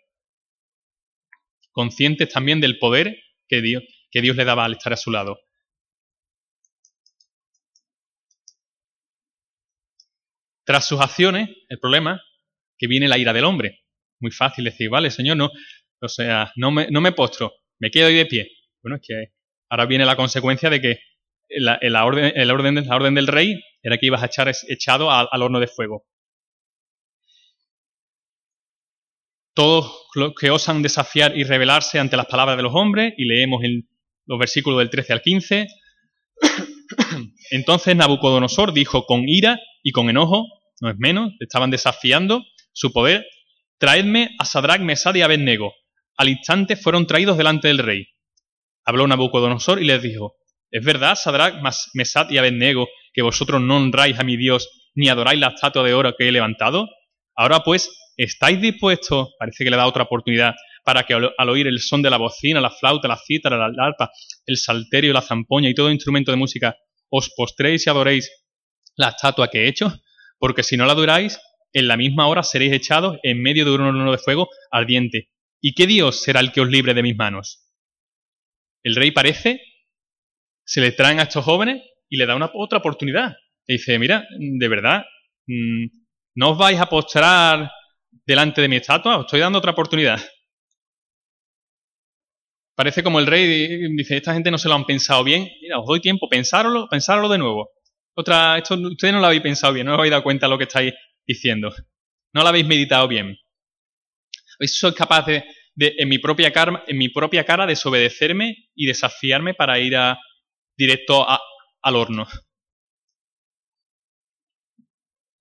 Conscientes 1.71 2.29
también 2.29 2.59
del 2.61 2.79
poder 2.79 3.17
que 3.51 3.61
Dios, 3.61 3.83
que 4.09 4.21
Dios 4.21 4.37
le 4.37 4.45
daba 4.45 4.63
al 4.63 4.71
estar 4.71 4.93
a 4.93 4.97
su 4.97 5.11
lado. 5.11 5.37
Tras 10.65 10.87
sus 10.87 11.01
acciones, 11.01 11.49
el 11.67 11.79
problema, 11.79 12.21
que 12.77 12.87
viene 12.87 13.09
la 13.09 13.17
ira 13.17 13.33
del 13.33 13.43
hombre. 13.43 13.81
Muy 14.21 14.31
fácil 14.31 14.63
decir, 14.63 14.89
vale, 14.89 15.11
Señor, 15.11 15.35
no, 15.35 15.51
o 16.01 16.07
sea, 16.07 16.53
no 16.55 16.71
me, 16.71 16.89
no 16.89 17.01
me 17.01 17.11
postro, 17.11 17.51
me 17.79 17.91
quedo 17.91 18.07
ahí 18.07 18.15
de 18.15 18.25
pie. 18.25 18.51
Bueno, 18.81 18.95
es 18.95 19.01
que 19.05 19.33
ahora 19.69 19.85
viene 19.85 20.05
la 20.05 20.15
consecuencia 20.15 20.69
de 20.69 20.79
que 20.79 20.99
la, 21.49 22.05
orden, 22.05 22.31
el 22.33 22.51
orden, 22.51 22.87
la 22.87 22.95
orden 22.95 23.15
del 23.15 23.27
rey 23.27 23.61
era 23.83 23.97
que 23.97 24.05
ibas 24.05 24.23
a 24.23 24.27
echar 24.27 24.49
echado 24.69 25.11
al, 25.11 25.41
horno 25.41 25.59
de 25.59 25.67
fuego. 25.67 26.05
Todos 29.53 30.07
los 30.15 30.33
que 30.39 30.49
osan 30.49 30.81
desafiar 30.81 31.37
y 31.37 31.43
rebelarse 31.43 31.99
ante 31.99 32.17
las 32.17 32.27
palabras 32.27 32.57
de 32.57 32.63
los 32.63 32.73
hombres, 32.73 33.13
y 33.17 33.25
leemos 33.25 33.63
en 33.63 33.87
los 34.25 34.39
versículos 34.39 34.79
del 34.79 34.89
13 34.89 35.13
al 35.13 35.21
15. 35.21 35.67
Entonces 37.51 37.95
Nabucodonosor 37.95 38.73
dijo 38.73 39.05
con 39.05 39.27
ira 39.27 39.59
y 39.83 39.91
con 39.91 40.09
enojo, 40.09 40.45
no 40.81 40.89
es 40.89 40.97
menos, 40.97 41.33
estaban 41.39 41.69
desafiando 41.69 42.43
su 42.73 42.91
poder, 42.93 43.25
traedme 43.77 44.35
a 44.39 44.45
Sadrach, 44.45 44.81
Mesad 44.81 45.15
y 45.15 45.21
Abednego. 45.21 45.73
Al 46.17 46.29
instante 46.29 46.75
fueron 46.75 47.07
traídos 47.07 47.37
delante 47.37 47.67
del 47.67 47.79
rey. 47.79 48.07
Habló 48.85 49.07
Nabucodonosor 49.07 49.81
y 49.81 49.85
les 49.85 50.01
dijo, 50.01 50.35
¿Es 50.71 50.85
verdad, 50.85 51.15
Sadrach, 51.15 51.55
Mesad 51.93 52.29
y 52.29 52.37
Abednego, 52.37 52.87
que 53.13 53.21
vosotros 53.21 53.61
no 53.61 53.77
honráis 53.77 54.17
a 54.17 54.23
mi 54.23 54.37
Dios 54.37 54.69
ni 54.95 55.09
adoráis 55.09 55.39
la 55.39 55.49
estatua 55.49 55.83
de 55.83 55.93
oro 55.93 56.15
que 56.17 56.29
he 56.29 56.31
levantado? 56.31 56.87
Ahora 57.35 57.63
pues, 57.63 57.89
¿estáis 58.23 58.61
dispuestos, 58.61 59.29
parece 59.39 59.63
que 59.63 59.69
le 59.69 59.77
da 59.77 59.87
otra 59.87 60.03
oportunidad, 60.03 60.53
para 60.83 61.03
que 61.03 61.13
al, 61.13 61.49
oír 61.49 61.67
el 61.67 61.79
son 61.79 62.01
de 62.01 62.09
la 62.09 62.17
bocina, 62.17 62.61
la 62.61 62.71
flauta, 62.71 63.07
la 63.07 63.17
cítara, 63.17 63.57
la 63.57 63.85
arpa, 63.85 64.11
el 64.45 64.57
salterio, 64.57 65.13
la 65.13 65.21
zampoña 65.21 65.69
y 65.69 65.75
todo 65.75 65.91
instrumento 65.91 66.31
de 66.31 66.37
música, 66.37 66.75
os 67.09 67.31
postréis 67.35 67.85
y 67.85 67.89
adoréis 67.89 68.31
la 68.95 69.09
estatua 69.09 69.49
que 69.49 69.63
he 69.63 69.67
hecho? 69.67 70.01
Porque 70.39 70.63
si 70.63 70.77
no 70.77 70.85
la 70.85 70.93
adoráis, 70.93 71.39
en 71.73 71.87
la 71.87 71.97
misma 71.97 72.27
hora 72.27 72.43
seréis 72.43 72.73
echados 72.73 73.17
en 73.23 73.41
medio 73.41 73.65
de 73.65 73.71
un 73.71 73.81
horno 73.81 74.11
de 74.11 74.17
fuego 74.17 74.49
ardiente. 74.71 75.29
¿Y 75.61 75.73
qué 75.73 75.87
Dios 75.87 76.21
será 76.21 76.39
el 76.39 76.51
que 76.51 76.61
os 76.61 76.69
libre 76.69 76.93
de 76.93 77.03
mis 77.03 77.15
manos? 77.15 77.67
El 78.83 78.95
rey 78.95 79.11
parece 79.11 79.61
se 80.65 80.81
le 80.81 80.91
traen 80.91 81.19
a 81.19 81.23
estos 81.23 81.45
jóvenes 81.45 81.81
y 82.09 82.17
le 82.17 82.25
da 82.25 82.35
una 82.35 82.51
otra 82.53 82.79
oportunidad. 82.79 83.35
Le 83.67 83.75
dice, 83.75 83.99
mira, 83.99 84.27
de 84.37 84.67
verdad, 84.67 85.05
mm, 85.47 85.85
no 86.35 86.51
os 86.51 86.57
vais 86.57 86.79
a 86.79 86.87
postrar 86.87 87.71
delante 88.25 88.61
de 88.61 88.67
mi 88.67 88.77
estatua, 88.77 89.17
os 89.17 89.25
estoy 89.25 89.39
dando 89.39 89.59
otra 89.59 89.71
oportunidad. 89.71 90.21
Parece 92.75 93.03
como 93.03 93.19
el 93.19 93.27
rey 93.27 93.87
dice, 93.95 94.17
esta 94.17 94.33
gente 94.33 94.49
no 94.49 94.57
se 94.57 94.67
lo 94.67 94.75
han 94.75 94.85
pensado 94.85 95.23
bien, 95.23 95.47
mira, 95.61 95.79
os 95.79 95.85
doy 95.85 95.99
tiempo, 95.99 96.29
pensároslo, 96.29 96.87
pensároslo 96.89 97.29
de 97.29 97.37
nuevo. 97.37 97.69
Otra, 98.15 98.57
esto 98.57 98.75
ustedes 98.75 99.13
no 99.13 99.19
lo 99.19 99.27
habéis 99.27 99.41
pensado 99.41 99.73
bien, 99.73 99.85
no 99.85 99.93
os 99.93 99.99
habéis 99.99 100.11
dado 100.11 100.23
cuenta 100.23 100.47
de 100.47 100.51
lo 100.51 100.57
que 100.57 100.65
estáis 100.65 100.93
diciendo. 101.25 101.73
No 102.33 102.41
lo 102.41 102.47
habéis 102.47 102.65
meditado 102.65 103.07
bien. 103.07 103.37
Sois 104.59 104.95
capaz 104.95 105.25
de, 105.25 105.43
en, 105.75 106.09
mi 106.09 106.19
propia 106.19 106.51
cara, 106.51 106.83
en 106.87 106.97
mi 106.97 107.09
propia 107.09 107.43
cara, 107.45 107.65
desobedecerme 107.65 108.55
y 108.75 108.85
desafiarme 108.85 109.53
para 109.53 109.79
ir 109.79 109.95
a, 109.95 110.17
directo 110.77 111.25
al 111.27 111.95
horno. 111.95 112.27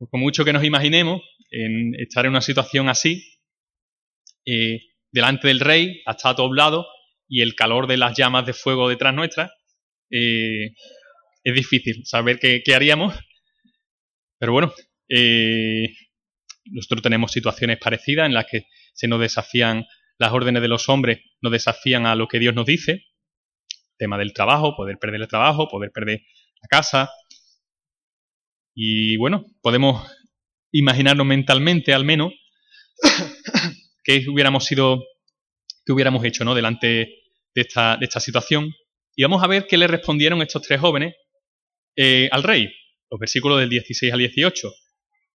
Por 0.08 0.18
mucho 0.18 0.46
que 0.46 0.52
nos 0.54 0.64
imaginemos 0.64 1.20
en 1.50 1.94
estar 1.96 2.24
en 2.24 2.30
una 2.30 2.40
situación 2.40 2.88
así, 2.88 3.38
eh, 4.46 4.80
delante 5.12 5.48
del 5.48 5.60
rey, 5.60 6.00
hasta 6.06 6.32
doblado, 6.32 6.86
y 7.28 7.42
el 7.42 7.54
calor 7.54 7.86
de 7.86 7.98
las 7.98 8.16
llamas 8.16 8.46
de 8.46 8.54
fuego 8.54 8.88
detrás 8.88 9.14
nuestra, 9.14 9.52
eh, 10.10 10.72
es 11.44 11.54
difícil 11.54 12.06
saber 12.06 12.38
qué, 12.38 12.62
haríamos. 12.74 13.14
Pero 14.38 14.52
bueno, 14.52 14.72
eh, 15.10 15.92
nosotros 16.64 17.02
tenemos 17.02 17.30
situaciones 17.30 17.78
parecidas 17.78 18.24
en 18.24 18.32
las 18.32 18.46
que 18.46 18.64
se 18.94 19.06
nos 19.06 19.20
desafían 19.20 19.84
las 20.18 20.32
órdenes 20.32 20.62
de 20.62 20.68
los 20.68 20.88
hombres, 20.88 21.20
nos 21.42 21.52
desafían 21.52 22.06
a 22.06 22.14
lo 22.14 22.26
que 22.26 22.38
Dios 22.38 22.54
nos 22.54 22.64
dice, 22.64 23.04
tema 23.98 24.16
del 24.16 24.32
trabajo, 24.32 24.74
poder 24.76 24.96
perder 24.98 25.20
el 25.20 25.28
trabajo, 25.28 25.68
poder 25.68 25.90
perder 25.92 26.22
la 26.62 26.68
casa. 26.68 27.10
Y 28.74 29.16
bueno, 29.16 29.44
podemos 29.62 30.06
imaginarnos 30.72 31.26
mentalmente 31.26 31.92
al 31.92 32.04
menos 32.04 32.32
qué 34.04 34.24
hubiéramos 34.28 34.64
sido, 34.64 35.04
qué 35.84 35.92
hubiéramos 35.92 36.24
hecho 36.24 36.44
¿no? 36.44 36.54
delante 36.54 36.86
de 37.54 37.60
esta, 37.60 37.96
de 37.96 38.04
esta 38.04 38.20
situación. 38.20 38.72
Y 39.16 39.22
vamos 39.22 39.42
a 39.42 39.48
ver 39.48 39.66
qué 39.66 39.76
le 39.76 39.86
respondieron 39.86 40.40
estos 40.42 40.62
tres 40.62 40.80
jóvenes 40.80 41.14
eh, 41.96 42.28
al 42.32 42.42
rey. 42.42 42.72
Los 43.10 43.18
versículos 43.18 43.58
del 43.58 43.68
16 43.68 44.12
al 44.12 44.20
18. 44.20 44.72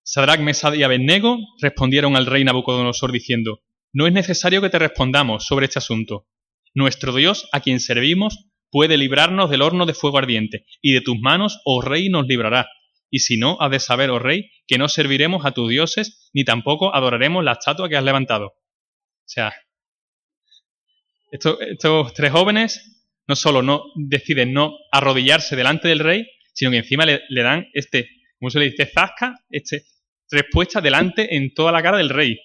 Sadrach, 0.03 0.39
Mesad 0.39 0.73
y 0.73 0.83
Abednego 0.83 1.37
respondieron 1.59 2.15
al 2.15 2.25
rey 2.25 2.43
Nabucodonosor 2.43 3.11
diciendo, 3.11 3.61
No 3.91 4.07
es 4.07 4.13
necesario 4.13 4.61
que 4.61 4.69
te 4.69 4.79
respondamos 4.79 5.45
sobre 5.45 5.65
este 5.65 5.79
asunto. 5.79 6.27
Nuestro 6.73 7.13
Dios, 7.13 7.49
a 7.51 7.59
quien 7.59 7.79
servimos, 7.79 8.47
puede 8.69 8.97
librarnos 8.97 9.49
del 9.49 9.61
horno 9.61 9.85
de 9.85 9.93
fuego 9.93 10.17
ardiente, 10.17 10.65
y 10.81 10.93
de 10.93 11.01
tus 11.01 11.17
manos, 11.19 11.59
oh 11.65 11.81
rey, 11.81 12.09
nos 12.09 12.27
librará. 12.27 12.67
Y 13.09 13.19
si 13.19 13.37
no, 13.37 13.57
has 13.59 13.71
de 13.71 13.79
saber, 13.79 14.09
oh 14.09 14.19
rey, 14.19 14.49
que 14.67 14.77
no 14.77 14.89
serviremos 14.89 15.45
a 15.45 15.51
tus 15.51 15.69
dioses, 15.69 16.29
ni 16.33 16.43
tampoco 16.43 16.93
adoraremos 16.93 17.43
la 17.43 17.53
estatua 17.53 17.87
que 17.87 17.95
has 17.95 18.03
levantado. 18.03 18.47
O 18.47 19.27
sea, 19.27 19.53
estos, 21.31 22.13
tres 22.13 22.31
jóvenes 22.31 23.05
no 23.27 23.35
solo 23.35 23.61
no 23.61 23.85
deciden 23.95 24.53
no 24.53 24.77
arrodillarse 24.91 25.55
delante 25.55 25.87
del 25.87 25.99
rey, 25.99 26.27
sino 26.53 26.71
que 26.71 26.77
encima 26.77 27.05
le, 27.05 27.21
dan 27.29 27.67
este, 27.73 28.09
como 28.39 28.49
se 28.49 28.59
le 28.59 28.69
dice, 28.69 28.85
zasca, 28.85 29.35
este, 29.49 29.85
respuesta 30.29 30.81
delante 30.81 31.35
en 31.35 31.53
toda 31.53 31.71
la 31.71 31.81
cara 31.81 31.97
del 31.97 32.09
rey. 32.09 32.39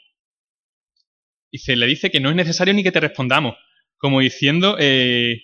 Y 1.51 1.59
se 1.59 1.77
le 1.77 1.87
dice 1.87 2.11
que 2.11 2.21
no 2.21 2.31
es 2.31 2.37
necesario 2.37 2.73
ni 2.75 2.83
que 2.83 2.93
te 2.93 3.01
respondamos, 3.01 3.57
como 3.99 4.21
diciendo, 4.21 4.77
eh, 4.79 5.43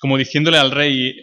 como 0.00 0.18
diciéndole 0.18 0.58
al 0.58 0.70
rey, 0.70 1.18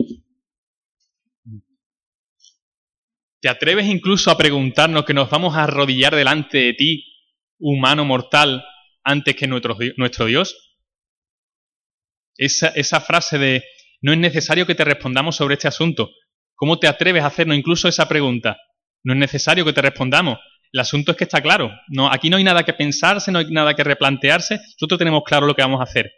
¿te 3.42 3.50
atreves 3.50 3.86
incluso 3.88 4.32
a 4.32 4.38
preguntarnos 4.38 5.06
que 5.06 5.14
nos 5.14 5.30
vamos 5.30 5.56
a 5.56 5.64
arrodillar 5.64 6.16
delante 6.16 6.58
de 6.58 6.74
ti, 6.74 7.06
humano 7.60 8.06
mortal, 8.06 8.66
antes 9.04 9.36
que 9.36 9.48
nuestro, 9.48 10.26
Dios? 10.26 10.78
Esa, 12.38 12.70
esa 12.70 13.02
frase 13.02 13.38
de 13.38 13.64
no 14.02 14.14
es 14.14 14.18
necesario 14.18 14.66
que 14.66 14.76
te 14.76 14.86
respondamos 14.86 15.36
sobre 15.36 15.56
este 15.56 15.68
asunto. 15.68 16.12
¿Cómo 16.56 16.80
te 16.80 16.88
atreves 16.88 17.24
a 17.24 17.28
hacernos 17.28 17.58
incluso 17.58 17.88
esa 17.88 18.08
pregunta? 18.08 18.58
No 19.04 19.14
es 19.14 19.20
necesario 19.20 19.66
que 19.66 19.74
te 19.74 19.82
respondamos. 19.82 20.40
El 20.72 20.80
asunto 20.82 21.12
es 21.12 21.18
que 21.18 21.24
está 21.24 21.42
claro. 21.42 21.72
No, 21.88 22.12
aquí 22.12 22.30
no 22.30 22.38
hay 22.38 22.44
nada 22.44 22.64
que 22.64 22.74
pensarse, 22.74 23.32
no 23.32 23.40
hay 23.40 23.50
nada 23.50 23.74
que 23.74 23.84
replantearse. 23.84 24.58
Nosotros 24.58 25.00
tenemos 25.00 25.24
claro 25.26 25.48
lo 25.48 25.56
que 25.56 25.62
vamos 25.62 25.80
a 25.80 25.84
hacer. 25.84 26.12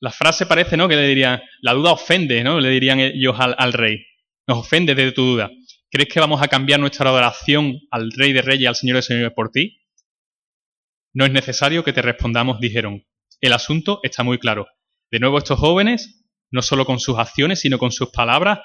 La 0.00 0.10
frase 0.10 0.46
parece, 0.46 0.76
¿no? 0.76 0.88
Que 0.88 0.96
le 0.96 1.08
dirían, 1.08 1.42
la 1.62 1.72
duda 1.72 1.92
ofende, 1.92 2.44
¿no? 2.44 2.60
Le 2.60 2.68
dirían 2.68 3.00
ellos 3.00 3.36
al, 3.38 3.72
rey. 3.72 4.04
Nos 4.46 4.58
ofende 4.58 4.94
de 4.94 5.12
tu 5.12 5.22
duda. 5.22 5.50
¿Crees 5.90 6.08
que 6.08 6.20
vamos 6.20 6.42
a 6.42 6.48
cambiar 6.48 6.80
nuestra 6.80 7.08
adoración 7.08 7.80
al 7.90 8.10
rey 8.12 8.32
de 8.32 8.42
reyes 8.42 8.68
al 8.68 8.76
señor 8.76 8.96
de 8.96 9.02
señores 9.02 9.32
por 9.34 9.50
ti? 9.50 9.80
No 11.14 11.24
es 11.24 11.32
necesario 11.32 11.84
que 11.84 11.92
te 11.92 12.02
respondamos, 12.02 12.60
dijeron. 12.60 13.06
El 13.40 13.52
asunto 13.52 14.00
está 14.02 14.22
muy 14.22 14.38
claro. 14.38 14.66
De 15.10 15.20
nuevo, 15.20 15.38
estos 15.38 15.58
jóvenes, 15.58 16.24
no 16.50 16.62
solo 16.62 16.84
con 16.84 16.98
sus 16.98 17.18
acciones, 17.18 17.60
sino 17.60 17.78
con 17.78 17.92
sus 17.92 18.10
palabras, 18.10 18.60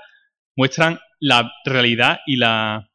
muestran 0.56 1.00
la 1.20 1.52
realidad 1.66 2.20
y 2.26 2.38
la, 2.38 2.90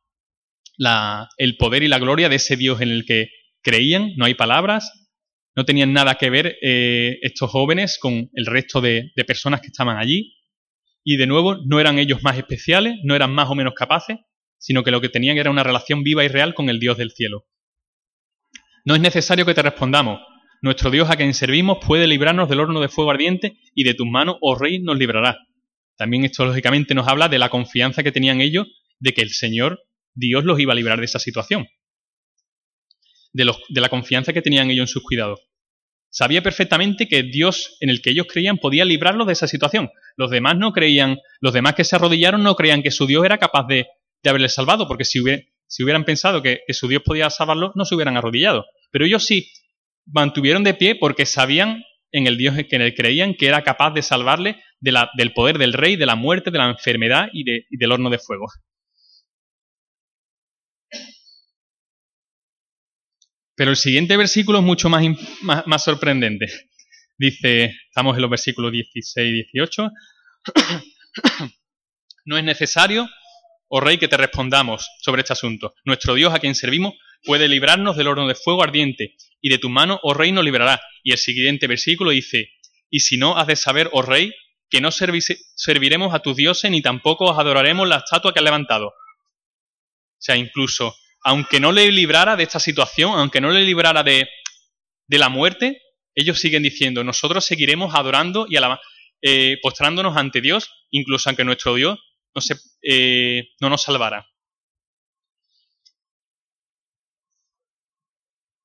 la, 0.76 1.28
el 1.36 1.56
poder 1.56 1.82
y 1.82 1.88
la 1.88 1.98
gloria 1.98 2.28
de 2.28 2.36
ese 2.36 2.56
Dios 2.56 2.80
en 2.80 2.90
el 2.90 3.04
que 3.04 3.28
creían. 3.62 4.12
No 4.16 4.24
hay 4.24 4.34
palabras, 4.34 5.04
no 5.56 5.64
tenían 5.64 5.92
nada 5.92 6.16
que 6.16 6.30
ver 6.30 6.56
eh, 6.62 7.18
estos 7.22 7.50
jóvenes 7.50 7.98
con 7.98 8.30
el 8.32 8.46
resto 8.46 8.80
de, 8.80 9.12
personas 9.26 9.60
que 9.60 9.68
estaban 9.68 9.98
allí. 9.98 10.34
Y 11.04 11.18
de 11.18 11.26
nuevo, 11.26 11.56
no 11.66 11.78
eran 11.78 11.98
ellos 11.98 12.22
más 12.22 12.38
especiales, 12.38 12.96
no 13.04 13.14
eran 13.14 13.30
más 13.32 13.50
o 13.50 13.54
menos 13.54 13.74
capaces, 13.74 14.18
sino 14.58 14.82
que 14.82 14.90
lo 14.90 15.02
que 15.02 15.10
tenían 15.10 15.36
era 15.36 15.50
una 15.50 15.62
relación 15.62 16.02
viva 16.02 16.24
y 16.24 16.28
real 16.28 16.54
con 16.54 16.70
el 16.70 16.80
Dios 16.80 16.96
del 16.96 17.10
cielo. 17.10 17.44
No 18.86 18.94
es 18.94 19.00
necesario 19.00 19.44
que 19.44 19.54
te 19.54 19.62
respondamos. 19.62 20.20
Nuestro 20.62 20.90
Dios 20.90 21.10
a 21.10 21.16
quien 21.16 21.34
servimos 21.34 21.78
puede 21.86 22.06
librarnos 22.06 22.48
del 22.48 22.60
horno 22.60 22.80
de 22.80 22.88
fuego 22.88 23.10
ardiente 23.10 23.58
y 23.74 23.84
de 23.84 23.92
tus 23.92 24.06
manos, 24.06 24.36
oh 24.40 24.54
rey, 24.54 24.78
nos 24.80 24.96
librará. 24.96 25.38
También 25.96 26.24
esto 26.24 26.46
lógicamente 26.46 26.94
nos 26.94 27.06
habla 27.06 27.28
de 27.28 27.38
la 27.38 27.50
confianza 27.50 28.02
que 28.02 28.12
tenían 28.12 28.40
ellos 28.40 28.66
de 28.98 29.12
que 29.12 29.20
el 29.20 29.30
Señor 29.30 29.82
Dios 30.14 30.44
los 30.44 30.58
iba 30.58 30.72
a 30.72 30.76
librar 30.76 30.98
de 30.98 31.04
esa 31.04 31.18
situación, 31.18 31.66
de, 33.32 33.52
de 33.68 33.80
la 33.80 33.88
confianza 33.90 34.32
que 34.32 34.42
tenían 34.42 34.70
ellos 34.70 34.84
en 34.84 34.92
sus 34.92 35.02
cuidados. 35.02 35.40
Sabía 36.14 36.44
perfectamente 36.44 37.08
que 37.08 37.24
Dios 37.24 37.76
en 37.80 37.90
el 37.90 38.00
que 38.00 38.10
ellos 38.10 38.28
creían 38.30 38.58
podía 38.58 38.84
librarlos 38.84 39.26
de 39.26 39.32
esa 39.32 39.48
situación. 39.48 39.90
Los 40.16 40.30
demás 40.30 40.56
no 40.56 40.72
creían, 40.72 41.18
los 41.40 41.52
demás 41.52 41.74
que 41.74 41.82
se 41.82 41.96
arrodillaron 41.96 42.44
no 42.44 42.54
creían 42.54 42.84
que 42.84 42.92
su 42.92 43.08
Dios 43.08 43.24
era 43.24 43.38
capaz 43.38 43.66
de, 43.66 43.88
haberles 44.24 44.54
salvado, 44.54 44.86
porque 44.86 45.04
si, 45.04 45.20
si 45.66 45.82
hubieran 45.82 46.04
pensado 46.04 46.40
que, 46.40 46.60
su 46.68 46.86
Dios 46.86 47.02
podía 47.04 47.30
salvarlos, 47.30 47.72
no 47.74 47.84
se 47.84 47.96
hubieran 47.96 48.16
arrodillado. 48.16 48.64
Pero 48.92 49.06
ellos 49.06 49.24
sí 49.24 49.50
mantuvieron 50.06 50.62
de 50.62 50.74
pie 50.74 50.94
porque 50.94 51.26
sabían 51.26 51.82
en 52.12 52.28
el 52.28 52.36
Dios 52.36 52.54
que 52.70 52.76
en 52.76 52.82
él 52.82 52.94
creían 52.94 53.34
que 53.34 53.48
era 53.48 53.64
capaz 53.64 53.90
de 53.90 54.02
salvarle 54.02 54.62
del 54.78 55.32
poder 55.32 55.58
del 55.58 55.72
rey, 55.72 55.96
de 55.96 56.06
la 56.06 56.14
muerte, 56.14 56.52
de 56.52 56.58
la 56.58 56.70
enfermedad 56.70 57.28
y, 57.32 57.42
del 57.76 57.90
horno 57.90 58.08
de 58.08 58.20
fuego. 58.20 58.46
Pero 63.56 63.70
el 63.70 63.76
siguiente 63.76 64.16
versículo 64.16 64.58
es 64.58 64.64
mucho 64.64 64.88
más, 64.88 65.04
más, 65.42 65.84
sorprendente. 65.84 66.46
Dice, 67.16 67.74
estamos 67.88 68.16
en 68.16 68.22
los 68.22 68.30
versículos 68.30 68.72
16 68.72 69.28
y 69.28 69.32
18. 69.32 69.90
no 72.24 72.36
es 72.36 72.44
necesario, 72.44 73.08
oh 73.68 73.80
rey, 73.80 73.98
que 73.98 74.08
te 74.08 74.16
respondamos 74.16 74.88
sobre 75.00 75.20
este 75.20 75.34
asunto. 75.34 75.74
Nuestro 75.84 76.14
Dios 76.14 76.34
a 76.34 76.40
quien 76.40 76.54
servimos 76.54 76.94
puede 77.22 77.48
librarnos 77.48 77.96
del 77.96 78.08
horno 78.08 78.26
de 78.26 78.34
fuego 78.34 78.62
ardiente, 78.62 79.14
y 79.44 79.50
de 79.50 79.58
tu 79.58 79.68
mano, 79.68 80.00
oh 80.02 80.14
rey, 80.14 80.32
nos 80.32 80.42
librará. 80.42 80.80
Y 81.02 81.12
el 81.12 81.18
siguiente 81.18 81.66
versículo 81.66 82.12
dice, 82.12 82.48
y 82.88 83.00
si 83.00 83.18
no, 83.18 83.36
has 83.36 83.46
de 83.46 83.56
saber, 83.56 83.90
oh 83.92 84.00
rey, 84.00 84.32
que 84.70 84.80
no 84.80 84.90
serviremos 84.90 86.14
a 86.14 86.20
tus 86.20 86.34
dioses 86.34 86.70
ni 86.70 86.80
tampoco 86.80 87.26
os 87.26 87.38
adoraremos 87.38 87.86
la 87.86 87.98
estatua 87.98 88.32
que 88.32 88.40
has 88.40 88.44
levantado. 88.44 88.86
O 88.88 88.94
sea, 90.18 90.36
incluso, 90.36 90.96
aunque 91.24 91.58
no 91.58 91.72
le 91.72 91.90
librara 91.90 92.36
de 92.36 92.44
esta 92.44 92.60
situación, 92.60 93.18
aunque 93.18 93.40
no 93.40 93.50
le 93.50 93.64
librara 93.64 94.02
de, 94.02 94.28
la 95.08 95.28
muerte, 95.28 95.80
ellos 96.14 96.38
siguen 96.38 96.62
diciendo, 96.62 97.02
nosotros 97.02 97.44
seguiremos 97.44 97.94
adorando 97.94 98.46
y 98.48 98.56
eh, 99.22 99.58
postrándonos 99.62 100.16
ante 100.16 100.40
Dios, 100.40 100.70
incluso 100.90 101.28
aunque 101.28 101.44
nuestro 101.44 101.74
Dios 101.74 101.98
no, 102.34 102.42
eh, 102.82 103.48
no 103.60 103.70
nos 103.70 103.82
salvara. 103.82 104.26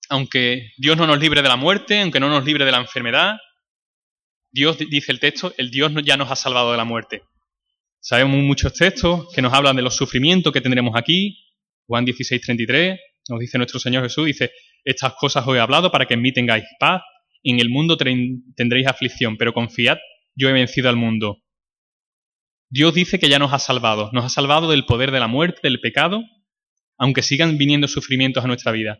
aunque 0.09 0.71
Dios 0.77 0.97
no 0.97 1.07
nos 1.07 1.19
libre 1.19 1.41
de 1.41 1.47
la 1.47 1.55
muerte, 1.55 2.01
aunque 2.01 2.19
no 2.19 2.29
nos 2.29 2.43
libre 2.43 2.65
de 2.65 2.71
la 2.71 2.79
enfermedad, 2.79 3.37
Dios, 4.51 4.77
dice 4.79 5.11
el 5.11 5.19
texto, 5.19 5.53
el 5.57 5.69
Dios 5.69 5.91
ya 6.03 6.17
nos 6.17 6.31
ha 6.31 6.35
salvado 6.35 6.71
de 6.71 6.77
la 6.77 6.83
muerte. 6.83 7.23
Sabemos 7.99 8.37
muchos 8.37 8.73
textos 8.73 9.31
que 9.33 9.41
nos 9.41 9.53
hablan 9.53 9.75
de 9.75 9.83
los 9.83 9.95
sufrimientos 9.95 10.51
que 10.51 10.61
tendremos 10.61 10.95
aquí. 10.95 11.37
Juan 11.89 12.05
16, 12.05 12.41
33, 12.41 12.99
nos 13.29 13.39
dice 13.39 13.57
nuestro 13.57 13.79
Señor 13.79 14.03
Jesús, 14.03 14.27
dice, 14.27 14.51
estas 14.85 15.13
cosas 15.15 15.43
os 15.47 15.55
he 15.55 15.59
hablado 15.59 15.91
para 15.91 16.05
que 16.05 16.13
en 16.13 16.21
mí 16.21 16.31
tengáis 16.31 16.63
paz. 16.79 17.01
En 17.41 17.59
el 17.59 17.69
mundo 17.69 17.97
tendréis 17.97 18.85
aflicción, 18.85 19.37
pero 19.37 19.53
confiad, 19.53 19.97
yo 20.35 20.49
he 20.49 20.53
vencido 20.53 20.87
al 20.87 20.97
mundo. 20.97 21.41
Dios 22.69 22.93
dice 22.93 23.17
que 23.17 23.27
ya 23.27 23.39
nos 23.39 23.53
ha 23.53 23.59
salvado, 23.59 24.11
nos 24.13 24.23
ha 24.23 24.29
salvado 24.29 24.69
del 24.69 24.85
poder 24.85 25.09
de 25.09 25.19
la 25.19 25.25
muerte, 25.25 25.61
del 25.63 25.79
pecado, 25.79 26.21
aunque 26.99 27.23
sigan 27.23 27.57
viniendo 27.57 27.87
sufrimientos 27.87 28.43
a 28.43 28.47
nuestra 28.47 28.71
vida. 28.71 28.99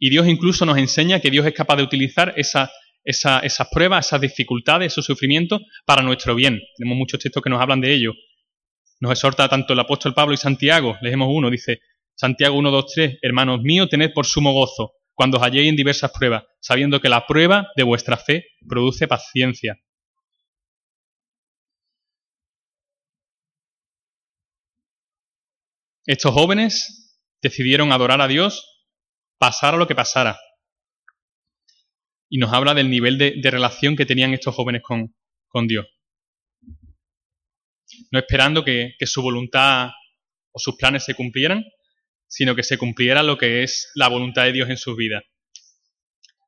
Y 0.00 0.10
Dios 0.10 0.26
incluso 0.26 0.66
nos 0.66 0.78
enseña 0.78 1.20
que 1.20 1.30
Dios 1.30 1.46
es 1.46 1.54
capaz 1.54 1.76
de 1.76 1.84
utilizar 1.84 2.34
esa, 2.36 2.72
esas 3.04 3.68
pruebas, 3.70 4.06
esas 4.06 4.20
dificultades, 4.20 4.92
esos 4.92 5.04
sufrimientos 5.04 5.62
para 5.86 6.02
nuestro 6.02 6.34
bien. 6.34 6.60
Tenemos 6.76 6.98
muchos 6.98 7.20
textos 7.20 7.40
que 7.40 7.50
nos 7.50 7.60
hablan 7.60 7.80
de 7.80 7.92
ello. 7.92 8.14
Nos 9.00 9.12
exhorta 9.12 9.48
tanto 9.48 9.72
el 9.72 9.80
apóstol 9.80 10.14
Pablo 10.14 10.34
y 10.34 10.36
Santiago. 10.36 10.96
Leemos 11.00 11.28
uno, 11.30 11.50
dice 11.50 11.80
Santiago 12.14 12.56
1, 12.58 12.70
2, 12.70 12.92
3, 12.94 13.18
hermanos 13.22 13.60
míos, 13.62 13.88
tened 13.88 14.12
por 14.12 14.26
sumo 14.26 14.52
gozo 14.52 14.94
cuando 15.14 15.38
os 15.38 15.42
halléis 15.42 15.68
en 15.68 15.76
diversas 15.76 16.12
pruebas, 16.12 16.44
sabiendo 16.60 17.00
que 17.00 17.08
la 17.08 17.26
prueba 17.26 17.68
de 17.76 17.82
vuestra 17.82 18.16
fe 18.16 18.46
produce 18.68 19.08
paciencia. 19.08 19.76
Estos 26.06 26.32
jóvenes 26.32 27.20
decidieron 27.42 27.92
adorar 27.92 28.20
a 28.20 28.28
Dios 28.28 28.78
pasara 29.38 29.76
lo 29.76 29.86
que 29.86 29.94
pasara. 29.94 30.38
Y 32.28 32.38
nos 32.38 32.52
habla 32.52 32.74
del 32.74 32.90
nivel 32.90 33.16
de, 33.16 33.50
relación 33.50 33.96
que 33.96 34.04
tenían 34.04 34.34
estos 34.34 34.54
jóvenes 34.54 34.82
con, 34.82 35.66
Dios. 35.66 35.86
No 38.10 38.18
esperando 38.18 38.64
que, 38.64 38.94
su 39.00 39.22
voluntad 39.22 39.90
o 40.52 40.58
sus 40.58 40.76
planes 40.76 41.04
se 41.04 41.14
cumplieran, 41.14 41.64
sino 42.26 42.54
que 42.54 42.62
se 42.62 42.78
cumpliera 42.78 43.22
lo 43.22 43.38
que 43.38 43.62
es 43.62 43.90
la 43.94 44.08
voluntad 44.08 44.44
de 44.44 44.52
Dios 44.52 44.68
en 44.70 44.76
sus 44.76 44.96
vidas. 44.96 45.22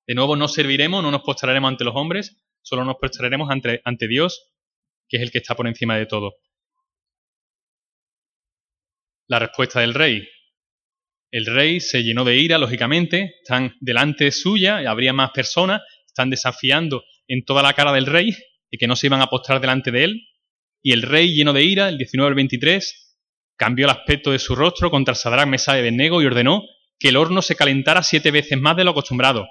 De 0.07 0.14
nuevo, 0.14 0.36
no 0.36 0.48
serviremos, 0.48 1.03
no 1.03 1.11
nos 1.11 1.22
postraremos 1.22 1.68
ante 1.68 1.84
los 1.84 1.94
hombres, 1.96 2.36
solo 2.62 2.84
nos 2.84 2.96
postraremos 2.96 3.51
ante, 3.51 3.80
ante 3.84 4.09
Dios, 4.09 4.51
que 5.09 5.18
es 5.18 5.22
el 5.22 5.30
que 5.30 5.38
está 5.38 5.55
por 5.55 5.66
encima 5.66 5.96
de 5.96 6.07
todo. 6.07 6.34
La 9.28 9.38
respuesta 9.38 9.80
del 9.80 9.94
rey, 9.94 10.26
el 11.32 11.46
rey 11.46 11.80
se 11.80 12.03
llenó 12.03 12.24
de 12.24 12.36
ira, 12.36 12.59
lógicamente, 12.59 13.36
están 13.42 13.76
delante 13.80 14.32
suya, 14.32 14.78
habría 14.90 15.12
más 15.12 15.30
personas, 15.30 15.80
están 16.05 16.28
desafiando 16.28 17.05
en 17.28 17.44
toda 17.44 17.62
la 17.62 17.72
cara 17.72 17.92
del 17.92 18.07
rey 18.07 18.36
y 18.68 18.78
que 18.78 18.88
no 18.88 18.96
se 18.96 19.07
iban 19.07 19.22
a 19.22 19.28
postrar 19.28 19.61
delante 19.61 19.92
de 19.92 20.05
él. 20.05 20.28
Y 20.83 20.93
el 20.93 21.03
rey, 21.03 21.35
lleno 21.35 21.53
de 21.53 21.64
ira, 21.64 21.89
el 21.89 21.99
19 21.99 22.28
al 22.28 22.35
23, 22.35 23.16
cambió 23.57 23.87
el 23.87 23.91
aspecto 23.91 24.31
de 24.33 24.39
su 24.39 24.55
rostro 24.55 24.91
contra 24.91 25.14
Sadrach, 25.14 25.47
Mesá 25.47 25.76
y 25.76 25.81
Abednego 25.81 26.22
y 26.22 26.26
ordenó 26.26 26.62
que 26.99 27.09
el 27.09 27.16
horno 27.16 27.43
se 27.43 27.57
calentara 27.57 28.03
siete 28.03 28.31
veces 28.31 28.59
más 28.59 28.76
de 28.76 28.85
lo 28.85 28.93
acostumbrado. 28.93 29.47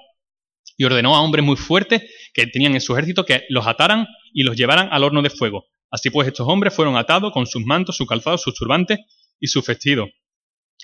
Y 0.76 0.84
ordenó 0.84 1.14
a 1.14 1.20
hombres 1.20 1.44
muy 1.44 1.56
fuertes 1.56 2.02
que 2.32 2.46
tenían 2.46 2.74
en 2.74 2.80
su 2.80 2.94
ejército 2.94 3.24
que 3.24 3.44
los 3.48 3.66
ataran 3.66 4.06
y 4.32 4.42
los 4.42 4.56
llevaran 4.56 4.88
al 4.90 5.04
horno 5.04 5.22
de 5.22 5.30
fuego. 5.30 5.66
Así 5.90 6.10
pues, 6.10 6.28
estos 6.28 6.48
hombres 6.48 6.74
fueron 6.74 6.96
atados 6.96 7.32
con 7.32 7.46
sus 7.46 7.64
mantos, 7.64 7.96
sus 7.96 8.06
calzados, 8.06 8.42
sus 8.42 8.54
turbantes 8.54 8.98
y 9.38 9.48
sus 9.48 9.66
vestidos 9.66 10.10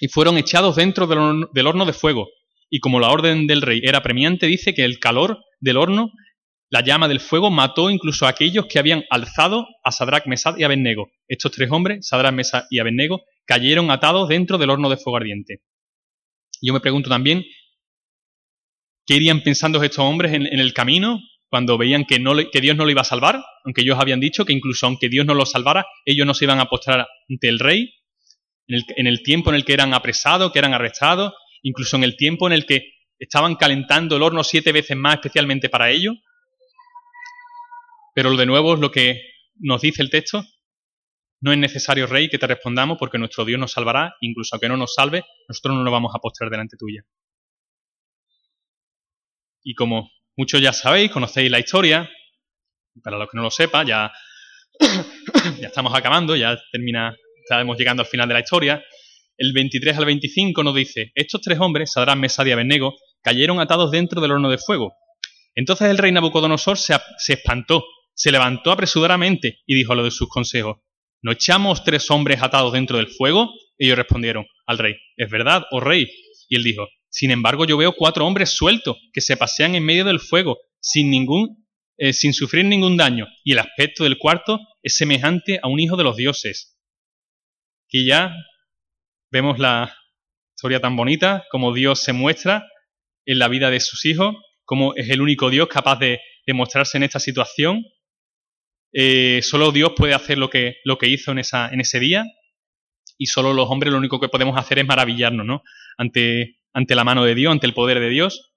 y 0.01 0.09
fueron 0.09 0.37
echados 0.39 0.77
dentro 0.77 1.07
del 1.07 1.67
horno 1.67 1.87
de 1.87 1.93
fuego. 1.93 2.29
Y 2.69 2.81
como 2.81 3.01
la 3.01 3.11
orden 3.11 3.47
del 3.47 3.63
rey 3.63 3.81
era 3.83 4.03
premiante, 4.03 4.47
dice 4.47 4.75
que 4.75 4.85
el 4.85 4.99
calor 4.99 5.39
del 5.61 5.77
horno, 5.77 6.11
la 6.71 6.83
llama 6.83 7.09
del 7.09 7.21
fuego, 7.21 7.51
mató 7.51 7.91
incluso 7.91 8.27
a 8.27 8.31
aquellos 8.31 8.67
que 8.67 8.79
habían 8.79 9.05
alzado 9.11 9.67
a 9.85 9.93
Sadrach, 9.93 10.27
Mesad 10.27 10.57
y 10.59 10.65
Abednego. 10.65 11.11
Estos 11.29 11.53
tres 11.53 11.71
hombres, 11.71 12.07
Sadrach, 12.09 12.35
Mesad 12.35 12.65
y 12.71 12.79
Abednego, 12.79 13.23
cayeron 13.45 13.91
atados 13.91 14.29
dentro 14.29 14.59
del 14.59 14.71
horno 14.71 14.89
de 14.89 14.97
fuego 14.97 15.17
ardiente. 15.17 15.61
yo 16.61 16.73
me 16.73 16.81
pregunto 16.81 17.09
también, 17.09 17.45
¿qué 19.07 19.17
irían 19.17 19.43
pensando 19.43 19.83
estos 19.83 20.05
hombres 20.05 20.33
en, 20.33 20.47
el 20.47 20.75
camino 20.75 21.21
cuando 21.49 21.79
veían 21.79 22.05
que, 22.05 22.23
que 22.53 22.61
Dios 22.61 22.77
no 22.77 22.85
lo 22.85 22.91
iba 22.91 23.03
a 23.03 23.05
salvar? 23.05 23.43
Aunque 23.65 23.83
ellos 23.83 23.99
habían 24.01 24.21
dicho 24.21 24.45
que 24.45 24.53
incluso 24.53 24.87
aunque 24.87 25.09
Dios 25.09 25.25
no 25.25 25.35
lo 25.35 25.47
salvara, 25.47 25.87
ellos 26.05 26.27
no 26.27 26.35
se 26.35 26.45
iban 26.45 26.59
a 26.59 26.67
postrar 26.67 27.07
ante 27.29 27.49
el 27.49 27.61
rey 27.61 27.93
en 28.69 29.07
el, 29.07 29.23
tiempo 29.23 29.51
en 29.51 29.57
el 29.57 29.65
que 29.65 29.73
eran 29.73 29.95
apresados, 29.95 30.53
que 30.53 30.59
eran 30.59 30.75
arrestados, 30.75 31.33
incluso 31.63 31.97
en 31.97 32.05
el 32.05 32.17
tiempo 32.17 32.47
en 32.47 32.53
el 32.53 32.67
que 32.67 32.95
estaban 33.19 33.55
calentando 33.55 34.17
el 34.17 34.23
horno 34.23 34.45
siete 34.45 34.73
veces 34.73 34.97
más 34.97 35.15
especialmente 35.15 35.69
para 35.69 35.91
ello. 35.91 36.15
Pero 38.17 38.35
de 38.35 38.47
nuevo 38.47 38.73
es 38.73 38.81
lo 38.81 38.91
que 38.91 39.21
nos 39.57 39.83
dice 39.83 40.01
el 40.01 40.09
texto. 40.09 40.43
No 41.43 41.53
es 41.53 41.59
necesario, 41.59 42.07
Rey, 42.07 42.31
que 42.31 42.39
te 42.39 42.47
respondamos 42.47 42.97
porque 42.99 43.19
nuestro 43.19 43.45
Dios 43.45 43.61
nos 43.61 43.73
salvará, 43.73 44.15
incluso 44.23 44.55
aunque 44.55 44.71
no 44.71 44.79
nos 44.79 44.95
salve, 44.95 45.23
nosotros 45.47 45.77
no 45.77 45.85
nos 45.85 45.93
vamos 45.93 46.15
a 46.15 46.19
postrar 46.19 46.49
delante 46.49 46.79
tuya. 46.79 47.05
Y 49.63 49.75
como 49.75 50.11
muchos 50.35 50.63
ya 50.63 50.73
sabéis, 50.73 51.11
conocéis 51.11 51.51
la 51.51 51.59
historia, 51.59 52.09
para 53.03 53.19
los 53.19 53.29
que 53.29 53.37
no 53.37 53.43
lo 53.43 53.51
sepan, 53.51 53.87
ya, 53.87 54.11
ya 55.61 55.67
estamos 55.67 55.95
acabando, 55.95 56.35
ya 56.37 56.59
termina 56.73 57.15
estamos 57.43 57.77
llegando 57.77 58.03
al 58.03 58.09
final 58.09 58.29
de 58.29 58.35
la 58.35 58.41
historia, 58.41 58.83
el 59.37 59.53
23 59.53 59.95
al 59.99 60.07
25 60.07 60.63
nos 60.63 60.75
dice, 60.75 61.13
estos 61.15 61.43
tres 61.43 61.61
hombres, 61.61 61.93
Sadrán, 61.93 62.19
Mesad 62.19 62.47
y 62.47 62.53
Abednego, 62.53 62.95
cayeron 63.23 63.61
atados 63.61 63.91
dentro 63.91 64.23
del 64.23 64.33
horno 64.33 64.49
de 64.49 64.57
fuego. 64.57 64.95
Entonces 65.55 65.91
el 65.91 65.99
rey 65.99 66.13
Nabucodonosor 66.13 66.79
se, 66.79 66.97
se 67.19 67.35
espantó, 67.35 67.85
se 68.17 68.33
levantó 68.33 68.73
apresuradamente 68.73 69.61
y 69.67 69.75
dijo 69.75 69.93
a 69.93 69.97
lo 69.97 70.05
de 70.05 70.11
sus 70.11 70.29
consejos, 70.29 70.79
¿no 71.23 71.33
echamos 71.33 71.85
tres 71.85 72.11
hombres 72.11 72.43
atados 72.43 72.73
dentro 72.73 72.97
del 72.97 73.09
fuego? 73.09 73.53
Ellos 73.79 73.97
respondieron 73.97 74.47
al 74.67 74.79
rey, 74.79 74.97
¿es 75.17 75.31
verdad, 75.31 75.65
oh 75.71 75.81
rey? 75.81 76.11
Y 76.49 76.57
él 76.57 76.65
dijo, 76.65 76.89
sin 77.09 77.31
embargo 77.31 77.65
yo 77.65 77.77
veo 77.77 77.93
cuatro 77.93 78.27
hombres 78.27 78.51
sueltos 78.51 78.97
que 79.13 79.21
se 79.21 79.37
pasean 79.37 79.75
en 79.75 79.85
medio 79.85 80.05
del 80.05 80.19
fuego 80.19 80.59
sin 80.81 81.11
ningún, 81.11 81.67
eh, 81.99 82.13
sin 82.13 82.33
sufrir 82.33 82.65
ningún 82.65 82.97
daño, 82.97 83.27
y 83.45 83.53
el 83.53 83.59
aspecto 83.59 84.05
del 84.05 84.19
cuarto 84.19 84.61
es 84.83 84.97
semejante 84.97 85.61
a 85.63 85.69
un 85.69 85.81
hijo 85.81 85.97
de 85.97 86.05
los 86.05 86.17
dioses. 86.17 86.79
Aquí 87.89 88.07
ya 88.07 88.35
vemos 89.31 89.59
la 89.59 89.95
historia 90.57 90.81
tan 90.81 90.97
bonita, 90.97 91.45
como 91.51 91.75
Dios 91.75 92.01
se 92.01 92.13
muestra 92.13 92.67
en 93.27 93.39
la 93.39 93.49
vida 93.49 93.71
de 93.71 93.81
sus 93.81 94.05
hijos, 94.07 94.35
como 94.65 94.95
es 94.95 95.11
el 95.11 95.21
único 95.21 95.51
Dios 95.51 95.69
capaz 95.69 95.99
de, 95.99 96.21
mostrarse 96.55 96.97
en 96.97 97.03
esta 97.03 97.19
situación. 97.19 97.85
Eh, 98.93 99.41
solo 99.43 99.73
Dios 99.73 99.93
puede 99.97 100.15
hacer 100.15 100.39
lo 100.39 100.49
que, 100.49 100.77
lo 100.85 100.99
que 100.99 101.09
hizo 101.09 101.33
en, 101.33 101.39
esa, 101.39 101.69
en 101.69 101.81
ese 101.81 102.01
día. 102.01 102.25
y 103.19 103.27
solo 103.27 103.53
los 103.55 103.69
hombres 103.71 103.93
lo 103.93 103.99
único 103.99 104.21
que 104.21 104.29
podemos 104.29 104.59
hacer 104.59 104.79
es 104.79 104.87
maravillarnos, 104.87 105.47
¿no? 105.47 105.63
Ante, 105.97 106.59
ante 106.73 106.95
la 106.95 107.05
mano 107.05 107.25
de 107.25 107.35
Dios, 107.35 107.53
ante 107.53 107.67
el 107.67 107.75
poder 107.75 108.01
de 108.01 108.11
Dios. 108.11 108.53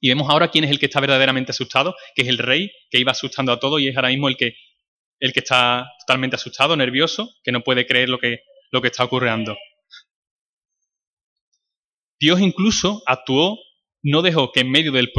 Y 0.00 0.08
vemos 0.08 0.30
ahora 0.30 0.48
quién 0.48 0.64
es 0.64 0.70
el 0.70 0.78
que 0.78 0.86
está 0.86 1.00
verdaderamente 1.00 1.50
asustado, 1.50 1.94
que 2.14 2.22
es 2.22 2.28
el 2.28 2.38
rey, 2.38 2.70
que 2.90 2.98
iba 2.98 3.12
asustando 3.12 3.52
a 3.52 3.58
todo 3.58 3.78
y 3.78 3.88
es 3.88 3.96
ahora 3.96 4.08
mismo 4.08 4.28
el 4.28 4.36
que, 4.36 4.54
el 5.18 5.32
que 5.32 5.40
está 5.40 5.88
totalmente 6.00 6.36
asustado, 6.36 6.76
nervioso, 6.76 7.30
que 7.42 7.52
no 7.52 7.62
puede 7.62 7.86
creer 7.86 8.08
lo 8.08 8.18
que, 8.18 8.40
lo 8.70 8.82
que 8.82 8.88
está 8.88 9.04
ocurriendo. 9.04 9.56
Dios 12.20 12.40
incluso 12.40 13.02
actuó, 13.06 13.58
no 14.02 14.22
dejó 14.22 14.52
que 14.52 14.60
en 14.60 14.70
medio 14.70 14.92
del, 14.92 15.10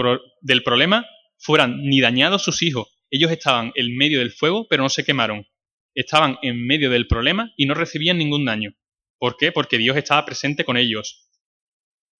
del 0.41 0.63
problema 0.63 1.05
fueran 1.37 1.81
ni 1.83 1.99
dañados 1.99 2.43
sus 2.43 2.61
hijos. 2.61 2.87
Ellos 3.09 3.31
estaban 3.31 3.71
en 3.75 3.95
medio 3.95 4.19
del 4.19 4.31
fuego, 4.31 4.67
pero 4.69 4.83
no 4.83 4.89
se 4.89 5.03
quemaron. 5.03 5.45
Estaban 5.93 6.37
en 6.41 6.65
medio 6.65 6.89
del 6.89 7.07
problema 7.07 7.51
y 7.55 7.65
no 7.65 7.73
recibían 7.73 8.17
ningún 8.17 8.45
daño. 8.45 8.73
¿Por 9.17 9.37
qué? 9.37 9.51
Porque 9.51 9.77
Dios 9.77 9.95
estaba 9.95 10.25
presente 10.25 10.65
con 10.65 10.77
ellos. 10.77 11.29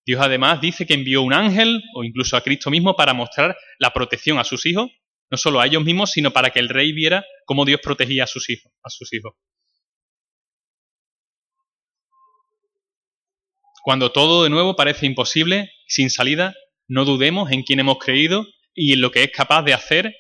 Dios 0.06 0.22
además 0.22 0.62
dice 0.62 0.86
que 0.86 0.94
envió 0.94 1.24
un 1.24 1.34
ángel 1.34 1.82
o 1.96 2.04
incluso 2.04 2.38
a 2.38 2.42
Cristo 2.42 2.70
mismo 2.70 2.96
para 2.96 3.14
mostrar 3.14 3.58
la 3.80 3.92
protección 3.92 4.38
a 4.38 4.44
sus 4.44 4.66
hijos, 4.66 4.92
no 5.32 5.38
solo 5.38 5.60
a 5.60 5.66
ellos 5.66 5.84
mismos, 5.84 6.12
sino 6.12 6.32
para 6.32 6.52
que 6.52 6.60
el 6.60 6.70
rey 6.70 6.94
viera 6.94 7.26
cómo 7.46 7.66
Dios 7.66 7.82
protegía 7.82 8.26
a 8.26 8.28
sus 8.28 8.50
hijos. 8.50 8.72
A 8.84 8.90
sus 8.90 9.12
hijos. 9.14 9.34
Cuando 13.84 14.12
todo 14.12 14.44
de 14.44 14.50
nuevo 14.50 14.76
parece 14.76 15.06
imposible, 15.06 15.72
sin 15.88 16.10
salida, 16.10 16.56
no 16.88 17.06
dudemos 17.06 17.52
en 17.52 17.64
quién 17.64 17.80
hemos 17.80 17.98
creído 18.00 18.48
y 18.74 18.94
en 18.94 19.02
lo 19.02 19.12
que 19.12 19.24
es 19.24 19.32
capaz 19.32 19.64
de 19.64 19.74
hacer 19.74 20.16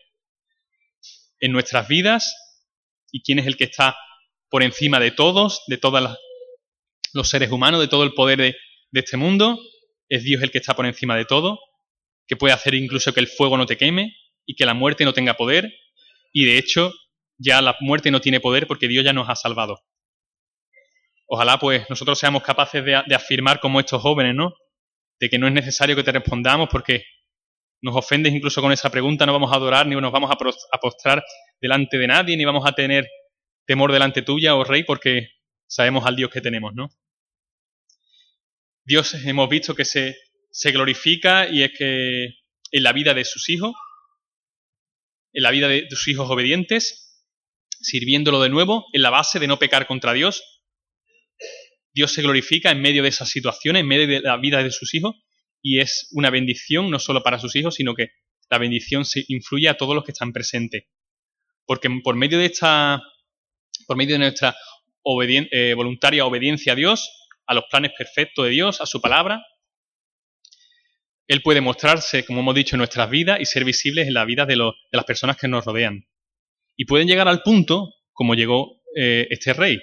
en 1.39 1.51
nuestras 1.51 1.88
vidas 1.88 2.36
y 3.11 3.21
quién 3.21 3.39
es 3.39 3.47
el 3.47 3.57
que 3.57 3.65
está 3.65 3.95
por 4.49 4.63
encima 4.63 4.99
de 4.99 5.11
todos, 5.11 5.63
de 5.67 5.77
todos 5.77 6.17
los 7.13 7.29
seres 7.29 7.51
humanos, 7.51 7.81
de 7.81 7.88
todo 7.88 8.03
el 8.03 8.13
poder 8.13 8.39
de, 8.39 8.55
de 8.91 8.99
este 8.99 9.17
mundo. 9.17 9.59
Es 10.09 10.23
Dios 10.23 10.41
el 10.43 10.51
que 10.51 10.59
está 10.59 10.75
por 10.75 10.86
encima 10.86 11.15
de 11.15 11.25
todo, 11.25 11.59
que 12.27 12.36
puede 12.36 12.53
hacer 12.53 12.75
incluso 12.75 13.13
que 13.13 13.19
el 13.19 13.27
fuego 13.27 13.57
no 13.57 13.65
te 13.65 13.77
queme 13.77 14.15
y 14.45 14.55
que 14.55 14.65
la 14.65 14.73
muerte 14.73 15.05
no 15.05 15.13
tenga 15.13 15.36
poder. 15.36 15.73
Y 16.31 16.45
de 16.45 16.57
hecho, 16.57 16.93
ya 17.38 17.61
la 17.61 17.75
muerte 17.79 18.11
no 18.11 18.21
tiene 18.21 18.39
poder 18.39 18.67
porque 18.67 18.88
Dios 18.88 19.03
ya 19.03 19.13
nos 19.13 19.29
ha 19.29 19.36
salvado. 19.36 19.79
Ojalá 21.27 21.57
pues 21.57 21.89
nosotros 21.89 22.19
seamos 22.19 22.43
capaces 22.43 22.83
de, 22.86 22.95
afirmar 22.95 23.59
como 23.59 23.79
estos 23.79 24.01
jóvenes, 24.01 24.36
¿no? 24.36 24.53
De 25.19 25.29
que 25.29 25.39
no 25.39 25.47
es 25.47 25.53
necesario 25.53 25.95
que 25.95 26.03
te 26.03 26.11
respondamos 26.11 26.69
porque 26.69 27.03
nos 27.86 27.95
ofendes 27.95 28.33
incluso 28.33 28.63
con 28.63 28.71
esa 28.71 28.89
pregunta, 28.89 29.27
no 29.27 29.33
vamos 29.33 29.51
a 29.51 29.57
adorar 29.57 29.86
ni 29.86 29.95
nos 29.95 30.11
vamos 30.11 30.31
a 30.31 30.79
postrar 30.79 31.23
delante 31.61 31.99
de 31.99 32.07
nadie, 32.07 32.36
ni 32.36 32.43
vamos 32.43 32.65
a 32.65 32.71
tener 32.71 33.07
temor 33.67 33.91
delante 33.91 34.23
tuya, 34.23 34.55
oh 34.55 34.63
Rey, 34.63 34.83
porque 34.83 35.29
sabemos 35.67 36.03
al 36.07 36.15
Dios 36.15 36.31
que 36.31 36.41
tenemos, 36.41 36.73
¿no? 36.73 36.89
Dios 38.83 39.13
hemos 39.13 39.47
visto 39.49 39.75
que 39.75 39.86
se, 39.86 40.17
se 40.49 40.71
glorifica 40.71 41.47
y 41.47 41.61
es 41.61 41.77
que 41.77 42.25
en 42.71 42.83
la 42.83 42.91
vida 42.91 43.13
de 43.13 43.23
sus 43.23 43.49
hijos, 43.49 43.75
en 45.31 45.43
la 45.43 45.51
vida 45.51 45.67
de 45.67 45.88
sus 45.91 46.07
hijos 46.07 46.27
obedientes, 46.27 47.23
sirviéndolo 47.81 48.41
de 48.41 48.49
nuevo, 48.49 48.88
en 48.93 49.03
la 49.03 49.11
base 49.11 49.38
de 49.38 49.45
no 49.45 49.59
pecar 49.59 49.86
contra 49.86 50.13
Dios, 50.13 50.63
Dios 51.93 52.11
se 52.11 52.23
glorifica 52.23 52.71
en 52.71 52.81
medio 52.81 53.03
de 53.03 53.09
esas 53.09 53.29
situaciones, 53.29 53.81
en 53.81 53.88
medio 53.88 54.07
de 54.07 54.21
la 54.21 54.38
vida 54.38 54.63
de 54.63 54.71
sus 54.71 54.95
hijos, 54.95 55.17
y 55.66 55.80
es 55.80 56.09
una 56.11 56.30
bendición 56.30 56.91
no 56.91 56.99
solo 56.99 57.24
para 57.24 57.39
sus 57.39 57.55
hijos, 57.55 57.74
sino 57.74 57.95
que 57.95 58.11
la 58.51 58.59
bendición 58.59 59.03
se 59.03 59.26
influye 59.30 59.68
a 59.68 59.76
todos 59.76 59.95
los 59.95 60.03
que 60.03 60.11
están 60.11 60.32
presentes. 60.32 60.84
Porque 61.66 61.89
por 62.03 62.16
medio 62.16 62.38
de 62.38 62.45
esta, 62.45 63.01
por 63.88 63.97
medio 63.97 64.13
de 64.13 64.20
nuestra 64.20 64.55
eh, 65.51 65.74
voluntaria 65.76 66.24
obediencia 66.24 66.74
a 66.74 66.76
Dios, 66.76 67.09
a 67.47 67.55
los 67.55 67.63
planes 67.72 67.93
perfectos 67.97 68.45
de 68.45 68.51
Dios, 68.51 68.80
a 68.80 68.86
su 68.86 69.01
palabra, 69.01 69.43
Él 71.26 71.41
puede 71.41 71.61
mostrarse, 71.61 72.24
como 72.26 72.41
hemos 72.41 72.53
dicho, 72.53 72.76
en 72.76 72.80
nuestras 72.80 73.09
vidas 73.09 73.39
y 73.41 73.45
ser 73.45 73.66
visibles 73.66 74.07
en 74.07 74.13
la 74.13 74.24
vida 74.24 74.45
de, 74.45 74.57
las 74.57 75.05
personas 75.05 75.36
que 75.36 75.47
nos 75.47 75.66
rodean. 75.66 76.07
Y 76.78 76.86
pueden 76.86 77.07
llegar 77.07 77.28
al 77.28 77.41
punto, 77.41 77.91
como 78.13 78.36
llegó 78.36 78.84
eh, 78.95 79.26
este 79.32 79.51
rey, 79.53 79.80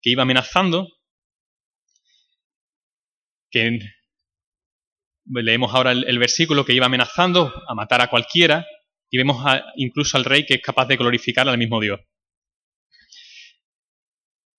que 0.00 0.10
iba 0.10 0.22
amenazando 0.22 0.86
que 3.50 3.95
leemos 5.28 5.74
ahora 5.74 5.92
el, 5.92 6.18
versículo 6.18 6.64
que 6.64 6.72
iba 6.72 6.86
amenazando 6.86 7.52
a 7.68 7.74
matar 7.74 8.00
a 8.00 8.08
cualquiera 8.08 8.66
y 9.10 9.18
vemos 9.18 9.44
incluso 9.76 10.16
al 10.16 10.24
rey 10.24 10.44
que 10.46 10.54
es 10.54 10.62
capaz 10.62 10.86
de 10.86 10.96
glorificar 10.96 11.48
al 11.48 11.58
mismo 11.58 11.80
Dios. 11.80 12.00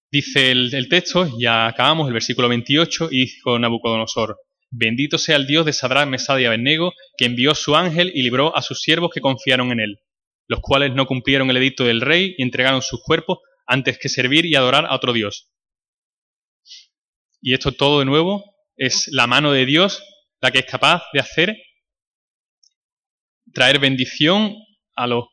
Dice 0.09 0.51
el, 0.51 0.88
texto, 0.89 1.30
ya 1.38 1.68
acabamos, 1.68 2.07
el 2.07 2.13
versículo 2.13 2.47
28, 2.47 3.09
y 3.11 3.26
dijo 3.26 3.59
Nabucodonosor, 3.59 4.38
bendito 4.72 5.18
sea 5.18 5.36
el 5.36 5.47
Dios 5.47 5.65
de 5.65 5.74
Sadrach, 5.74 6.07
Mesad 6.07 6.38
y 6.38 6.45
Abednego, 6.45 6.93
que 7.18 7.26
envió 7.26 7.53
su 7.55 7.76
ángel 7.76 8.11
y 8.15 8.24
libró 8.24 8.55
a 8.55 8.61
sus 8.61 8.82
siervos 8.82 9.11
que 9.13 9.20
confiaron 9.20 9.72
en 9.74 9.82
él, 9.82 9.99
los 10.47 10.61
cuales 10.61 10.93
no 10.93 11.07
cumplieron 11.07 11.49
el 11.49 11.57
edicto 11.57 11.84
del 11.84 11.99
rey 11.99 12.36
y 12.38 12.43
entregaron 12.43 12.82
sus 12.82 13.01
cuerpos 13.03 13.39
antes 13.65 13.99
que 13.99 14.07
servir 14.07 14.45
y 14.45 14.55
adorar 14.55 14.86
a 14.86 14.95
otro 14.95 15.11
Dios. 15.11 15.51
Y 17.41 17.53
esto 17.53 17.74
todo 17.74 17.99
de 17.99 18.05
nuevo 18.05 18.43
es 18.78 19.09
la 19.11 19.28
mano 19.28 19.51
de 19.51 19.65
Dios 19.65 20.01
la 20.41 20.51
que 20.51 20.59
es 20.59 20.65
capaz 20.65 21.03
de 21.13 21.19
hacer, 21.19 21.57
traer 23.53 23.79
bendición 23.79 24.55
a, 24.95 25.07
los, 25.07 25.25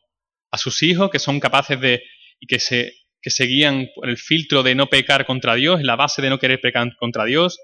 a 0.51 0.57
sus 0.57 0.81
hijos 0.83 1.09
que 1.09 1.19
son 1.19 1.39
capaces 1.39 1.79
de 1.79 2.03
y 2.39 2.47
que 2.47 2.59
se, 2.59 2.93
que 3.21 3.29
se 3.29 3.45
guían 3.45 3.87
por 3.95 4.09
el 4.09 4.17
filtro 4.17 4.63
de 4.63 4.75
no 4.75 4.87
pecar 4.87 5.25
contra 5.25 5.55
Dios, 5.55 5.81
la 5.83 5.95
base 5.95 6.21
de 6.21 6.29
no 6.29 6.39
querer 6.39 6.59
pecar 6.61 6.95
contra 6.97 7.25
Dios, 7.25 7.57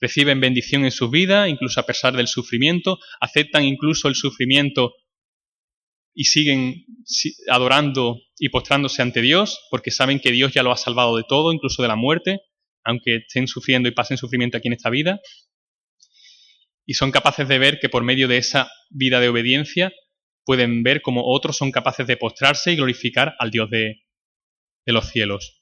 reciben 0.00 0.40
bendición 0.40 0.84
en 0.84 0.90
sus 0.90 1.10
vidas, 1.10 1.48
incluso 1.48 1.80
a 1.80 1.86
pesar 1.86 2.16
del 2.16 2.28
sufrimiento, 2.28 2.98
aceptan 3.20 3.64
incluso 3.64 4.08
el 4.08 4.14
sufrimiento 4.14 4.94
y 6.14 6.24
siguen 6.24 6.86
adorando 7.48 8.18
y 8.38 8.48
postrándose 8.48 9.02
ante 9.02 9.20
Dios, 9.20 9.60
porque 9.70 9.90
saben 9.90 10.20
que 10.20 10.32
Dios 10.32 10.52
ya 10.52 10.62
lo 10.62 10.72
ha 10.72 10.76
salvado 10.76 11.16
de 11.16 11.24
todo, 11.28 11.52
incluso 11.52 11.82
de 11.82 11.88
la 11.88 11.96
muerte, 11.96 12.40
aunque 12.84 13.16
estén 13.16 13.48
sufriendo 13.48 13.88
y 13.88 13.92
pasen 13.92 14.16
sufrimiento 14.16 14.56
aquí 14.56 14.68
en 14.68 14.74
esta 14.74 14.90
vida, 14.90 15.20
y 16.86 16.94
son 16.94 17.10
capaces 17.10 17.48
de 17.48 17.58
ver 17.58 17.78
que 17.80 17.88
por 17.88 18.04
medio 18.04 18.28
de 18.28 18.38
esa 18.38 18.70
vida 18.90 19.20
de 19.20 19.28
obediencia 19.28 19.92
pueden 20.44 20.82
ver 20.84 21.02
cómo 21.02 21.22
otros 21.24 21.56
son 21.56 21.72
capaces 21.72 22.06
de 22.06 22.16
postrarse 22.16 22.72
y 22.72 22.76
glorificar 22.76 23.34
al 23.38 23.50
Dios 23.50 23.68
de, 23.68 24.02
los 24.86 25.08
cielos. 25.08 25.60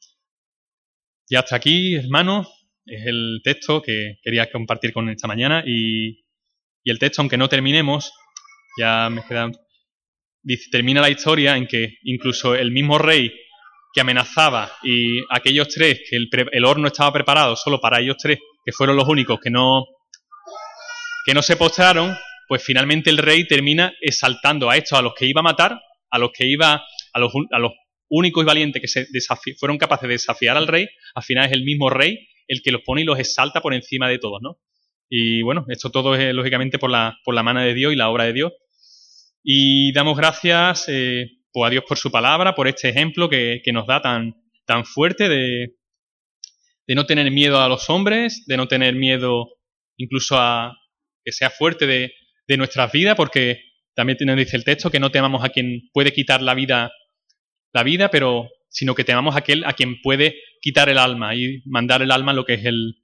Y 1.26 1.36
hasta 1.36 1.56
aquí, 1.56 1.94
hermanos, 1.94 2.46
es 2.84 3.06
el 3.06 3.40
texto 3.42 3.80
que 3.80 4.18
quería 4.22 4.50
compartir 4.52 4.92
con 4.92 5.08
esta 5.08 5.26
mañana 5.26 5.64
y, 5.66 6.24
y 6.82 6.90
el 6.90 6.98
texto, 6.98 7.22
aunque 7.22 7.38
no 7.38 7.48
terminemos, 7.48 8.12
ya 8.78 9.08
me 9.10 9.24
queda... 9.24 9.50
Dice, 10.42 10.68
termina 10.70 11.00
la 11.00 11.08
historia 11.08 11.56
en 11.56 11.66
que 11.66 11.96
incluso 12.02 12.54
el 12.54 12.70
mismo 12.70 12.98
rey 12.98 13.32
que 13.94 14.00
amenazaba 14.00 14.72
y 14.82 15.20
aquellos 15.30 15.68
tres, 15.68 16.02
que 16.10 16.16
el, 16.16 16.64
horno 16.66 16.88
estaba 16.88 17.12
preparado 17.12 17.56
solo 17.56 17.80
para 17.80 18.00
ellos 18.00 18.16
tres, 18.18 18.40
que 18.62 18.72
fueron 18.72 18.96
los 18.96 19.08
únicos 19.08 19.38
que 19.40 19.50
no, 19.50 19.86
que 21.24 21.34
no 21.34 21.42
se 21.42 21.56
postraron, 21.56 22.16
pues 22.48 22.62
finalmente 22.62 23.10
el 23.10 23.18
rey 23.18 23.46
termina 23.46 23.92
exaltando 24.00 24.70
a 24.70 24.76
estos, 24.76 24.98
a 24.98 25.02
los 25.02 25.14
que 25.14 25.26
iba 25.26 25.40
a 25.40 25.44
matar, 25.44 25.80
a 26.10 26.18
los 26.18 26.30
que 26.32 26.46
iba, 26.46 26.84
a 27.12 27.18
los, 27.18 27.32
a 27.50 27.58
los 27.58 27.72
únicos 28.08 28.42
y 28.42 28.46
valientes 28.46 28.82
que 28.82 29.54
fueron 29.58 29.78
capaces 29.78 30.08
de 30.08 30.14
desafiar 30.14 30.56
al 30.56 30.68
rey, 30.68 30.88
al 31.14 31.22
final 31.22 31.46
es 31.46 31.52
el 31.52 31.64
mismo 31.64 31.90
rey 31.90 32.28
el 32.46 32.62
que 32.62 32.72
los 32.72 32.82
pone 32.82 33.02
y 33.02 33.04
los 33.04 33.18
exalta 33.18 33.60
por 33.60 33.74
encima 33.74 34.08
de 34.08 34.18
todos, 34.18 34.40
¿no? 34.42 34.58
Y 35.08 35.42
bueno, 35.42 35.64
esto 35.68 35.90
todo 35.90 36.14
es 36.14 36.34
lógicamente 36.34 36.78
por 36.78 36.90
la, 36.90 37.16
mano 37.26 37.60
de 37.60 37.74
Dios 37.74 37.92
y 37.92 37.96
la 37.96 38.08
obra 38.08 38.24
de 38.24 38.32
Dios. 38.32 38.52
Y 39.42 39.92
damos 39.92 40.16
gracias 40.16 40.86
eh, 40.88 41.26
pues 41.52 41.66
a 41.66 41.70
Dios 41.70 41.84
por 41.86 41.98
su 41.98 42.10
palabra, 42.10 42.54
por 42.54 42.68
este 42.68 42.88
ejemplo 42.88 43.28
que, 43.28 43.62
nos 43.72 43.86
da 43.86 44.00
tan, 44.00 44.34
fuerte 44.84 45.28
de, 45.28 45.74
no 46.88 47.06
tener 47.06 47.30
miedo 47.30 47.60
a 47.60 47.68
los 47.68 47.88
hombres, 47.90 48.44
de 48.46 48.56
no 48.56 48.66
tener 48.66 48.94
miedo 48.94 49.48
incluso 49.96 50.36
a 50.38 50.76
que 51.24 51.32
sea 51.32 51.50
fuerte 51.50 51.86
de, 51.86 52.12
nuestras 52.56 52.92
vidas, 52.92 53.16
porque 53.16 53.62
también 53.94 54.18
nos 54.20 54.36
dice 54.36 54.56
el 54.56 54.64
texto 54.64 54.90
que 54.90 55.00
no 55.00 55.10
temamos 55.10 55.44
a 55.44 55.48
quien 55.48 55.88
puede 55.92 56.12
quitar 56.12 56.42
la 56.42 56.54
vida, 56.54 56.92
la 57.72 57.82
vida, 57.82 58.10
pero 58.10 58.50
sino 58.68 58.94
que 58.94 59.04
temamos 59.04 59.34
a 59.34 59.38
aquel 59.38 59.64
a 59.64 59.72
quien 59.72 60.00
puede 60.02 60.34
quitar 60.60 60.88
el 60.88 60.98
alma 60.98 61.34
y 61.34 61.62
mandar 61.64 62.02
el 62.02 62.10
alma 62.10 62.32
a 62.32 62.34
lo 62.34 62.44
que 62.44 62.54
es 62.54 62.64
el 62.64 63.02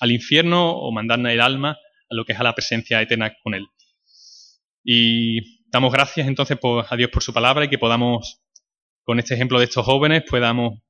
al 0.00 0.10
infierno 0.10 0.72
o 0.72 0.90
mandar 0.90 1.20
el 1.20 1.40
alma 1.40 1.70
a 2.10 2.14
lo 2.14 2.24
que 2.24 2.32
es 2.32 2.40
a 2.40 2.42
la 2.42 2.54
presencia 2.54 3.00
eterna 3.00 3.34
con 3.42 3.54
él. 3.54 3.66
Y 4.84 5.62
Damos 5.72 5.90
gracias 5.90 6.28
entonces 6.28 6.58
a 6.62 6.96
Dios 6.96 7.08
por 7.10 7.22
su 7.22 7.32
palabra 7.32 7.64
y 7.64 7.68
que 7.68 7.78
podamos, 7.78 8.42
con 9.04 9.18
este 9.18 9.32
ejemplo 9.32 9.58
de 9.58 9.64
estos 9.64 9.86
jóvenes, 9.86 10.22
podamos 10.28 10.80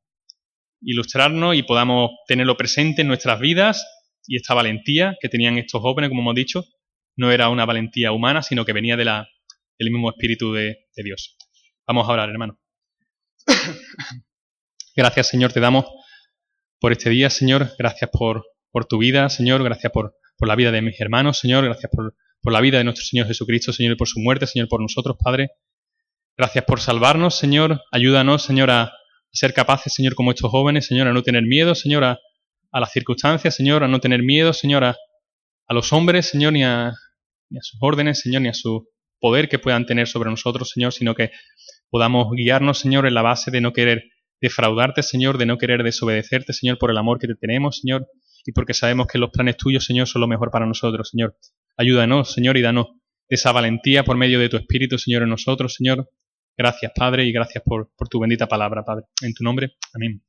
ilustrarnos 0.80 1.54
y 1.54 1.62
podamos 1.62 2.10
tenerlo 2.26 2.56
presente 2.56 3.02
en 3.02 3.06
nuestras 3.06 3.38
vidas 3.38 3.86
y 4.26 4.36
esta 4.36 4.54
valentía 4.54 5.16
que 5.20 5.28
tenían 5.28 5.58
estos 5.58 5.80
jóvenes, 5.80 6.10
como 6.10 6.22
hemos 6.22 6.34
dicho, 6.34 6.64
no 7.16 7.30
era 7.30 7.48
una 7.48 7.64
valentía 7.64 8.12
humana, 8.12 8.42
sino 8.42 8.64
que 8.64 8.72
venía 8.72 8.96
de 8.96 9.04
la, 9.04 9.28
del 9.78 9.90
mismo 9.90 10.10
espíritu 10.10 10.52
de, 10.52 10.86
de 10.96 11.02
Dios. 11.02 11.36
Vamos 11.86 12.08
a 12.08 12.12
orar, 12.12 12.28
hermano. 12.30 12.58
Gracias, 14.96 15.28
Señor, 15.28 15.52
te 15.52 15.60
damos 15.60 15.86
por 16.80 16.92
este 16.92 17.10
día, 17.10 17.30
Señor. 17.30 17.70
Gracias 17.78 18.10
por, 18.10 18.44
por 18.70 18.86
tu 18.86 18.98
vida, 18.98 19.28
Señor. 19.28 19.62
Gracias 19.62 19.92
por, 19.92 20.16
por 20.36 20.48
la 20.48 20.56
vida 20.56 20.70
de 20.70 20.82
mis 20.82 21.00
hermanos, 21.00 21.38
Señor. 21.38 21.64
Gracias 21.64 21.90
por, 21.90 22.14
por 22.42 22.52
la 22.52 22.60
vida 22.60 22.78
de 22.78 22.84
nuestro 22.84 23.04
Señor 23.04 23.26
Jesucristo, 23.26 23.72
Señor, 23.72 23.94
y 23.94 23.96
por 23.96 24.08
su 24.08 24.20
muerte, 24.20 24.46
Señor, 24.46 24.68
por 24.68 24.80
nosotros, 24.80 25.16
Padre. 25.22 25.50
Gracias 26.36 26.64
por 26.64 26.80
salvarnos, 26.80 27.36
Señor. 27.36 27.82
Ayúdanos, 27.90 28.42
Señor, 28.42 28.70
a 28.70 28.92
ser 29.32 29.54
capaces, 29.54 29.94
Señor, 29.94 30.14
como 30.14 30.30
estos 30.30 30.50
jóvenes, 30.50 30.86
Señor, 30.86 31.08
a 31.08 31.12
no 31.12 31.22
tener 31.22 31.42
miedo, 31.44 31.74
Señor, 31.74 32.04
a, 32.04 32.18
las 32.80 32.92
circunstancias, 32.92 33.54
Señor, 33.54 33.84
a 33.84 33.88
no 33.88 34.00
tener 34.00 34.22
miedo, 34.22 34.52
Señor, 34.52 34.84
a, 34.84 34.96
los 35.68 35.92
hombres, 35.92 36.26
Señor, 36.26 36.52
ni 36.52 36.64
a, 36.64 36.88
a 36.88 36.94
sus 37.60 37.78
órdenes, 37.80 38.20
Señor, 38.20 38.42
ni 38.42 38.48
a 38.48 38.54
su 38.54 38.88
poder 39.20 39.48
que 39.48 39.58
puedan 39.58 39.86
tener 39.86 40.08
sobre 40.08 40.30
nosotros, 40.30 40.70
Señor, 40.70 40.92
sino 40.92 41.14
que 41.14 41.30
podamos 41.88 42.28
guiarnos, 42.34 42.78
Señor, 42.78 43.06
en 43.06 43.14
la 43.14 43.22
base 43.22 43.50
de 43.50 43.60
no 43.60 43.72
querer 43.72 44.04
defraudarte, 44.40 45.02
Señor, 45.02 45.38
de 45.38 45.46
no 45.46 45.56
querer 45.56 45.82
desobedecerte, 45.82 46.52
Señor, 46.52 46.76
por 46.78 46.90
el 46.90 46.98
amor 46.98 47.18
que 47.18 47.28
te 47.28 47.36
tenemos, 47.36 47.78
Señor, 47.78 48.08
y 48.44 48.52
porque 48.52 48.74
sabemos 48.74 49.06
que 49.06 49.18
los 49.18 49.30
planes 49.30 49.56
tuyos, 49.56 49.84
Señor, 49.84 50.08
son 50.08 50.20
lo 50.20 50.26
mejor 50.26 50.50
para 50.50 50.66
nosotros, 50.66 51.10
Señor. 51.10 51.36
Ayúdanos, 51.76 52.32
Señor, 52.32 52.56
y 52.56 52.62
danos 52.62 52.88
esa 53.28 53.52
valentía 53.52 54.02
por 54.02 54.16
medio 54.16 54.40
de 54.40 54.48
tu 54.48 54.56
Espíritu, 54.56 54.98
Señor, 54.98 55.22
en 55.22 55.28
nosotros, 55.28 55.74
Señor. 55.74 56.10
Gracias, 56.56 56.92
Padre, 56.94 57.24
y 57.24 57.32
gracias 57.32 57.62
por 57.64 57.88
tu 58.10 58.20
bendita 58.20 58.46
palabra, 58.46 58.84
Padre. 58.84 59.06
En 59.22 59.32
tu 59.32 59.44
nombre, 59.44 59.76
amén. 59.94 60.22